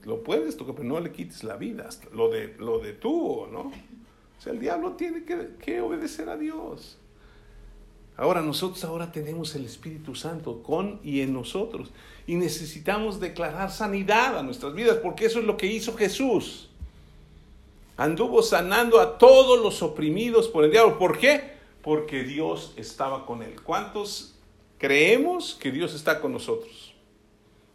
Lo 0.03 0.23
puedes 0.23 0.57
tocar, 0.57 0.75
pero 0.75 0.87
no 0.87 0.99
le 0.99 1.11
quites 1.11 1.43
la 1.43 1.55
vida, 1.55 1.87
lo, 2.13 2.29
de, 2.29 2.55
lo 2.59 2.79
detuvo, 2.79 3.47
¿no? 3.47 3.61
O 3.61 4.41
sea, 4.41 4.51
el 4.51 4.59
diablo 4.59 4.93
tiene 4.93 5.23
que, 5.23 5.51
que 5.59 5.79
obedecer 5.79 6.27
a 6.27 6.35
Dios. 6.35 6.97
Ahora 8.15 8.41
nosotros 8.41 8.83
ahora 8.83 9.11
tenemos 9.11 9.55
el 9.55 9.65
Espíritu 9.65 10.15
Santo 10.15 10.61
con 10.61 10.99
y 11.03 11.21
en 11.21 11.33
nosotros 11.33 11.91
y 12.27 12.35
necesitamos 12.35 13.19
declarar 13.19 13.71
sanidad 13.71 14.37
a 14.37 14.43
nuestras 14.43 14.73
vidas 14.75 14.97
porque 14.97 15.25
eso 15.25 15.39
es 15.39 15.45
lo 15.45 15.57
que 15.57 15.67
hizo 15.67 15.95
Jesús. 15.95 16.69
Anduvo 17.95 18.41
sanando 18.41 18.99
a 18.99 19.17
todos 19.17 19.59
los 19.61 19.83
oprimidos 19.83 20.47
por 20.47 20.63
el 20.63 20.71
diablo. 20.71 20.97
¿Por 20.97 21.19
qué? 21.19 21.53
Porque 21.81 22.23
Dios 22.23 22.73
estaba 22.75 23.25
con 23.25 23.43
él. 23.43 23.61
¿Cuántos 23.61 24.35
creemos 24.79 25.53
que 25.53 25.71
Dios 25.71 25.93
está 25.93 26.19
con 26.19 26.33
nosotros? 26.33 26.93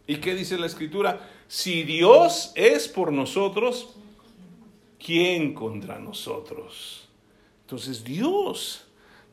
¿Y 0.07 0.17
qué 0.17 0.35
dice 0.35 0.57
la 0.57 0.65
escritura? 0.65 1.29
Si 1.47 1.83
Dios 1.83 2.51
es 2.55 2.87
por 2.87 3.11
nosotros, 3.13 3.89
¿quién 5.03 5.53
contra 5.53 5.99
nosotros? 5.99 7.07
Entonces 7.61 8.03
Dios 8.03 8.85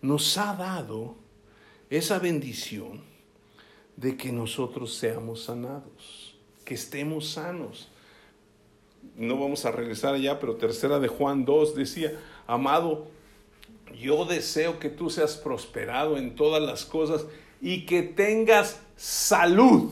nos 0.02 0.36
ha 0.38 0.54
dado 0.54 1.16
esa 1.90 2.18
bendición 2.18 3.02
de 3.96 4.16
que 4.16 4.30
nosotros 4.30 4.94
seamos 4.94 5.44
sanados, 5.44 6.36
que 6.64 6.74
estemos 6.74 7.30
sanos 7.30 7.88
no 9.16 9.38
vamos 9.38 9.64
a 9.64 9.70
regresar 9.70 10.14
allá, 10.14 10.38
pero 10.40 10.56
tercera 10.56 10.98
de 10.98 11.08
Juan 11.08 11.44
2 11.44 11.74
decía, 11.74 12.18
amado, 12.46 13.06
yo 14.00 14.24
deseo 14.24 14.78
que 14.78 14.88
tú 14.88 15.10
seas 15.10 15.36
prosperado 15.36 16.16
en 16.16 16.34
todas 16.34 16.62
las 16.62 16.84
cosas 16.84 17.24
y 17.60 17.86
que 17.86 18.02
tengas 18.02 18.80
salud, 18.96 19.90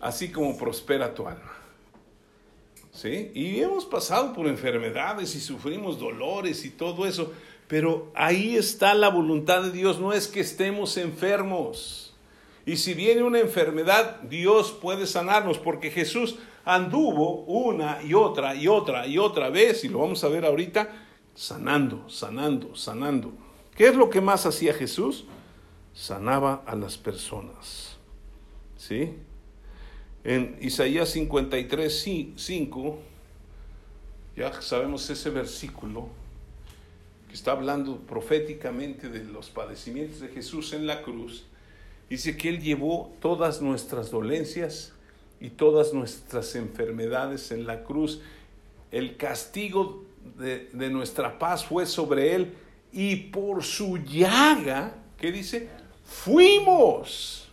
así 0.00 0.30
como 0.30 0.56
prospera 0.56 1.14
tu 1.14 1.26
alma. 1.26 1.56
¿Sí? 2.92 3.30
Y 3.34 3.60
hemos 3.60 3.84
pasado 3.84 4.32
por 4.32 4.46
enfermedades 4.46 5.34
y 5.34 5.40
sufrimos 5.40 5.98
dolores 5.98 6.64
y 6.64 6.70
todo 6.70 7.06
eso, 7.06 7.32
pero 7.68 8.10
ahí 8.14 8.56
está 8.56 8.94
la 8.94 9.08
voluntad 9.08 9.62
de 9.62 9.70
Dios, 9.70 10.00
no 10.00 10.12
es 10.12 10.26
que 10.26 10.40
estemos 10.40 10.96
enfermos. 10.96 12.14
Y 12.66 12.76
si 12.76 12.94
viene 12.94 13.22
una 13.22 13.38
enfermedad, 13.38 14.20
Dios 14.22 14.72
puede 14.72 15.06
sanarnos, 15.06 15.58
porque 15.58 15.90
Jesús 15.90 16.36
anduvo 16.64 17.42
una 17.42 18.02
y 18.02 18.14
otra 18.14 18.54
y 18.54 18.68
otra 18.68 19.06
y 19.06 19.18
otra 19.18 19.50
vez, 19.50 19.84
y 19.84 19.88
lo 19.88 20.00
vamos 20.00 20.22
a 20.24 20.28
ver 20.28 20.44
ahorita, 20.44 20.88
sanando, 21.34 22.08
sanando, 22.08 22.74
sanando. 22.76 23.32
¿Qué 23.74 23.88
es 23.88 23.96
lo 23.96 24.10
que 24.10 24.20
más 24.20 24.46
hacía 24.46 24.74
Jesús? 24.74 25.24
Sanaba 25.94 26.62
a 26.66 26.74
las 26.76 26.98
personas. 26.98 27.96
¿Sí? 28.76 29.14
En 30.22 30.58
Isaías 30.60 31.08
53, 31.10 32.34
5, 32.36 32.98
ya 34.36 34.60
sabemos 34.60 35.08
ese 35.08 35.30
versículo 35.30 36.08
que 37.28 37.34
está 37.34 37.52
hablando 37.52 37.98
proféticamente 37.98 39.08
de 39.08 39.24
los 39.24 39.50
padecimientos 39.50 40.20
de 40.20 40.28
Jesús 40.28 40.72
en 40.72 40.86
la 40.86 41.02
cruz. 41.02 41.46
Dice 42.10 42.36
que 42.36 42.48
Él 42.48 42.60
llevó 42.60 43.12
todas 43.20 43.62
nuestras 43.62 44.10
dolencias 44.10 44.92
y 45.40 45.50
todas 45.50 45.92
nuestras 45.94 46.54
enfermedades 46.54 47.50
en 47.50 47.66
la 47.66 47.82
cruz. 47.82 48.20
El 48.92 49.16
castigo 49.16 50.04
de, 50.36 50.68
nuestra 50.90 51.38
paz 51.38 51.64
fue 51.64 51.86
sobre 51.86 52.34
él 52.34 52.54
y 52.92 53.16
por 53.16 53.64
su 53.64 53.98
llaga, 53.98 54.94
¿qué 55.16 55.32
dice? 55.32 55.68
Fuimos. 56.04 57.48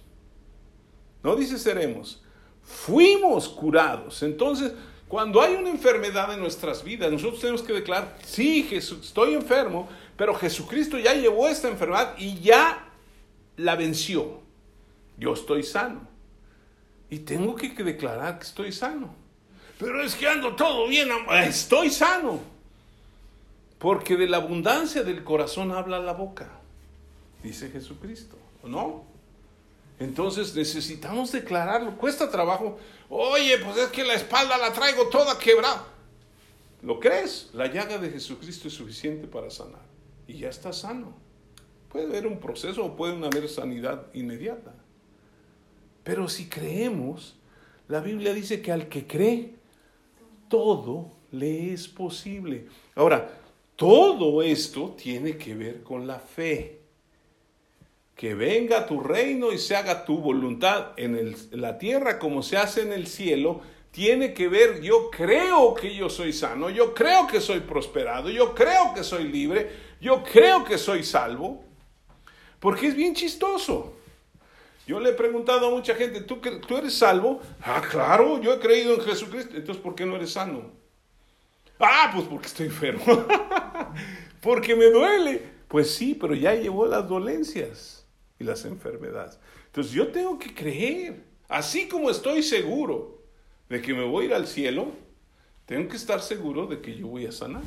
No 1.23 1.35
dice 1.35 1.57
seremos, 1.57 2.21
fuimos 2.63 3.47
curados. 3.47 4.21
Entonces, 4.23 4.73
cuando 5.07 5.41
hay 5.41 5.55
una 5.55 5.69
enfermedad 5.69 6.33
en 6.33 6.39
nuestras 6.39 6.83
vidas, 6.83 7.11
nosotros 7.11 7.39
tenemos 7.39 7.61
que 7.61 7.73
declarar, 7.73 8.17
sí, 8.23 8.63
Jesús, 8.63 9.07
estoy 9.07 9.33
enfermo, 9.33 9.88
pero 10.17 10.35
Jesucristo 10.35 10.99
ya 10.99 11.13
llevó 11.13 11.47
esta 11.47 11.69
enfermedad 11.69 12.15
y 12.17 12.39
ya 12.39 12.89
la 13.55 13.75
venció. 13.75 14.41
Yo 15.17 15.33
estoy 15.33 15.63
sano. 15.63 16.16
Y 17.10 17.20
tengo 17.20 17.55
que 17.55 17.70
declarar 17.70 18.39
que 18.39 18.45
estoy 18.45 18.72
sano. 18.72 19.14
Pero 19.80 20.01
es 20.01 20.16
que 20.16 20.28
ando 20.28 20.55
todo 20.55 20.88
bien, 20.88 21.10
estoy 21.43 21.89
sano. 21.89 22.39
Porque 23.78 24.16
de 24.16 24.28
la 24.28 24.38
abundancia 24.38 25.03
del 25.03 25.24
corazón 25.24 25.72
habla 25.72 25.99
la 25.99 26.14
boca, 26.14 26.49
dice 27.43 27.70
Jesucristo, 27.70 28.36
¿o 28.64 28.68
no? 28.68 29.05
Entonces 29.99 30.55
necesitamos 30.55 31.32
declararlo. 31.32 31.95
Cuesta 31.97 32.30
trabajo. 32.30 32.78
Oye, 33.10 33.58
pues 33.60 33.78
es 33.78 33.88
que 33.89 34.03
la 34.03 34.14
espalda 34.14 34.58
la 34.58 34.74
traigo 34.74 35.08
toda 35.10 35.38
quebrada. 35.38 35.86
¿Lo 36.82 36.99
crees? 36.99 37.49
La 37.53 37.68
llaga 37.68 37.97
de 37.97 38.10
Jesucristo 38.12 38.68
es 38.68 38.74
suficiente 38.74 39.28
para 39.28 39.49
sanar. 39.49 39.82
Y 40.28 40.39
ya 40.39 40.49
está 40.49 40.74
sano. 40.74 41.14
Puede 41.89 42.05
haber 42.05 42.28
un 42.28 42.39
proceso 42.39 42.86
o 42.86 42.95
puede 42.95 43.14
haber 43.26 43.49
sanidad 43.49 44.08
inmediata. 44.14 44.74
Pero 46.08 46.30
si 46.30 46.47
creemos, 46.47 47.36
la 47.89 47.99
Biblia 47.99 48.34
dice 48.34 48.62
que 48.62 48.72
al 48.72 48.88
que 48.88 49.05
cree, 49.05 49.55
todo 50.47 51.12
le 51.32 51.74
es 51.74 51.89
posible. 51.89 52.68
Ahora, 52.95 53.30
todo 53.76 54.41
esto 54.41 54.95
tiene 54.97 55.36
que 55.36 55.53
ver 55.53 55.84
con 55.84 56.08
la 56.08 56.18
fe. 56.18 56.80
Que 58.16 58.36
venga 58.36 58.86
tu 58.86 59.01
reino 59.01 59.51
y 59.51 59.58
se 59.58 59.76
haga 59.76 60.05
tu 60.05 60.20
voluntad 60.20 60.93
en, 60.95 61.36
la 61.51 61.78
tierra 61.78 62.20
como 62.20 62.41
se 62.41 62.55
hace 62.55 62.84
en 62.84 62.93
el 62.93 63.08
cielo, 63.08 63.60
tiene 63.91 64.34
que 64.34 64.47
ver, 64.47 64.80
yo 64.80 65.12
creo 65.12 65.74
que 65.74 65.93
yo 65.93 66.10
soy 66.10 66.32
sano, 66.32 66.70
yo 66.70 66.93
creo 66.93 67.28
que 67.28 67.41
soy 67.41 67.60
prosperado, 67.60 68.30
yo 68.30 68.55
creo 68.55 68.93
que 68.95 69.03
soy 69.03 69.26
libre, 69.26 69.70
yo 69.99 70.24
creo 70.24 70.64
que 70.64 70.78
soy 70.78 71.03
salvo, 71.03 71.66
porque 72.62 72.88
es 72.88 72.95
bien 72.95 73.14
chistoso. 73.14 73.96
Yo 74.88 75.01
le 75.01 75.09
he 75.09 75.13
preguntado 75.13 75.67
a 75.67 75.69
mucha 75.69 75.93
gente, 75.95 76.21
¿tú, 76.21 76.38
¿tú 76.38 76.77
eres 76.77 76.93
salvo? 76.93 77.41
Ah, 77.61 77.81
claro, 77.91 78.41
yo 78.41 78.53
he 78.53 78.59
creído 78.59 78.95
en 78.95 79.01
Jesucristo. 79.01 79.57
Entonces, 79.57 79.83
¿por 79.83 79.93
qué 79.95 80.05
no 80.05 80.15
eres 80.15 80.31
sano? 80.31 80.71
Ah, 81.77 82.09
pues 82.13 82.25
porque 82.25 82.47
estoy 82.47 82.67
enfermo. 82.67 83.03
porque 84.41 84.77
me 84.77 84.85
duele. 84.85 85.43
Pues 85.67 85.93
sí, 85.93 86.17
pero 86.19 86.33
ya 86.33 86.55
llevó 86.55 86.88
las 86.88 87.07
dolencias 87.07 88.05
y 88.39 88.45
las 88.45 88.63
enfermedades. 88.63 89.38
Entonces 89.65 89.91
yo 89.91 90.07
tengo 90.07 90.39
que 90.39 90.53
creer, 90.53 91.21
así 91.49 91.89
como 91.89 92.09
estoy 92.09 92.41
seguro 92.41 93.21
de 93.67 93.81
que 93.81 93.93
me 93.93 94.05
voy 94.05 94.23
a 94.23 94.27
ir 94.27 94.33
al 94.33 94.47
cielo, 94.47 94.93
tengo 95.65 95.89
que 95.89 95.97
estar 95.97 96.21
seguro 96.21 96.65
de 96.65 96.79
que 96.79 96.95
yo 96.95 97.07
voy 97.07 97.25
a 97.25 97.33
sanar, 97.33 97.63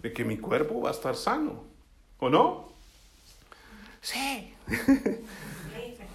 de 0.00 0.12
que 0.12 0.24
mi 0.24 0.38
cuerpo 0.38 0.80
va 0.80 0.90
a 0.90 0.92
estar 0.92 1.16
sano. 1.16 1.64
¿O 2.20 2.30
no? 2.30 2.68
Sí. 4.00 4.54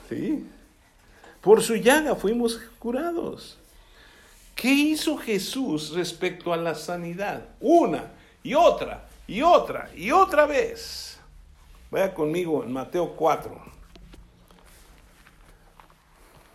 sí. 0.10 0.46
Por 1.42 1.62
su 1.62 1.76
llaga 1.76 2.16
fuimos 2.16 2.60
curados. 2.80 3.58
¿Qué 4.56 4.70
hizo 4.70 5.18
Jesús 5.18 5.92
respecto 5.92 6.52
a 6.52 6.58
la 6.58 6.74
sanidad? 6.74 7.46
Una 7.60 8.12
y 8.44 8.54
otra 8.56 9.08
y 9.28 9.42
otra 9.42 9.90
y 9.96 10.12
otra 10.12 10.46
vez. 10.46 11.20
Vaya 11.92 12.14
conmigo 12.14 12.64
en 12.64 12.74
Mateo 12.74 13.16
4. 13.16 13.78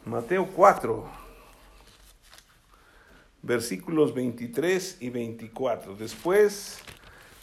Mateo 0.04 0.48
4, 0.56 1.08
versículos 3.40 4.12
23 4.12 4.96
y 5.00 5.10
24. 5.10 5.94
Después 5.94 6.80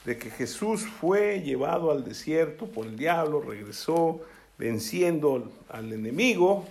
de 0.03 0.17
que 0.17 0.29
Jesús 0.29 0.85
fue 0.85 1.39
llevado 1.39 1.89
al 1.89 2.03
desierto 2.03 2.65
por 2.65 2.85
el 2.85 2.97
diablo, 2.97 3.39
regresó 3.39 4.19
venciendo 4.59 5.49
al 5.69 5.93
enemigo. 5.93 6.67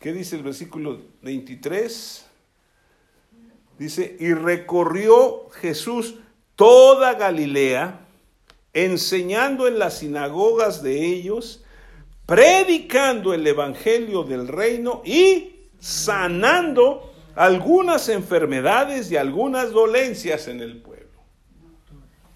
¿Qué 0.00 0.12
dice 0.12 0.36
el 0.36 0.44
versículo 0.44 1.00
23? 1.22 2.26
Dice, 3.78 4.16
y 4.20 4.32
recorrió 4.32 5.50
Jesús 5.60 6.14
toda 6.54 7.14
Galilea, 7.14 8.06
enseñando 8.72 9.66
en 9.66 9.80
las 9.80 9.98
sinagogas 9.98 10.80
de 10.82 11.04
ellos, 11.04 11.64
predicando 12.24 13.34
el 13.34 13.44
evangelio 13.44 14.22
del 14.22 14.46
reino 14.46 15.02
y 15.04 15.56
sanando 15.80 17.12
algunas 17.34 18.08
enfermedades 18.08 19.10
y 19.10 19.16
algunas 19.16 19.72
dolencias 19.72 20.46
en 20.46 20.60
el 20.60 20.80
pueblo. 20.80 20.94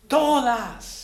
Todas, 0.09 0.98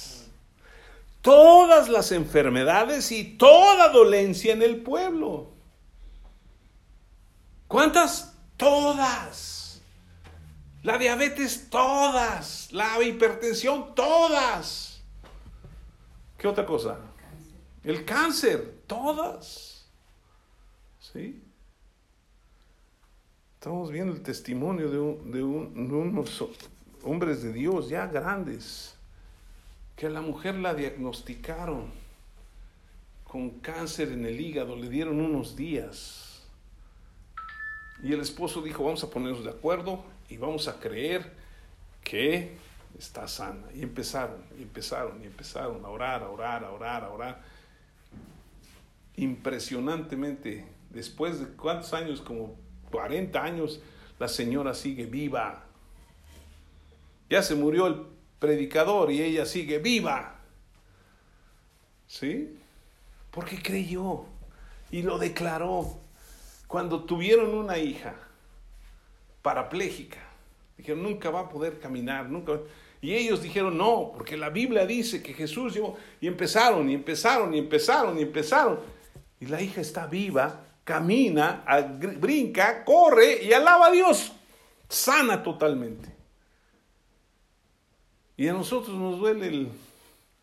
todas 1.24 1.88
las 1.88 2.12
enfermedades 2.12 3.10
y 3.10 3.24
toda 3.24 3.88
dolencia 3.88 4.52
en 4.52 4.60
el 4.60 4.82
pueblo. 4.82 5.54
¿Cuántas? 7.66 8.36
Todas. 8.58 9.80
La 10.82 10.98
diabetes, 10.98 11.70
todas. 11.70 12.70
La 12.72 13.02
hipertensión, 13.02 13.94
todas. 13.94 15.02
¿Qué 16.36 16.46
otra 16.46 16.66
cosa? 16.66 16.98
El 17.82 18.04
cáncer, 18.04 18.82
todas. 18.86 19.88
¿Sí? 21.00 21.42
Estamos 23.54 23.90
viendo 23.90 24.12
el 24.12 24.22
testimonio 24.22 24.90
de, 24.90 25.42
unos 25.42 26.44
hombres 27.02 27.42
de 27.42 27.50
Dios 27.50 27.88
ya 27.88 28.06
grandes, 28.08 28.93
que 29.96 30.06
a 30.06 30.10
la 30.10 30.20
mujer 30.20 30.56
la 30.56 30.74
diagnosticaron 30.74 31.92
con 33.24 33.50
cáncer 33.60 34.12
en 34.12 34.26
el 34.26 34.40
hígado, 34.40 34.76
le 34.76 34.88
dieron 34.88 35.20
unos 35.20 35.56
días. 35.56 36.42
Y 38.02 38.12
el 38.12 38.20
esposo 38.20 38.62
dijo, 38.62 38.84
vamos 38.84 39.02
a 39.02 39.10
ponernos 39.10 39.44
de 39.44 39.50
acuerdo 39.50 40.04
y 40.28 40.36
vamos 40.36 40.68
a 40.68 40.78
creer 40.78 41.32
que 42.02 42.56
está 42.98 43.26
sana. 43.26 43.66
Y 43.74 43.82
empezaron, 43.82 44.42
y 44.58 44.62
empezaron, 44.62 45.22
y 45.22 45.26
empezaron 45.26 45.84
a 45.84 45.88
orar, 45.88 46.22
a 46.22 46.28
orar, 46.28 46.64
a 46.64 46.70
orar, 46.70 47.04
a 47.04 47.10
orar. 47.10 47.42
Impresionantemente, 49.16 50.64
después 50.90 51.40
de 51.40 51.46
cuántos 51.56 51.92
años, 51.94 52.20
como 52.20 52.56
40 52.90 53.42
años, 53.42 53.80
la 54.18 54.28
señora 54.28 54.74
sigue 54.74 55.06
viva. 55.06 55.64
Ya 57.30 57.42
se 57.42 57.54
murió 57.54 57.86
el 57.86 58.13
predicador 58.44 59.10
y 59.10 59.22
ella 59.22 59.46
sigue 59.46 59.78
viva. 59.78 60.36
¿Sí? 62.06 62.56
Porque 63.30 63.60
creyó 63.62 64.26
y 64.90 65.02
lo 65.02 65.18
declaró. 65.18 65.98
Cuando 66.66 67.04
tuvieron 67.04 67.54
una 67.54 67.78
hija 67.78 68.14
parapléjica, 69.42 70.18
dijeron, 70.76 71.02
nunca 71.02 71.30
va 71.30 71.40
a 71.40 71.48
poder 71.48 71.78
caminar, 71.78 72.28
nunca. 72.28 72.60
Y 73.00 73.14
ellos 73.14 73.42
dijeron, 73.42 73.76
no, 73.76 74.12
porque 74.14 74.36
la 74.36 74.50
Biblia 74.50 74.86
dice 74.86 75.22
que 75.22 75.34
Jesús 75.34 75.74
llevó. 75.74 75.96
Y 76.20 76.26
empezaron, 76.26 76.88
y 76.90 76.94
empezaron, 76.94 77.54
y 77.54 77.58
empezaron, 77.58 78.18
y 78.18 78.22
empezaron. 78.22 78.80
Y 79.40 79.46
la 79.46 79.60
hija 79.60 79.80
está 79.80 80.06
viva 80.06 80.64
camina, 80.84 81.64
brinca, 82.18 82.84
corre 82.84 83.42
y 83.42 83.52
alaba 83.52 83.86
a 83.86 83.90
Dios. 83.90 84.32
Sana 84.88 85.42
totalmente. 85.42 86.13
Y 88.36 88.48
a 88.48 88.52
nosotros 88.52 88.96
nos 88.96 89.18
duele 89.18 89.46
el, 89.46 89.68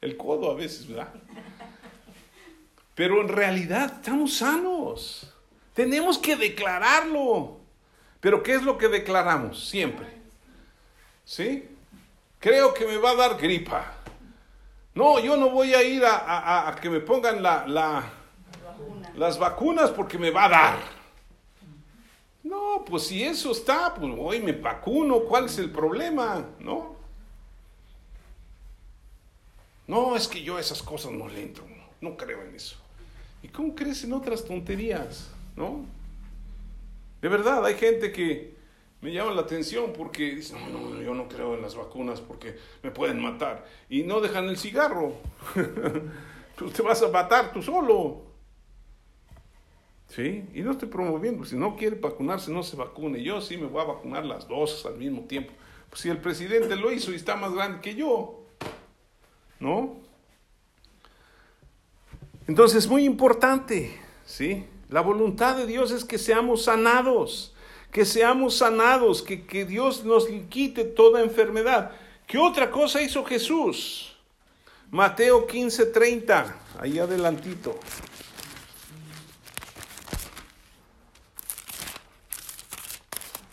el 0.02 0.18
codo 0.18 0.52
a 0.52 0.56
veces, 0.56 0.88
¿verdad? 0.88 1.14
Pero 2.96 3.22
en 3.22 3.28
realidad 3.28 3.94
estamos 3.98 4.36
sanos. 4.38 5.34
Tenemos 5.74 6.18
que 6.18 6.36
declararlo. 6.36 7.58
Pero 8.20 8.44
¿qué 8.44 8.54
es 8.54 8.64
lo 8.64 8.78
que 8.78 8.88
declaramos 8.88 9.68
siempre? 9.68 10.08
¿Sí? 11.26 11.68
Creo 12.40 12.74
que 12.74 12.86
me 12.86 12.98
va 12.98 13.12
a 13.12 13.16
dar 13.16 13.38
gripa. 13.38 13.96
No, 14.94 15.20
yo 15.20 15.38
no 15.38 15.50
voy 15.50 15.74
a 15.74 15.84
ir 15.84 16.04
a, 16.06 16.68
a 16.70 16.76
que 16.76 16.90
me 16.90 17.00
pongan 17.00 17.42
la, 17.42 17.66
la, 17.66 18.04
las 19.16 19.40
vacunas 19.40 19.90
porque 19.92 20.18
me 20.18 20.32
va 20.32 20.46
a 20.46 20.50
dar. 20.50 20.80
No, 22.44 22.84
pues 22.86 23.08
si 23.08 23.24
eso 23.24 23.52
está, 23.52 23.94
pues 23.94 24.14
hoy 24.18 24.42
me 24.42 24.52
vacuno, 24.52 25.22
¿cuál 25.22 25.46
es 25.46 25.58
el 25.60 25.72
problema? 25.72 26.46
¿No? 26.60 27.01
No, 29.92 30.16
es 30.16 30.30
que 30.30 30.42
yo 30.42 30.58
esas 30.58 30.82
cosas 30.82 31.12
no 31.12 31.28
le 31.28 31.42
entro, 31.42 31.66
no 32.00 32.16
creo 32.16 32.42
en 32.44 32.56
eso. 32.56 32.78
¿Y 33.44 33.50
cómo 33.50 33.76
crees 33.76 34.06
en 34.06 34.14
otras 34.14 34.46
tonterías? 34.46 35.30
¿No? 35.58 35.84
De 37.22 37.28
verdad, 37.28 37.66
hay 37.66 37.76
gente 37.76 38.14
que 38.14 38.56
me 39.02 39.12
llama 39.12 39.34
la 39.34 39.42
atención 39.42 39.92
porque 39.92 40.36
dice, 40.36 40.56
no, 40.58 40.80
no, 40.80 41.02
yo 41.02 41.14
no 41.14 41.28
creo 41.28 41.56
en 41.56 41.62
las 41.62 41.76
vacunas 41.76 42.22
porque 42.22 42.56
me 42.82 42.92
pueden 42.92 43.22
matar. 43.22 43.66
Y 43.90 44.04
no 44.04 44.22
dejan 44.22 44.48
el 44.48 44.58
cigarro. 44.58 45.12
tú 46.56 46.70
te 46.70 46.82
vas 46.82 47.02
a 47.02 47.10
matar 47.10 47.52
tú 47.52 47.62
solo. 47.62 48.22
¿Sí? 50.08 50.46
Y 50.54 50.62
no 50.62 50.72
estoy 50.72 50.88
promoviendo, 50.88 51.44
si 51.44 51.58
no 51.58 51.76
quiere 51.76 51.98
vacunarse, 51.98 52.50
no 52.50 52.64
se 52.64 52.78
vacune. 52.78 53.22
Yo 53.22 53.42
sí 53.42 53.58
me 53.58 53.66
voy 53.66 53.82
a 53.82 53.88
vacunar 53.88 54.24
las 54.24 54.48
dos 54.48 54.86
al 54.86 54.96
mismo 54.96 55.24
tiempo. 55.26 55.52
Pues 55.90 56.02
si 56.02 56.08
el 56.08 56.20
presidente 56.20 56.78
lo 56.78 56.94
hizo 56.94 57.12
y 57.12 57.16
está 57.16 57.36
más 57.36 57.54
grande 57.54 57.82
que 57.82 57.94
yo, 57.94 58.41
¿no? 59.62 59.96
Entonces, 62.48 62.88
muy 62.88 63.06
importante, 63.06 63.98
¿sí? 64.26 64.66
La 64.90 65.00
voluntad 65.00 65.56
de 65.56 65.66
Dios 65.66 65.92
es 65.92 66.04
que 66.04 66.18
seamos 66.18 66.66
sanados, 66.66 67.54
que 67.92 68.04
seamos 68.04 68.58
sanados, 68.58 69.22
que, 69.22 69.46
que 69.46 69.64
Dios 69.64 70.04
nos 70.04 70.28
quite 70.50 70.84
toda 70.84 71.22
enfermedad. 71.22 71.92
¿Qué 72.28 72.38
otra 72.38 72.70
cosa 72.72 73.02
hizo 73.02 73.24
Jesús? 73.24 74.18
Mateo 74.90 75.48
15, 75.48 75.86
30, 75.86 76.56
ahí 76.80 77.00
adelantito. 77.00 77.80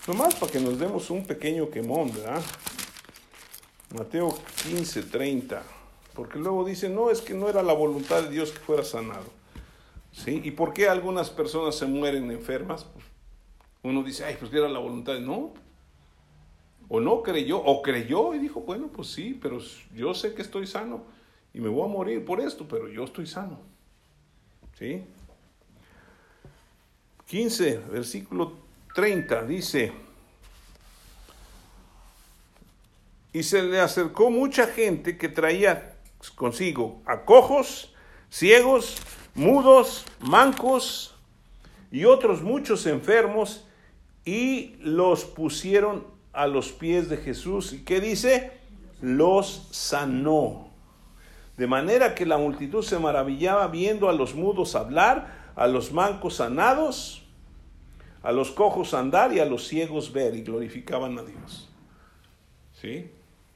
Nomás 0.08 0.34
para 0.34 0.50
que 0.50 0.58
nos 0.58 0.78
demos 0.78 1.10
un 1.10 1.24
pequeño 1.24 1.68
quemón, 1.70 2.12
¿verdad? 2.12 2.42
Mateo 3.94 4.36
15, 4.64 5.02
30. 5.02 5.77
Porque 6.18 6.40
luego 6.40 6.64
dice, 6.64 6.88
no, 6.88 7.12
es 7.12 7.20
que 7.20 7.32
no 7.32 7.48
era 7.48 7.62
la 7.62 7.72
voluntad 7.72 8.24
de 8.24 8.30
Dios 8.30 8.50
que 8.50 8.58
fuera 8.58 8.82
sanado. 8.82 9.30
¿Sí? 10.10 10.40
¿Y 10.42 10.50
por 10.50 10.72
qué 10.72 10.88
algunas 10.88 11.30
personas 11.30 11.76
se 11.76 11.86
mueren 11.86 12.28
enfermas? 12.32 12.82
Pues, 12.82 13.04
uno 13.84 14.02
dice, 14.02 14.24
ay, 14.24 14.34
pues 14.36 14.50
que 14.50 14.58
era 14.58 14.68
la 14.68 14.80
voluntad 14.80 15.12
de 15.12 15.20
no. 15.20 15.54
O 16.88 16.98
no 16.98 17.22
creyó, 17.22 17.58
o 17.58 17.82
creyó 17.82 18.34
y 18.34 18.40
dijo, 18.40 18.62
bueno, 18.62 18.88
pues 18.88 19.12
sí, 19.12 19.38
pero 19.40 19.60
yo 19.94 20.12
sé 20.12 20.34
que 20.34 20.42
estoy 20.42 20.66
sano 20.66 21.04
y 21.54 21.60
me 21.60 21.68
voy 21.68 21.88
a 21.88 21.92
morir 21.92 22.24
por 22.24 22.40
esto, 22.40 22.66
pero 22.66 22.88
yo 22.88 23.04
estoy 23.04 23.28
sano. 23.28 23.60
¿Sí? 24.76 25.04
15, 27.26 27.78
versículo 27.92 28.54
30 28.92 29.44
dice, 29.44 29.92
y 33.32 33.44
se 33.44 33.62
le 33.62 33.78
acercó 33.78 34.30
mucha 34.30 34.66
gente 34.66 35.16
que 35.16 35.28
traía 35.28 35.94
consigo 36.34 37.02
a 37.06 37.24
cojos, 37.24 37.94
ciegos, 38.30 38.96
mudos, 39.34 40.04
mancos 40.20 41.14
y 41.90 42.04
otros 42.04 42.42
muchos 42.42 42.86
enfermos 42.86 43.66
y 44.24 44.76
los 44.80 45.24
pusieron 45.24 46.06
a 46.32 46.46
los 46.46 46.72
pies 46.72 47.08
de 47.08 47.16
Jesús. 47.16 47.72
¿Y 47.72 47.84
qué 47.84 48.00
dice? 48.00 48.52
Los 49.00 49.68
sanó. 49.70 50.68
De 51.56 51.66
manera 51.66 52.14
que 52.14 52.26
la 52.26 52.38
multitud 52.38 52.82
se 52.82 52.98
maravillaba 52.98 53.66
viendo 53.68 54.08
a 54.08 54.12
los 54.12 54.34
mudos 54.34 54.74
hablar, 54.74 55.52
a 55.56 55.66
los 55.66 55.92
mancos 55.92 56.36
sanados, 56.36 57.24
a 58.22 58.32
los 58.32 58.50
cojos 58.50 58.94
andar 58.94 59.32
y 59.32 59.40
a 59.40 59.44
los 59.44 59.66
ciegos 59.66 60.12
ver 60.12 60.34
y 60.34 60.42
glorificaban 60.42 61.18
a 61.18 61.22
Dios. 61.22 61.68
¿Sí? 62.80 63.10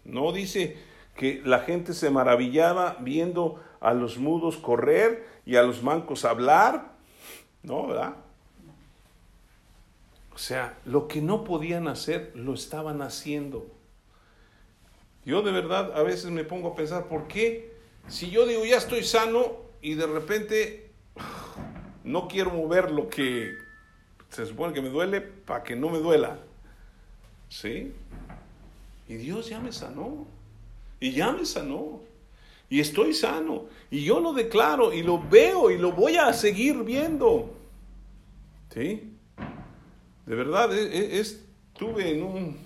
No 0.05 0.33
dice 0.33 0.77
que 1.17 1.43
la 1.45 1.61
gente 1.61 1.93
se 1.93 2.11
maravillaba 2.11 2.97
viendo 3.01 3.63
a 3.81 3.95
los 3.95 4.19
mudos 4.19 4.57
correr 4.57 5.27
y 5.45 5.57
a 5.57 5.63
los 5.63 5.83
mancos 5.83 6.25
hablar, 6.25 6.93
¿no? 7.63 7.89
¿Verdad? 7.89 8.15
O 10.35 10.39
sea, 10.39 10.79
lo 10.85 11.09
que 11.09 11.21
no 11.21 11.45
podían 11.45 11.89
hacer, 11.89 12.33
lo 12.35 12.55
estaban 12.55 13.03
haciendo. 13.03 13.67
Yo 15.25 15.43
de 15.43 15.53
verdad 15.53 15.93
a 15.97 16.03
veces 16.03 16.31
me 16.31 16.45
pongo 16.45 16.69
a 16.69 16.75
pensar, 16.75 17.07
¿por 17.07 17.29
qué? 17.29 17.73
Si 18.09 18.31
yo 18.31 18.47
digo, 18.47 18.65
ya 18.65 18.79
estoy 18.79 19.05
sano 19.05 19.57
y 19.81 19.95
de 19.95 20.07
repente 20.07 20.91
no 22.05 22.27
quiero 22.29 22.51
mover 22.51 22.91
lo 22.91 23.09
que 23.09 23.53
se 24.31 24.47
supone 24.47 24.73
que 24.73 24.83
me 24.83 24.89
duele 24.89 25.21
para 25.21 25.63
que 25.63 25.77
no 25.77 25.91
me 25.91 25.99
duela. 25.99 26.39
¿Sí? 27.49 27.93
Y 29.09 29.15
Dios 29.15 29.49
ya 29.49 29.61
me 29.61 29.73
sanó. 29.73 30.27
Y 31.03 31.11
ya 31.11 31.33
me 31.33 31.45
sanó. 31.45 32.01
Y 32.71 32.79
estoy 32.79 33.13
sano. 33.13 33.65
Y 33.91 34.05
yo 34.05 34.21
lo 34.21 34.33
declaro 34.33 34.93
y 34.93 35.03
lo 35.03 35.21
veo 35.21 35.69
y 35.73 35.77
lo 35.77 35.91
voy 35.91 36.17
a 36.17 36.33
seguir 36.33 36.85
viendo. 36.85 37.53
¿Sí? 38.73 39.11
De 40.25 40.35
verdad, 40.37 40.73
e, 40.73 41.17
e, 41.17 41.19
estuve 41.19 42.09
en 42.09 42.23
un 42.23 42.57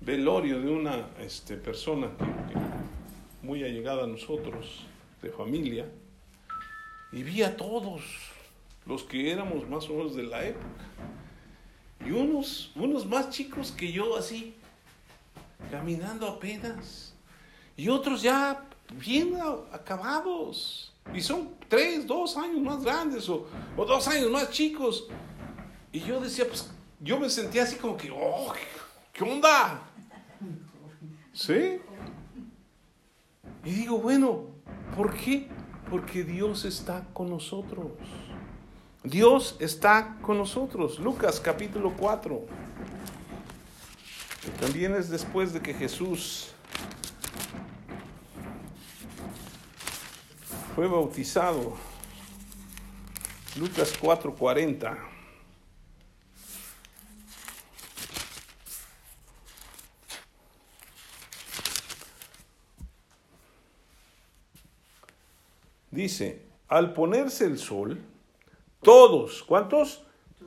velorio 0.00 0.62
de 0.62 0.70
una 0.70 1.10
este, 1.20 1.58
persona 1.58 2.08
muy 3.42 3.62
allegada 3.62 4.04
a 4.04 4.06
nosotros, 4.06 4.86
de 5.20 5.28
familia, 5.28 5.86
y 7.12 7.22
vi 7.22 7.42
a 7.42 7.54
todos 7.54 8.02
los 8.86 9.04
que 9.04 9.30
éramos 9.30 9.68
más 9.68 9.90
o 9.90 9.92
menos 9.92 10.16
de 10.16 10.22
la 10.22 10.42
época. 10.42 10.66
Y 12.02 12.12
unos, 12.12 12.72
unos 12.74 13.04
más 13.04 13.28
chicos 13.28 13.72
que 13.72 13.92
yo 13.92 14.16
así, 14.16 14.54
caminando 15.70 16.26
apenas. 16.26 17.05
Y 17.76 17.88
otros 17.88 18.22
ya 18.22 18.64
bien 18.94 19.36
acabados. 19.72 20.92
Y 21.14 21.20
son 21.20 21.54
tres, 21.68 22.06
dos 22.06 22.36
años 22.36 22.60
más 22.60 22.82
grandes 22.82 23.28
o, 23.28 23.46
o 23.76 23.84
dos 23.84 24.08
años 24.08 24.30
más 24.30 24.50
chicos. 24.50 25.06
Y 25.92 26.00
yo 26.00 26.20
decía, 26.20 26.46
pues 26.46 26.70
yo 27.00 27.18
me 27.18 27.28
sentía 27.28 27.62
así 27.62 27.76
como 27.76 27.96
que, 27.96 28.10
oh, 28.10 28.52
¿qué 29.12 29.24
onda? 29.24 29.82
¿Sí? 31.32 31.78
Y 33.64 33.70
digo, 33.70 33.98
bueno, 33.98 34.44
¿por 34.96 35.14
qué? 35.14 35.48
Porque 35.90 36.24
Dios 36.24 36.64
está 36.64 37.06
con 37.12 37.30
nosotros. 37.30 37.86
Dios 39.04 39.56
está 39.60 40.16
con 40.22 40.38
nosotros. 40.38 40.98
Lucas 40.98 41.40
capítulo 41.40 41.94
4. 41.96 42.46
También 44.60 44.94
es 44.94 45.10
después 45.10 45.52
de 45.52 45.60
que 45.60 45.74
Jesús 45.74 46.52
fue 50.76 50.88
bautizado. 50.88 51.72
Lucas 53.58 53.94
4:40. 53.98 54.98
Dice, 65.90 66.42
al 66.68 66.92
ponerse 66.92 67.46
el 67.46 67.58
sol, 67.58 67.98
todos, 68.82 69.42
¿cuántos? 69.44 70.02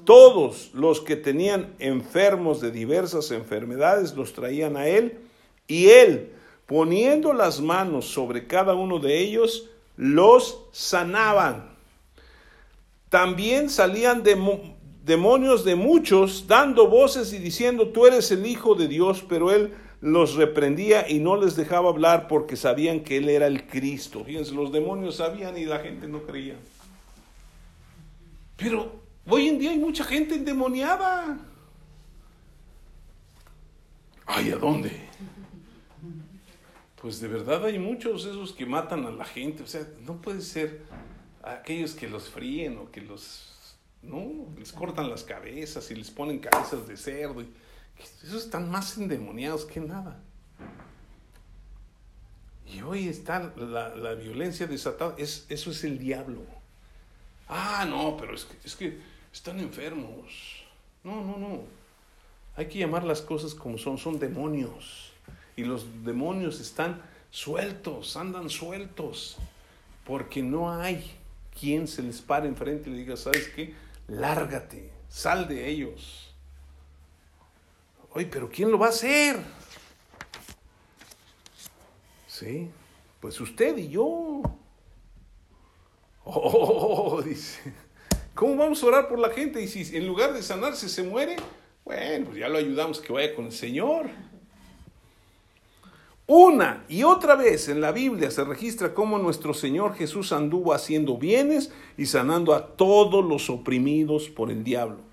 Todos 0.05 0.69
los 0.75 1.01
que 1.01 1.15
tenían 1.15 1.73
enfermos 1.80 2.61
de 2.61 2.69
diversas 2.69 3.32
enfermedades 3.32 4.13
los 4.13 4.34
traían 4.34 4.77
a 4.77 4.86
él 4.86 5.21
y 5.67 5.88
él, 5.89 6.34
poniendo 6.67 7.34
las 7.34 7.61
manos 7.61 8.05
sobre 8.05 8.45
cada 8.45 8.75
uno 8.75 8.99
de 8.99 9.17
ellos, 9.17 9.71
los 9.99 10.61
sanaban. 10.71 11.75
También 13.09 13.69
salían 13.69 14.23
demonios 15.03 15.65
de 15.65 15.75
muchos, 15.75 16.47
dando 16.47 16.87
voces 16.87 17.33
y 17.33 17.37
diciendo, 17.37 17.89
tú 17.89 18.05
eres 18.05 18.31
el 18.31 18.45
Hijo 18.45 18.75
de 18.75 18.87
Dios, 18.87 19.25
pero 19.27 19.51
él 19.51 19.73
los 19.99 20.35
reprendía 20.35 21.09
y 21.09 21.19
no 21.19 21.35
les 21.35 21.57
dejaba 21.57 21.89
hablar 21.89 22.29
porque 22.29 22.55
sabían 22.55 23.01
que 23.01 23.17
él 23.17 23.27
era 23.27 23.47
el 23.47 23.67
Cristo. 23.67 24.23
Fíjense, 24.23 24.53
los 24.53 24.71
demonios 24.71 25.17
sabían 25.17 25.57
y 25.57 25.65
la 25.65 25.79
gente 25.79 26.07
no 26.07 26.21
creía. 26.21 26.55
Pero 28.55 28.93
hoy 29.27 29.49
en 29.49 29.59
día 29.59 29.71
hay 29.71 29.79
mucha 29.79 30.05
gente 30.05 30.35
endemoniada. 30.35 31.37
Ay, 34.25 34.51
¿a 34.51 34.55
dónde? 34.55 35.09
Pues 37.01 37.21
de 37.21 37.29
verdad 37.29 37.63
hay 37.63 37.79
muchos 37.79 38.25
esos 38.25 38.51
que 38.51 38.65
matan 38.65 39.05
a 39.05 39.11
la 39.11 39.23
gente. 39.23 39.63
O 39.63 39.67
sea, 39.67 39.87
no 40.01 40.21
puede 40.21 40.41
ser 40.41 40.81
aquellos 41.43 41.93
que 41.93 42.09
los 42.09 42.29
fríen 42.29 42.77
o 42.77 42.91
que 42.91 43.01
los... 43.01 43.77
No, 44.01 44.47
les 44.57 44.71
cortan 44.71 45.09
las 45.09 45.23
cabezas 45.23 45.89
y 45.91 45.95
les 45.95 46.11
ponen 46.11 46.39
cabezas 46.39 46.87
de 46.87 46.97
cerdo. 46.97 47.41
Y, 47.41 47.51
esos 48.23 48.45
están 48.45 48.69
más 48.69 48.97
endemoniados 48.97 49.65
que 49.65 49.79
nada. 49.79 50.21
Y 52.65 52.81
hoy 52.81 53.07
está 53.07 53.53
la, 53.55 54.13
violencia 54.15 54.67
desatada. 54.67 55.15
Es, 55.17 55.45
eso 55.49 55.71
es 55.71 55.83
el 55.83 55.99
diablo. 55.99 56.41
Ah, 57.47 57.85
no, 57.89 58.15
pero 58.17 58.35
es 58.35 58.45
que, 58.45 58.57
es 58.63 58.75
que 58.75 58.99
están 59.33 59.59
enfermos. 59.59 60.63
No, 61.03 61.23
no, 61.23 61.37
no. 61.37 61.61
Hay 62.55 62.67
que 62.67 62.79
llamar 62.79 63.03
las 63.03 63.21
cosas 63.21 63.53
como 63.53 63.77
son. 63.77 63.97
Son 63.97 64.19
demonios. 64.19 65.09
Y 65.60 65.66
los 65.66 66.05
demonios 66.05 66.62
están 66.62 67.01
sueltos, 67.32 68.16
andan 68.16 68.49
sueltos. 68.49 69.36
Porque 70.05 70.41
no 70.41 70.72
hay 70.72 71.03
quien 71.60 71.86
se 71.86 72.01
les 72.01 72.22
pare 72.22 72.47
enfrente 72.47 72.89
y 72.89 72.93
le 72.93 72.99
diga, 72.99 73.18
¿sabes 73.18 73.49
qué? 73.49 73.74
Lárgate, 74.07 74.89
sal 75.10 75.49
de 75.49 75.68
ellos. 75.68 76.34
Oye, 78.12 78.26
pero 78.28 78.49
¿quién 78.49 78.72
lo 78.72 78.80
va 78.80 78.86
a 78.86 78.89
hacer? 78.91 79.36
Sí, 82.26 82.70
pues 83.20 83.41
usted 83.41 83.78
y 83.78 83.89
yo. 83.89 84.41
Oh, 86.32 87.22
dice, 87.22 87.74
¿cómo 88.36 88.55
vamos 88.55 88.82
a 88.84 88.86
orar 88.86 89.10
por 89.10 89.18
la 89.18 89.32
gente? 89.32 89.62
Y 89.62 89.68
si 89.68 89.97
en 89.97 90.05
lugar 90.07 90.32
de 90.32 90.43
sanarse 90.43 90.88
se 90.88 91.01
muere, 91.01 91.38
bueno, 91.84 92.28
pues 92.28 92.38
ya 92.38 92.47
lo 92.47 92.60
ayudamos 92.60 92.99
que 93.01 93.12
vaya 93.12 93.34
con 93.34 93.47
el 93.47 93.51
Señor. 93.51 94.10
Una 96.32 96.86
y 96.88 97.03
otra 97.03 97.36
vez 97.36 97.67
en 97.69 97.82
la 97.82 97.91
Biblia 97.91 98.32
se 98.32 98.43
registra 98.43 98.93
cómo 98.93 99.17
nuestro 99.17 99.53
Señor 99.53 99.95
Jesús 99.95 100.32
anduvo 100.32 100.73
haciendo 100.73 101.17
bienes 101.17 101.73
y 101.97 102.05
sanando 102.05 102.53
a 102.53 102.67
todos 102.77 103.25
los 103.25 103.49
oprimidos 103.49 104.30
por 104.30 104.51
el 104.51 104.63
diablo 104.63 105.09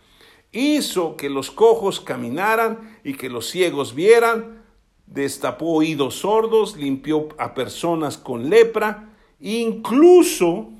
hizo 0.56 1.16
que 1.16 1.28
los 1.28 1.50
cojos 1.50 2.00
caminaran 2.00 2.98
y 3.04 3.14
que 3.14 3.28
los 3.28 3.48
ciegos 3.48 3.94
vieran, 3.94 4.62
destapó 5.06 5.74
oídos 5.76 6.16
sordos, 6.16 6.76
limpió 6.76 7.28
a 7.38 7.54
personas 7.54 8.16
con 8.16 8.48
lepra, 8.48 9.10
incluso 9.40 10.70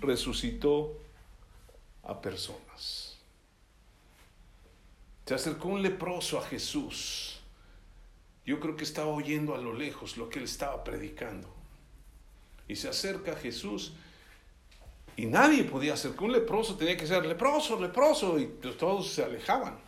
resucitó 0.00 0.92
a 2.04 2.20
personas. 2.20 3.18
Se 5.26 5.34
acercó 5.34 5.68
un 5.68 5.82
leproso 5.82 6.38
a 6.38 6.42
Jesús. 6.42 7.33
Yo 8.44 8.60
creo 8.60 8.76
que 8.76 8.84
estaba 8.84 9.08
oyendo 9.08 9.54
a 9.54 9.58
lo 9.58 9.72
lejos 9.72 10.16
lo 10.16 10.28
que 10.28 10.38
él 10.38 10.44
estaba 10.44 10.84
predicando. 10.84 11.48
Y 12.68 12.76
se 12.76 12.88
acerca 12.88 13.32
a 13.32 13.36
Jesús 13.36 13.94
y 15.16 15.26
nadie 15.26 15.64
podía 15.64 15.94
hacer 15.94 16.12
que 16.12 16.24
un 16.24 16.32
leproso 16.32 16.76
tenía 16.76 16.96
que 16.96 17.06
ser 17.06 17.24
leproso, 17.24 17.80
leproso, 17.80 18.38
y 18.38 18.46
todos 18.78 19.12
se 19.12 19.22
alejaban. 19.22 19.78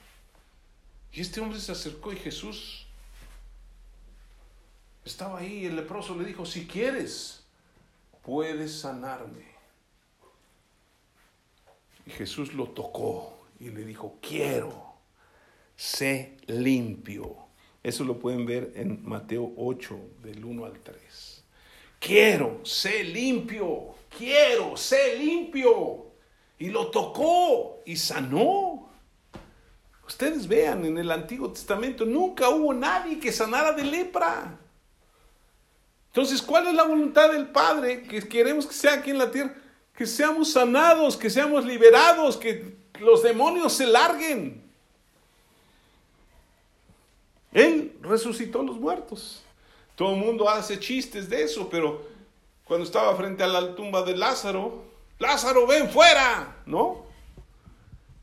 Y 1.12 1.20
este 1.20 1.40
hombre 1.40 1.58
se 1.60 1.72
acercó 1.72 2.12
y 2.12 2.16
Jesús 2.16 2.86
estaba 5.04 5.38
ahí 5.38 5.60
y 5.60 5.66
el 5.66 5.76
leproso 5.76 6.14
le 6.14 6.24
dijo, 6.24 6.46
si 6.46 6.66
quieres, 6.66 7.44
puedes 8.22 8.80
sanarme. 8.80 9.46
Y 12.06 12.10
Jesús 12.10 12.54
lo 12.54 12.68
tocó 12.68 13.46
y 13.58 13.70
le 13.70 13.84
dijo, 13.84 14.18
quiero, 14.20 14.94
sé 15.76 16.36
limpio. 16.46 17.45
Eso 17.86 18.02
lo 18.04 18.18
pueden 18.18 18.46
ver 18.46 18.72
en 18.74 19.00
Mateo 19.04 19.52
8, 19.56 19.98
del 20.22 20.44
1 20.44 20.64
al 20.64 20.80
3. 20.80 21.44
Quiero, 22.00 22.60
sé 22.64 23.04
limpio 23.04 23.94
quiero, 24.16 24.76
sé 24.76 25.18
limpio. 25.18 26.06
Y 26.58 26.70
lo 26.70 26.90
tocó 26.90 27.82
y 27.84 27.96
sanó. 27.96 28.88
Ustedes 30.06 30.46
vean, 30.46 30.84
en 30.84 30.98
el 30.98 31.10
Antiguo 31.10 31.52
Testamento 31.52 32.04
nunca 32.04 32.48
hubo 32.48 32.72
nadie 32.72 33.18
que 33.18 33.32
sanara 33.32 33.72
de 33.72 33.84
lepra. 33.84 34.58
Entonces, 36.08 36.40
¿cuál 36.40 36.68
es 36.68 36.74
la 36.74 36.84
voluntad 36.84 37.30
del 37.30 37.48
Padre 37.48 38.02
que 38.04 38.26
queremos 38.26 38.66
que 38.66 38.74
sea 38.74 38.94
aquí 38.94 39.10
en 39.10 39.18
la 39.18 39.30
tierra? 39.30 39.54
que 39.94 40.06
seamos 40.06 40.52
sanados, 40.52 41.16
que 41.16 41.30
seamos 41.30 41.64
liberados, 41.64 42.36
que 42.36 42.76
los 43.00 43.22
demonios 43.22 43.72
se 43.72 43.86
larguen. 43.86 44.65
Él 47.56 47.96
resucitó 48.02 48.60
a 48.60 48.64
los 48.64 48.78
muertos. 48.78 49.42
Todo 49.94 50.12
el 50.12 50.20
mundo 50.20 50.46
hace 50.46 50.78
chistes 50.78 51.30
de 51.30 51.42
eso, 51.42 51.70
pero 51.70 52.06
cuando 52.66 52.84
estaba 52.84 53.16
frente 53.16 53.42
a 53.42 53.46
la 53.46 53.74
tumba 53.74 54.02
de 54.02 54.14
Lázaro, 54.14 54.84
Lázaro, 55.18 55.66
ven 55.66 55.88
fuera, 55.88 56.58
¿no? 56.66 57.06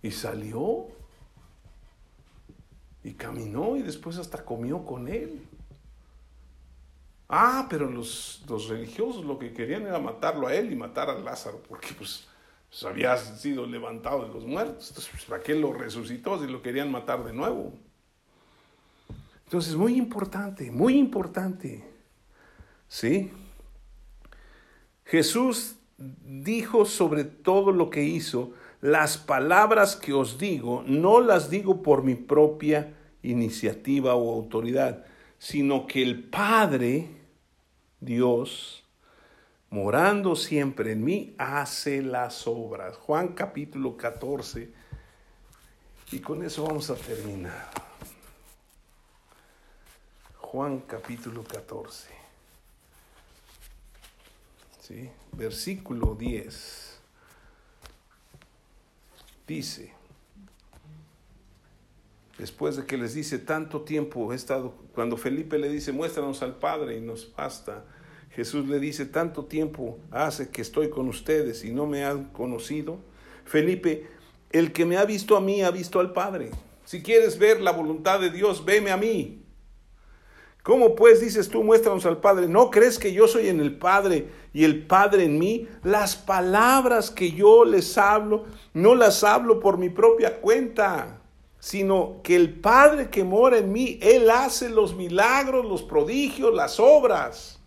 Y 0.04 0.12
salió 0.12 0.86
y 3.04 3.14
caminó 3.14 3.76
y 3.76 3.82
después 3.82 4.20
hasta 4.20 4.46
comió 4.46 4.86
con 4.86 5.08
él. 5.08 5.44
Ah, 7.28 7.66
pero 7.68 7.90
los, 7.90 8.44
los, 8.48 8.68
religiosos 8.68 9.26
lo 9.26 9.40
que 9.40 9.52
querían 9.52 9.88
era 9.88 9.98
matarlo 9.98 10.46
a 10.46 10.54
él 10.54 10.72
y 10.72 10.76
matar 10.76 11.10
a 11.10 11.18
Lázaro, 11.18 11.60
porque 11.68 11.88
pues, 11.98 12.28
pues 12.70 12.84
había 12.84 13.18
sido 13.18 13.66
levantado 13.66 14.28
de 14.28 14.32
los 14.32 14.46
muertos. 14.46 14.90
Entonces, 14.90 15.10
pues, 15.10 15.26
¿para 15.26 15.42
qué 15.42 15.56
lo 15.56 15.74
resucitó 15.74 16.40
si 16.40 16.46
lo 16.46 16.62
querían 16.62 16.92
matar 16.92 17.24
de 17.24 17.34
nuevo? 17.34 17.74
Entonces, 19.54 19.76
muy 19.76 19.98
importante, 19.98 20.72
muy 20.72 20.98
importante. 20.98 21.84
¿Sí? 22.88 23.30
Jesús 25.06 25.76
dijo 25.96 26.86
sobre 26.86 27.24
todo 27.24 27.72
lo 27.72 27.92
que 27.92 28.02
hizo, 28.02 28.54
las 28.82 29.20
palabras 29.20 29.96
que 29.96 30.12
os 30.12 30.40
digo, 30.40 30.84
no 30.88 31.22
las 31.22 31.52
digo 31.52 31.84
por 31.84 32.02
mi 32.04 32.16
propia 32.16 32.96
iniciativa 33.22 34.16
o 34.16 34.34
autoridad, 34.34 35.06
sino 35.38 35.86
que 35.86 36.02
el 36.02 36.24
Padre, 36.24 37.10
Dios, 38.00 38.84
morando 39.70 40.36
siempre 40.36 40.94
en 40.94 41.04
mí, 41.04 41.36
hace 41.38 42.02
las 42.02 42.48
obras. 42.48 42.98
Juan 42.98 43.36
capítulo 43.36 43.98
14. 43.98 44.74
Y 46.12 46.18
con 46.22 46.42
eso 46.42 46.64
vamos 46.66 46.90
a 46.90 46.96
terminar. 46.96 47.93
Juan 50.54 50.82
capítulo 50.82 51.44
14. 51.44 52.10
¿Sí? 54.82 55.10
Versículo 55.32 56.14
10. 56.14 57.00
Dice, 59.48 59.92
después 62.38 62.76
de 62.76 62.86
que 62.86 63.00
les 63.00 63.16
dice 63.16 63.40
tanto 63.40 63.82
tiempo 63.82 64.32
he 64.32 64.36
estado, 64.36 64.76
cuando 64.94 65.18
Felipe 65.18 65.58
le 65.58 65.70
dice, 65.70 65.92
muéstranos 65.92 66.44
al 66.44 66.58
Padre 66.58 66.98
y 66.98 67.02
nos 67.02 67.34
basta, 67.36 67.84
Jesús 68.30 68.68
le 68.68 68.80
dice, 68.80 69.08
tanto 69.08 69.46
tiempo 69.46 69.98
hace 70.12 70.50
que 70.50 70.62
estoy 70.62 70.92
con 70.92 71.10
ustedes 71.10 71.66
y 71.66 71.72
no 71.72 71.88
me 71.88 72.06
han 72.06 72.26
conocido. 72.26 73.00
Felipe, 73.44 74.06
el 74.52 74.72
que 74.72 74.86
me 74.86 74.98
ha 74.98 75.06
visto 75.06 75.36
a 75.36 75.42
mí 75.42 75.64
ha 75.64 75.72
visto 75.72 76.00
al 76.00 76.14
Padre. 76.14 76.52
Si 76.86 77.02
quieres 77.02 77.40
ver 77.40 77.60
la 77.60 77.72
voluntad 77.72 78.20
de 78.20 78.30
Dios, 78.30 78.64
veme 78.64 78.92
a 78.92 78.98
mí. 78.98 79.43
¿Cómo 80.64 80.96
pues 80.96 81.20
dices 81.20 81.50
tú, 81.50 81.62
muéstranos 81.62 82.06
al 82.06 82.22
Padre? 82.22 82.48
¿No 82.48 82.72
crees 82.72 82.98
que 82.98 83.12
yo 83.12 83.28
soy 83.28 83.50
en 83.50 83.60
el 83.60 83.78
Padre 83.78 84.30
y 84.54 84.64
el 84.64 84.88
Padre 84.88 85.26
en 85.26 85.38
mí? 85.38 85.68
Las 85.84 86.16
palabras 86.16 87.12
que 87.12 87.34
yo 87.34 87.66
les 87.66 87.98
hablo, 87.98 88.46
no 88.74 88.96
las 88.96 89.26
hablo 89.26 89.60
por 89.60 89.78
mi 89.78 89.90
propia 89.90 90.40
cuenta, 90.40 91.20
sino 91.60 92.22
que 92.24 92.38
el 92.38 92.62
Padre 92.62 93.10
que 93.10 93.26
mora 93.26 93.58
en 93.58 93.74
mí, 93.74 94.00
Él 94.02 94.30
hace 94.30 94.70
los 94.70 94.96
milagros, 94.96 95.66
los 95.66 95.84
prodigios, 95.84 96.54
las 96.54 96.80
obras. 96.80 97.60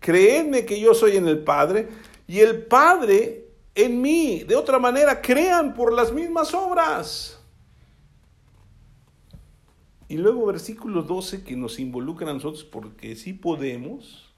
Creedme 0.00 0.66
que 0.66 0.80
yo 0.80 0.94
soy 0.94 1.18
en 1.18 1.28
el 1.28 1.44
Padre 1.44 1.88
y 2.26 2.40
el 2.40 2.66
Padre 2.66 3.46
en 3.76 4.02
mí. 4.02 4.42
De 4.42 4.56
otra 4.56 4.80
manera, 4.80 5.22
crean 5.22 5.72
por 5.72 5.92
las 5.92 6.12
mismas 6.12 6.52
obras. 6.52 7.37
Y 10.08 10.16
luego 10.16 10.46
versículo 10.46 11.02
12 11.02 11.44
que 11.44 11.54
nos 11.54 11.78
involucra 11.78 12.30
a 12.30 12.34
nosotros 12.34 12.64
porque 12.64 13.14
sí 13.14 13.34
podemos, 13.34 14.32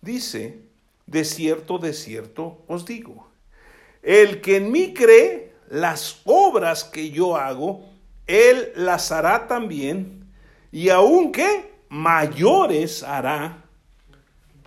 dice, 0.00 0.62
de 1.06 1.24
cierto, 1.24 1.78
de 1.78 1.92
cierto 1.92 2.64
os 2.66 2.86
digo, 2.86 3.28
el 4.02 4.40
que 4.40 4.56
en 4.56 4.72
mí 4.72 4.94
cree, 4.94 5.52
las 5.68 6.22
obras 6.24 6.84
que 6.84 7.10
yo 7.10 7.36
hago, 7.36 7.84
él 8.26 8.72
las 8.74 9.12
hará 9.12 9.46
también, 9.46 10.26
y 10.72 10.88
aunque 10.88 11.74
mayores 11.88 13.02
hará, 13.02 13.64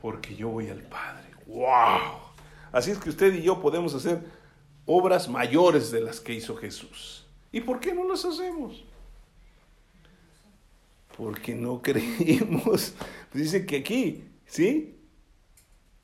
porque 0.02 0.36
yo 0.36 0.50
voy 0.50 0.70
al 0.70 0.82
Padre. 0.84 1.28
¡Wow! 1.48 2.20
Así 2.72 2.92
es 2.92 3.00
que 3.00 3.10
usted 3.10 3.34
y 3.34 3.42
yo 3.42 3.60
podemos 3.60 3.94
hacer 3.96 4.22
obras 4.86 5.28
mayores 5.28 5.92
de 5.92 6.02
las 6.02 6.20
que 6.20 6.34
hizo 6.34 6.56
Jesús. 6.56 7.26
¿Y 7.52 7.62
por 7.62 7.80
qué 7.80 7.94
no 7.94 8.08
las 8.08 8.24
hacemos? 8.26 8.84
Porque 11.20 11.54
no 11.54 11.82
creemos. 11.84 12.94
Dice 13.34 13.66
que 13.66 13.78
aquí, 13.78 14.24
¿sí? 14.46 14.96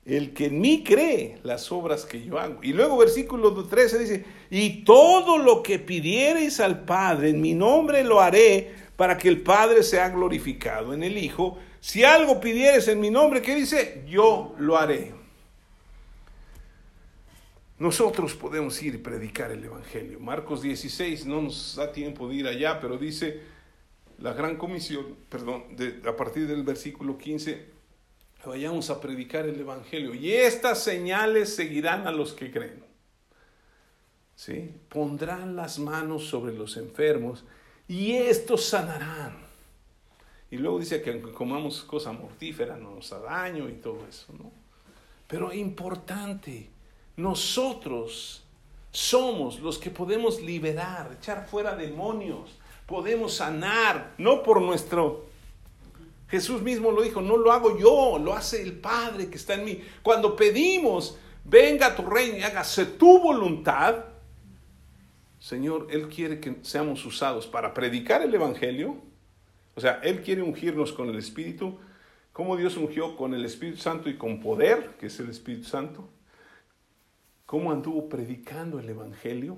El 0.04 0.34
que 0.34 0.46
en 0.46 0.60
mí 0.60 0.84
cree 0.84 1.38
las 1.42 1.72
obras 1.72 2.04
que 2.04 2.22
yo 2.22 2.38
hago. 2.38 2.62
Y 2.62 2.74
luego 2.74 2.98
versículo 2.98 3.64
13 3.64 3.98
dice, 3.98 4.24
y 4.50 4.84
todo 4.84 5.38
lo 5.38 5.62
que 5.62 5.78
pidiereis 5.78 6.60
al 6.60 6.84
Padre 6.84 7.30
en 7.30 7.40
mi 7.40 7.54
nombre 7.54 8.04
lo 8.04 8.20
haré 8.20 8.74
para 8.94 9.16
que 9.16 9.28
el 9.28 9.40
Padre 9.40 9.82
sea 9.82 10.10
glorificado 10.10 10.92
en 10.92 11.02
el 11.02 11.16
Hijo. 11.16 11.58
Si 11.80 12.04
algo 12.04 12.38
pidieres 12.38 12.86
en 12.86 13.00
mi 13.00 13.10
nombre, 13.10 13.40
¿qué 13.40 13.54
dice? 13.54 14.04
Yo 14.06 14.54
lo 14.58 14.76
haré. 14.76 15.14
Nosotros 17.78 18.34
podemos 18.34 18.80
ir 18.82 18.94
y 18.94 18.98
predicar 18.98 19.50
el 19.50 19.64
Evangelio. 19.64 20.20
Marcos 20.20 20.62
16, 20.62 21.26
no 21.26 21.42
nos 21.42 21.74
da 21.74 21.90
tiempo 21.90 22.28
de 22.28 22.34
ir 22.36 22.46
allá, 22.46 22.80
pero 22.80 22.96
dice, 22.96 23.55
la 24.18 24.32
gran 24.32 24.56
comisión, 24.56 25.16
perdón, 25.28 25.64
a 26.06 26.16
partir 26.16 26.46
del 26.46 26.62
versículo 26.62 27.18
15, 27.18 27.66
vayamos 28.46 28.90
a 28.90 29.00
predicar 29.00 29.46
el 29.46 29.60
Evangelio. 29.60 30.14
Y 30.14 30.32
estas 30.32 30.82
señales 30.82 31.54
seguirán 31.54 32.06
a 32.06 32.12
los 32.12 32.32
que 32.32 32.50
creen. 32.50 32.84
¿Sí? 34.34 34.70
Pondrán 34.88 35.56
las 35.56 35.78
manos 35.78 36.26
sobre 36.26 36.52
los 36.52 36.76
enfermos 36.76 37.44
y 37.88 38.12
estos 38.12 38.64
sanarán. 38.64 39.46
Y 40.50 40.58
luego 40.58 40.78
dice 40.78 41.02
que 41.02 41.10
aunque 41.10 41.32
comamos 41.32 41.82
cosa 41.82 42.12
mortífera 42.12 42.76
no 42.76 42.94
nos 42.94 43.10
da 43.10 43.18
daño 43.18 43.68
y 43.68 43.74
todo 43.74 44.06
eso, 44.08 44.32
¿no? 44.38 44.52
Pero 45.26 45.52
importante, 45.52 46.70
nosotros 47.16 48.44
somos 48.92 49.58
los 49.60 49.78
que 49.78 49.90
podemos 49.90 50.40
liberar, 50.40 51.16
echar 51.18 51.48
fuera 51.48 51.74
demonios, 51.74 52.50
podemos 52.86 53.34
sanar, 53.34 54.14
no 54.18 54.42
por 54.42 54.60
nuestro... 54.60 55.26
Jesús 56.28 56.60
mismo 56.60 56.90
lo 56.90 57.02
dijo, 57.02 57.20
no 57.20 57.36
lo 57.36 57.52
hago 57.52 57.78
yo, 57.78 58.18
lo 58.18 58.34
hace 58.34 58.60
el 58.60 58.72
Padre 58.72 59.28
que 59.28 59.36
está 59.36 59.54
en 59.54 59.64
mí. 59.64 59.84
Cuando 60.02 60.34
pedimos, 60.34 61.18
venga 61.44 61.94
tu 61.94 62.02
reino 62.02 62.38
y 62.38 62.42
hágase 62.42 62.84
tu 62.84 63.20
voluntad, 63.20 64.06
Señor, 65.38 65.86
Él 65.90 66.08
quiere 66.08 66.40
que 66.40 66.56
seamos 66.62 67.04
usados 67.06 67.46
para 67.46 67.72
predicar 67.72 68.20
el 68.22 68.34
Evangelio. 68.34 68.96
O 69.76 69.80
sea, 69.80 70.00
Él 70.02 70.22
quiere 70.22 70.42
ungirnos 70.42 70.92
con 70.92 71.08
el 71.08 71.16
Espíritu, 71.16 71.78
como 72.32 72.56
Dios 72.56 72.76
ungió 72.76 73.16
con 73.16 73.32
el 73.32 73.44
Espíritu 73.44 73.78
Santo 73.78 74.10
y 74.10 74.16
con 74.16 74.40
poder, 74.40 74.96
que 74.98 75.06
es 75.06 75.20
el 75.20 75.30
Espíritu 75.30 75.68
Santo. 75.68 76.08
Cómo 77.44 77.70
anduvo 77.70 78.08
predicando 78.08 78.80
el 78.80 78.88
Evangelio 78.88 79.56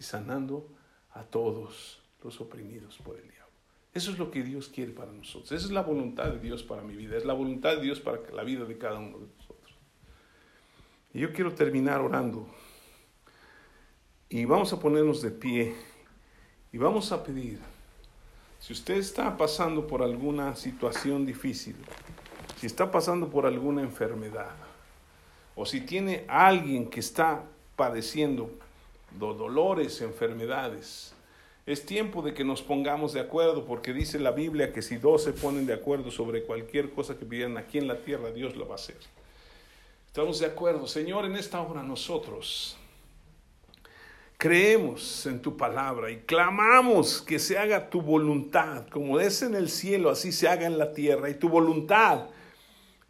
y 0.00 0.02
sanando 0.02 0.68
a 1.12 1.22
todos 1.22 2.02
los 2.26 2.40
oprimidos 2.40 2.98
por 2.98 3.16
el 3.16 3.22
diablo. 3.22 3.46
Eso 3.94 4.10
es 4.10 4.18
lo 4.18 4.30
que 4.30 4.42
Dios 4.42 4.68
quiere 4.68 4.92
para 4.92 5.10
nosotros. 5.10 5.52
Esa 5.52 5.64
es 5.64 5.72
la 5.72 5.80
voluntad 5.80 6.30
de 6.30 6.38
Dios 6.38 6.62
para 6.62 6.82
mi 6.82 6.94
vida. 6.94 7.16
Es 7.16 7.24
la 7.24 7.32
voluntad 7.32 7.76
de 7.76 7.82
Dios 7.82 7.98
para 8.00 8.20
la 8.30 8.44
vida 8.44 8.66
de 8.66 8.76
cada 8.76 8.98
uno 8.98 9.18
de 9.18 9.26
nosotros. 9.34 9.74
Y 11.14 11.20
yo 11.20 11.32
quiero 11.32 11.54
terminar 11.54 12.02
orando. 12.02 12.46
Y 14.28 14.44
vamos 14.44 14.70
a 14.74 14.78
ponernos 14.78 15.22
de 15.22 15.30
pie. 15.30 15.74
Y 16.72 16.78
vamos 16.78 17.10
a 17.10 17.24
pedir. 17.24 17.58
Si 18.60 18.74
usted 18.74 18.96
está 18.96 19.34
pasando 19.36 19.86
por 19.86 20.02
alguna 20.02 20.56
situación 20.56 21.24
difícil, 21.24 21.76
si 22.58 22.66
está 22.66 22.90
pasando 22.90 23.30
por 23.30 23.46
alguna 23.46 23.80
enfermedad, 23.80 24.56
o 25.54 25.64
si 25.64 25.80
tiene 25.80 26.26
alguien 26.28 26.90
que 26.90 27.00
está 27.00 27.44
padeciendo 27.76 28.50
dolores, 29.18 30.02
enfermedades, 30.02 31.15
es 31.66 31.84
tiempo 31.84 32.22
de 32.22 32.32
que 32.32 32.44
nos 32.44 32.62
pongamos 32.62 33.12
de 33.12 33.20
acuerdo, 33.20 33.64
porque 33.66 33.92
dice 33.92 34.20
la 34.20 34.30
Biblia 34.30 34.72
que 34.72 34.82
si 34.82 34.96
dos 34.96 35.24
se 35.24 35.32
ponen 35.32 35.66
de 35.66 35.74
acuerdo 35.74 36.12
sobre 36.12 36.44
cualquier 36.44 36.90
cosa 36.90 37.18
que 37.18 37.26
pidieran 37.26 37.58
aquí 37.58 37.78
en 37.78 37.88
la 37.88 37.96
tierra, 37.96 38.30
Dios 38.30 38.54
lo 38.54 38.68
va 38.68 38.74
a 38.74 38.76
hacer. 38.76 38.96
Estamos 40.06 40.38
de 40.38 40.46
acuerdo, 40.46 40.86
Señor, 40.86 41.24
en 41.24 41.34
esta 41.34 41.60
hora 41.60 41.82
nosotros 41.82 42.76
creemos 44.38 45.26
en 45.26 45.42
tu 45.42 45.56
palabra 45.56 46.10
y 46.10 46.18
clamamos 46.18 47.20
que 47.20 47.38
se 47.38 47.58
haga 47.58 47.90
tu 47.90 48.00
voluntad, 48.00 48.86
como 48.88 49.18
es 49.18 49.42
en 49.42 49.54
el 49.54 49.68
cielo, 49.68 50.10
así 50.10 50.30
se 50.30 50.48
haga 50.48 50.66
en 50.66 50.78
la 50.78 50.92
tierra. 50.92 51.28
Y 51.30 51.34
tu 51.34 51.48
voluntad 51.48 52.28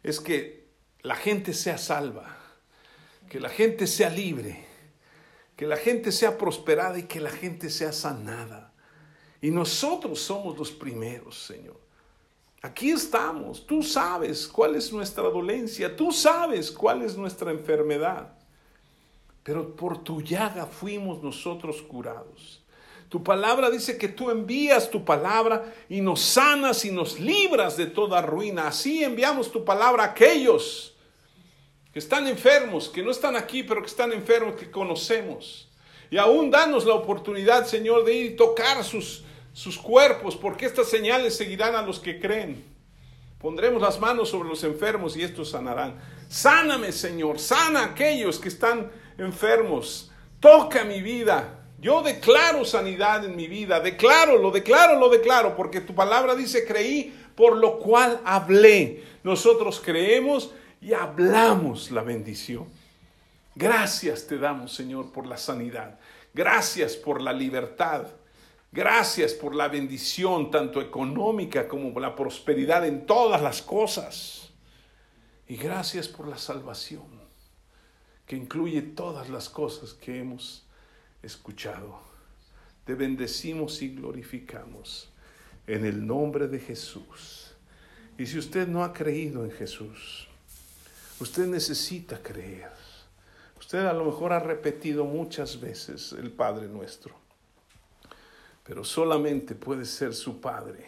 es 0.01 0.19
que 0.19 0.65
la 1.01 1.15
gente 1.15 1.53
sea 1.53 1.77
salva, 1.77 2.33
Que 3.29 3.41
la 3.41 3.49
gente 3.49 3.87
sea 3.87 4.09
libre, 4.09 4.66
que 5.57 5.65
la 5.65 5.75
gente 5.75 6.11
sea 6.11 6.37
prosperada 6.37 6.99
y 6.99 7.03
que 7.03 7.19
la 7.19 7.31
gente 7.31 7.71
sea 7.71 7.91
sanada. 7.91 8.71
Y 9.41 9.49
nosotros 9.49 10.19
somos 10.19 10.57
los 10.57 10.71
primeros, 10.71 11.45
Señor. 11.45 11.79
Aquí 12.61 12.91
estamos. 12.91 13.65
Tú 13.65 13.81
sabes 13.81 14.47
cuál 14.47 14.75
es 14.75 14.93
nuestra 14.93 15.23
dolencia. 15.23 15.95
Tú 15.95 16.11
sabes 16.11 16.71
cuál 16.71 17.01
es 17.01 17.17
nuestra 17.17 17.51
enfermedad. 17.51 18.35
Pero 19.41 19.75
por 19.75 20.03
tu 20.03 20.21
llaga 20.21 20.67
fuimos 20.67 21.23
nosotros 21.23 21.81
curados. 21.81 22.63
Tu 23.09 23.23
palabra 23.23 23.71
dice 23.71 23.97
que 23.97 24.09
tú 24.09 24.29
envías 24.29 24.91
tu 24.91 25.03
palabra 25.03 25.73
y 25.89 26.01
nos 26.01 26.21
sanas 26.21 26.85
y 26.85 26.91
nos 26.91 27.19
libras 27.19 27.77
de 27.77 27.87
toda 27.87 28.21
ruina. 28.21 28.67
Así 28.67 29.03
enviamos 29.03 29.51
tu 29.51 29.65
palabra 29.65 30.03
a 30.03 30.07
aquellos 30.07 30.96
que 31.97 32.01
están 32.01 32.27
enfermos, 32.27 32.89
que 32.89 33.01
no 33.01 33.09
están 33.09 33.35
aquí, 33.35 33.63
pero 33.63 33.81
que 33.81 33.87
están 33.87 34.13
enfermos, 34.13 34.53
que 34.53 34.69
conocemos. 34.69 35.67
Y 36.11 36.17
aún 36.19 36.51
danos 36.51 36.85
la 36.85 36.93
oportunidad, 36.93 37.65
Señor, 37.65 38.05
de 38.05 38.13
ir 38.13 38.25
y 38.33 38.35
tocar 38.35 38.83
sus, 38.83 39.23
sus 39.51 39.79
cuerpos, 39.79 40.35
porque 40.35 40.67
estas 40.67 40.89
señales 40.89 41.35
seguirán 41.35 41.73
a 41.73 41.81
los 41.81 41.99
que 41.99 42.19
creen. 42.19 42.63
Pondremos 43.39 43.81
las 43.81 43.99
manos 43.99 44.29
sobre 44.29 44.47
los 44.47 44.63
enfermos 44.63 45.17
y 45.17 45.23
estos 45.23 45.49
sanarán. 45.49 45.99
Sáname, 46.29 46.91
Señor, 46.91 47.39
sana 47.39 47.79
a 47.79 47.85
aquellos 47.85 48.37
que 48.37 48.49
están 48.49 48.91
enfermos. 49.17 50.11
Toca 50.39 50.83
mi 50.83 51.01
vida. 51.01 51.61
Yo 51.79 52.03
declaro 52.03 52.63
sanidad 52.63 53.25
en 53.25 53.35
mi 53.35 53.47
vida. 53.47 53.79
Declaro, 53.79 54.37
lo 54.37 54.51
declaro, 54.51 54.99
lo 54.99 55.09
declaro, 55.09 55.55
porque 55.55 55.81
tu 55.81 55.95
palabra 55.95 56.35
dice, 56.35 56.63
creí, 56.63 57.19
por 57.33 57.57
lo 57.57 57.79
cual 57.79 58.21
hablé. 58.23 59.03
Nosotros 59.23 59.81
creemos 59.83 60.51
y 60.81 60.93
hablamos 60.93 61.91
la 61.91 62.03
bendición. 62.03 62.67
Gracias 63.55 64.27
te 64.27 64.37
damos, 64.37 64.73
Señor, 64.73 65.11
por 65.11 65.25
la 65.25 65.37
sanidad. 65.37 65.99
Gracias 66.33 66.95
por 66.95 67.21
la 67.21 67.33
libertad. 67.33 68.07
Gracias 68.71 69.33
por 69.33 69.55
la 69.55 69.67
bendición, 69.67 70.51
tanto 70.51 70.81
económica 70.81 71.67
como 71.67 71.99
la 71.99 72.15
prosperidad 72.15 72.85
en 72.85 73.05
todas 73.05 73.41
las 73.41 73.61
cosas. 73.61 74.49
Y 75.47 75.55
gracias 75.55 76.07
por 76.07 76.27
la 76.27 76.37
salvación, 76.37 77.07
que 78.25 78.35
incluye 78.35 78.81
todas 78.81 79.29
las 79.29 79.49
cosas 79.49 79.93
que 79.93 80.19
hemos 80.19 80.65
escuchado. 81.23 81.99
Te 82.85 82.93
bendecimos 82.93 83.81
y 83.81 83.95
glorificamos 83.95 85.09
en 85.65 85.85
el 85.85 86.05
nombre 86.05 86.47
de 86.47 86.59
Jesús. 86.59 87.55
Y 88.17 88.25
si 88.25 88.37
usted 88.37 88.67
no 88.67 88.83
ha 88.83 88.93
creído 88.93 89.43
en 89.45 89.51
Jesús, 89.51 90.26
usted 91.19 91.47
necesita 91.47 92.21
creer. 92.21 92.71
Usted 93.59 93.85
a 93.85 93.93
lo 93.93 94.05
mejor 94.05 94.33
ha 94.33 94.39
repetido 94.39 95.05
muchas 95.05 95.59
veces 95.59 96.13
el 96.13 96.31
Padre 96.31 96.67
nuestro, 96.67 97.15
pero 98.63 98.83
solamente 98.83 99.55
puede 99.55 99.85
ser 99.85 100.13
su 100.13 100.39
Padre 100.39 100.85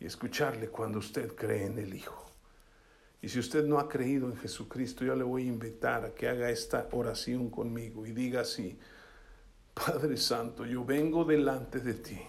y 0.00 0.06
escucharle 0.06 0.68
cuando 0.68 0.98
usted 0.98 1.34
cree 1.34 1.66
en 1.66 1.78
el 1.78 1.94
Hijo. 1.94 2.24
Y 3.20 3.28
si 3.28 3.38
usted 3.38 3.64
no 3.64 3.78
ha 3.78 3.88
creído 3.88 4.26
en 4.26 4.36
Jesucristo, 4.36 5.04
yo 5.04 5.14
le 5.14 5.24
voy 5.24 5.44
a 5.44 5.46
invitar 5.46 6.04
a 6.04 6.14
que 6.14 6.28
haga 6.28 6.50
esta 6.50 6.88
oración 6.92 7.48
conmigo 7.48 8.06
y 8.06 8.12
diga 8.12 8.42
así, 8.42 8.78
Padre 9.72 10.16
Santo, 10.16 10.64
yo 10.64 10.84
vengo 10.84 11.24
delante 11.24 11.80
de 11.80 11.94
ti. 11.94 12.20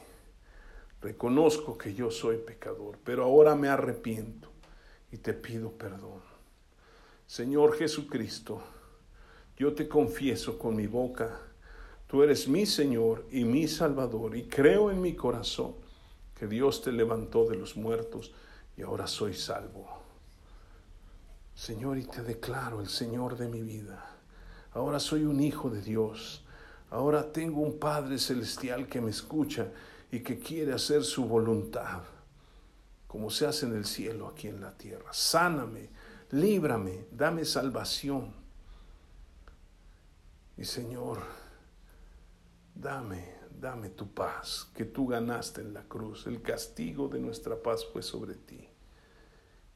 Reconozco 1.01 1.77
que 1.77 1.93
yo 1.93 2.09
soy 2.09 2.37
pecador, 2.37 2.97
pero 3.03 3.23
ahora 3.23 3.55
me 3.55 3.67
arrepiento 3.67 4.51
y 5.11 5.17
te 5.17 5.33
pido 5.33 5.71
perdón. 5.71 6.21
Señor 7.27 7.75
Jesucristo, 7.77 8.61
yo 9.57 9.73
te 9.73 9.87
confieso 9.87 10.59
con 10.59 10.75
mi 10.75 10.87
boca, 10.87 11.39
tú 12.07 12.21
eres 12.23 12.47
mi 12.47 12.65
Señor 12.65 13.25
y 13.31 13.45
mi 13.45 13.67
Salvador, 13.67 14.35
y 14.35 14.43
creo 14.43 14.91
en 14.91 15.01
mi 15.01 15.15
corazón 15.15 15.75
que 16.37 16.47
Dios 16.47 16.81
te 16.81 16.91
levantó 16.91 17.45
de 17.45 17.55
los 17.55 17.77
muertos 17.77 18.33
y 18.77 18.81
ahora 18.81 19.07
soy 19.07 19.33
salvo. 19.33 19.87
Señor, 21.55 21.97
y 21.97 22.03
te 22.03 22.21
declaro 22.21 22.81
el 22.81 22.89
Señor 22.89 23.37
de 23.37 23.47
mi 23.47 23.61
vida. 23.61 24.05
Ahora 24.73 24.99
soy 24.99 25.23
un 25.23 25.39
hijo 25.39 25.69
de 25.69 25.81
Dios. 25.81 26.43
Ahora 26.91 27.31
tengo 27.31 27.61
un 27.61 27.79
Padre 27.79 28.19
celestial 28.19 28.87
que 28.87 28.99
me 28.99 29.11
escucha 29.11 29.71
y 30.11 30.19
que 30.19 30.37
quiere 30.37 30.73
hacer 30.73 31.03
su 31.03 31.25
voluntad, 31.25 32.03
como 33.07 33.29
se 33.29 33.47
hace 33.47 33.65
en 33.65 33.75
el 33.75 33.85
cielo, 33.85 34.27
aquí 34.27 34.49
en 34.49 34.59
la 34.59 34.77
tierra. 34.77 35.13
Sáname, 35.13 35.89
líbrame, 36.31 37.07
dame 37.11 37.45
salvación. 37.45 38.33
Y 40.57 40.65
Señor, 40.65 41.19
dame, 42.73 43.35
dame 43.59 43.89
tu 43.89 44.07
paz 44.07 44.69
que 44.73 44.85
tú 44.85 45.07
ganaste 45.07 45.61
en 45.61 45.73
la 45.73 45.83
cruz. 45.83 46.27
El 46.27 46.41
castigo 46.41 47.07
de 47.07 47.19
nuestra 47.19 47.61
paz 47.61 47.85
fue 47.91 48.01
sobre 48.01 48.35
ti. 48.35 48.67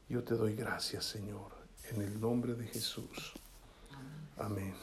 Yo 0.08 0.24
te 0.24 0.34
doy 0.34 0.54
gracias, 0.54 1.04
Señor, 1.04 1.52
en 1.90 2.02
el 2.02 2.20
nombre 2.20 2.54
de 2.54 2.66
Jesús. 2.66 3.34
Amén. 4.36 4.74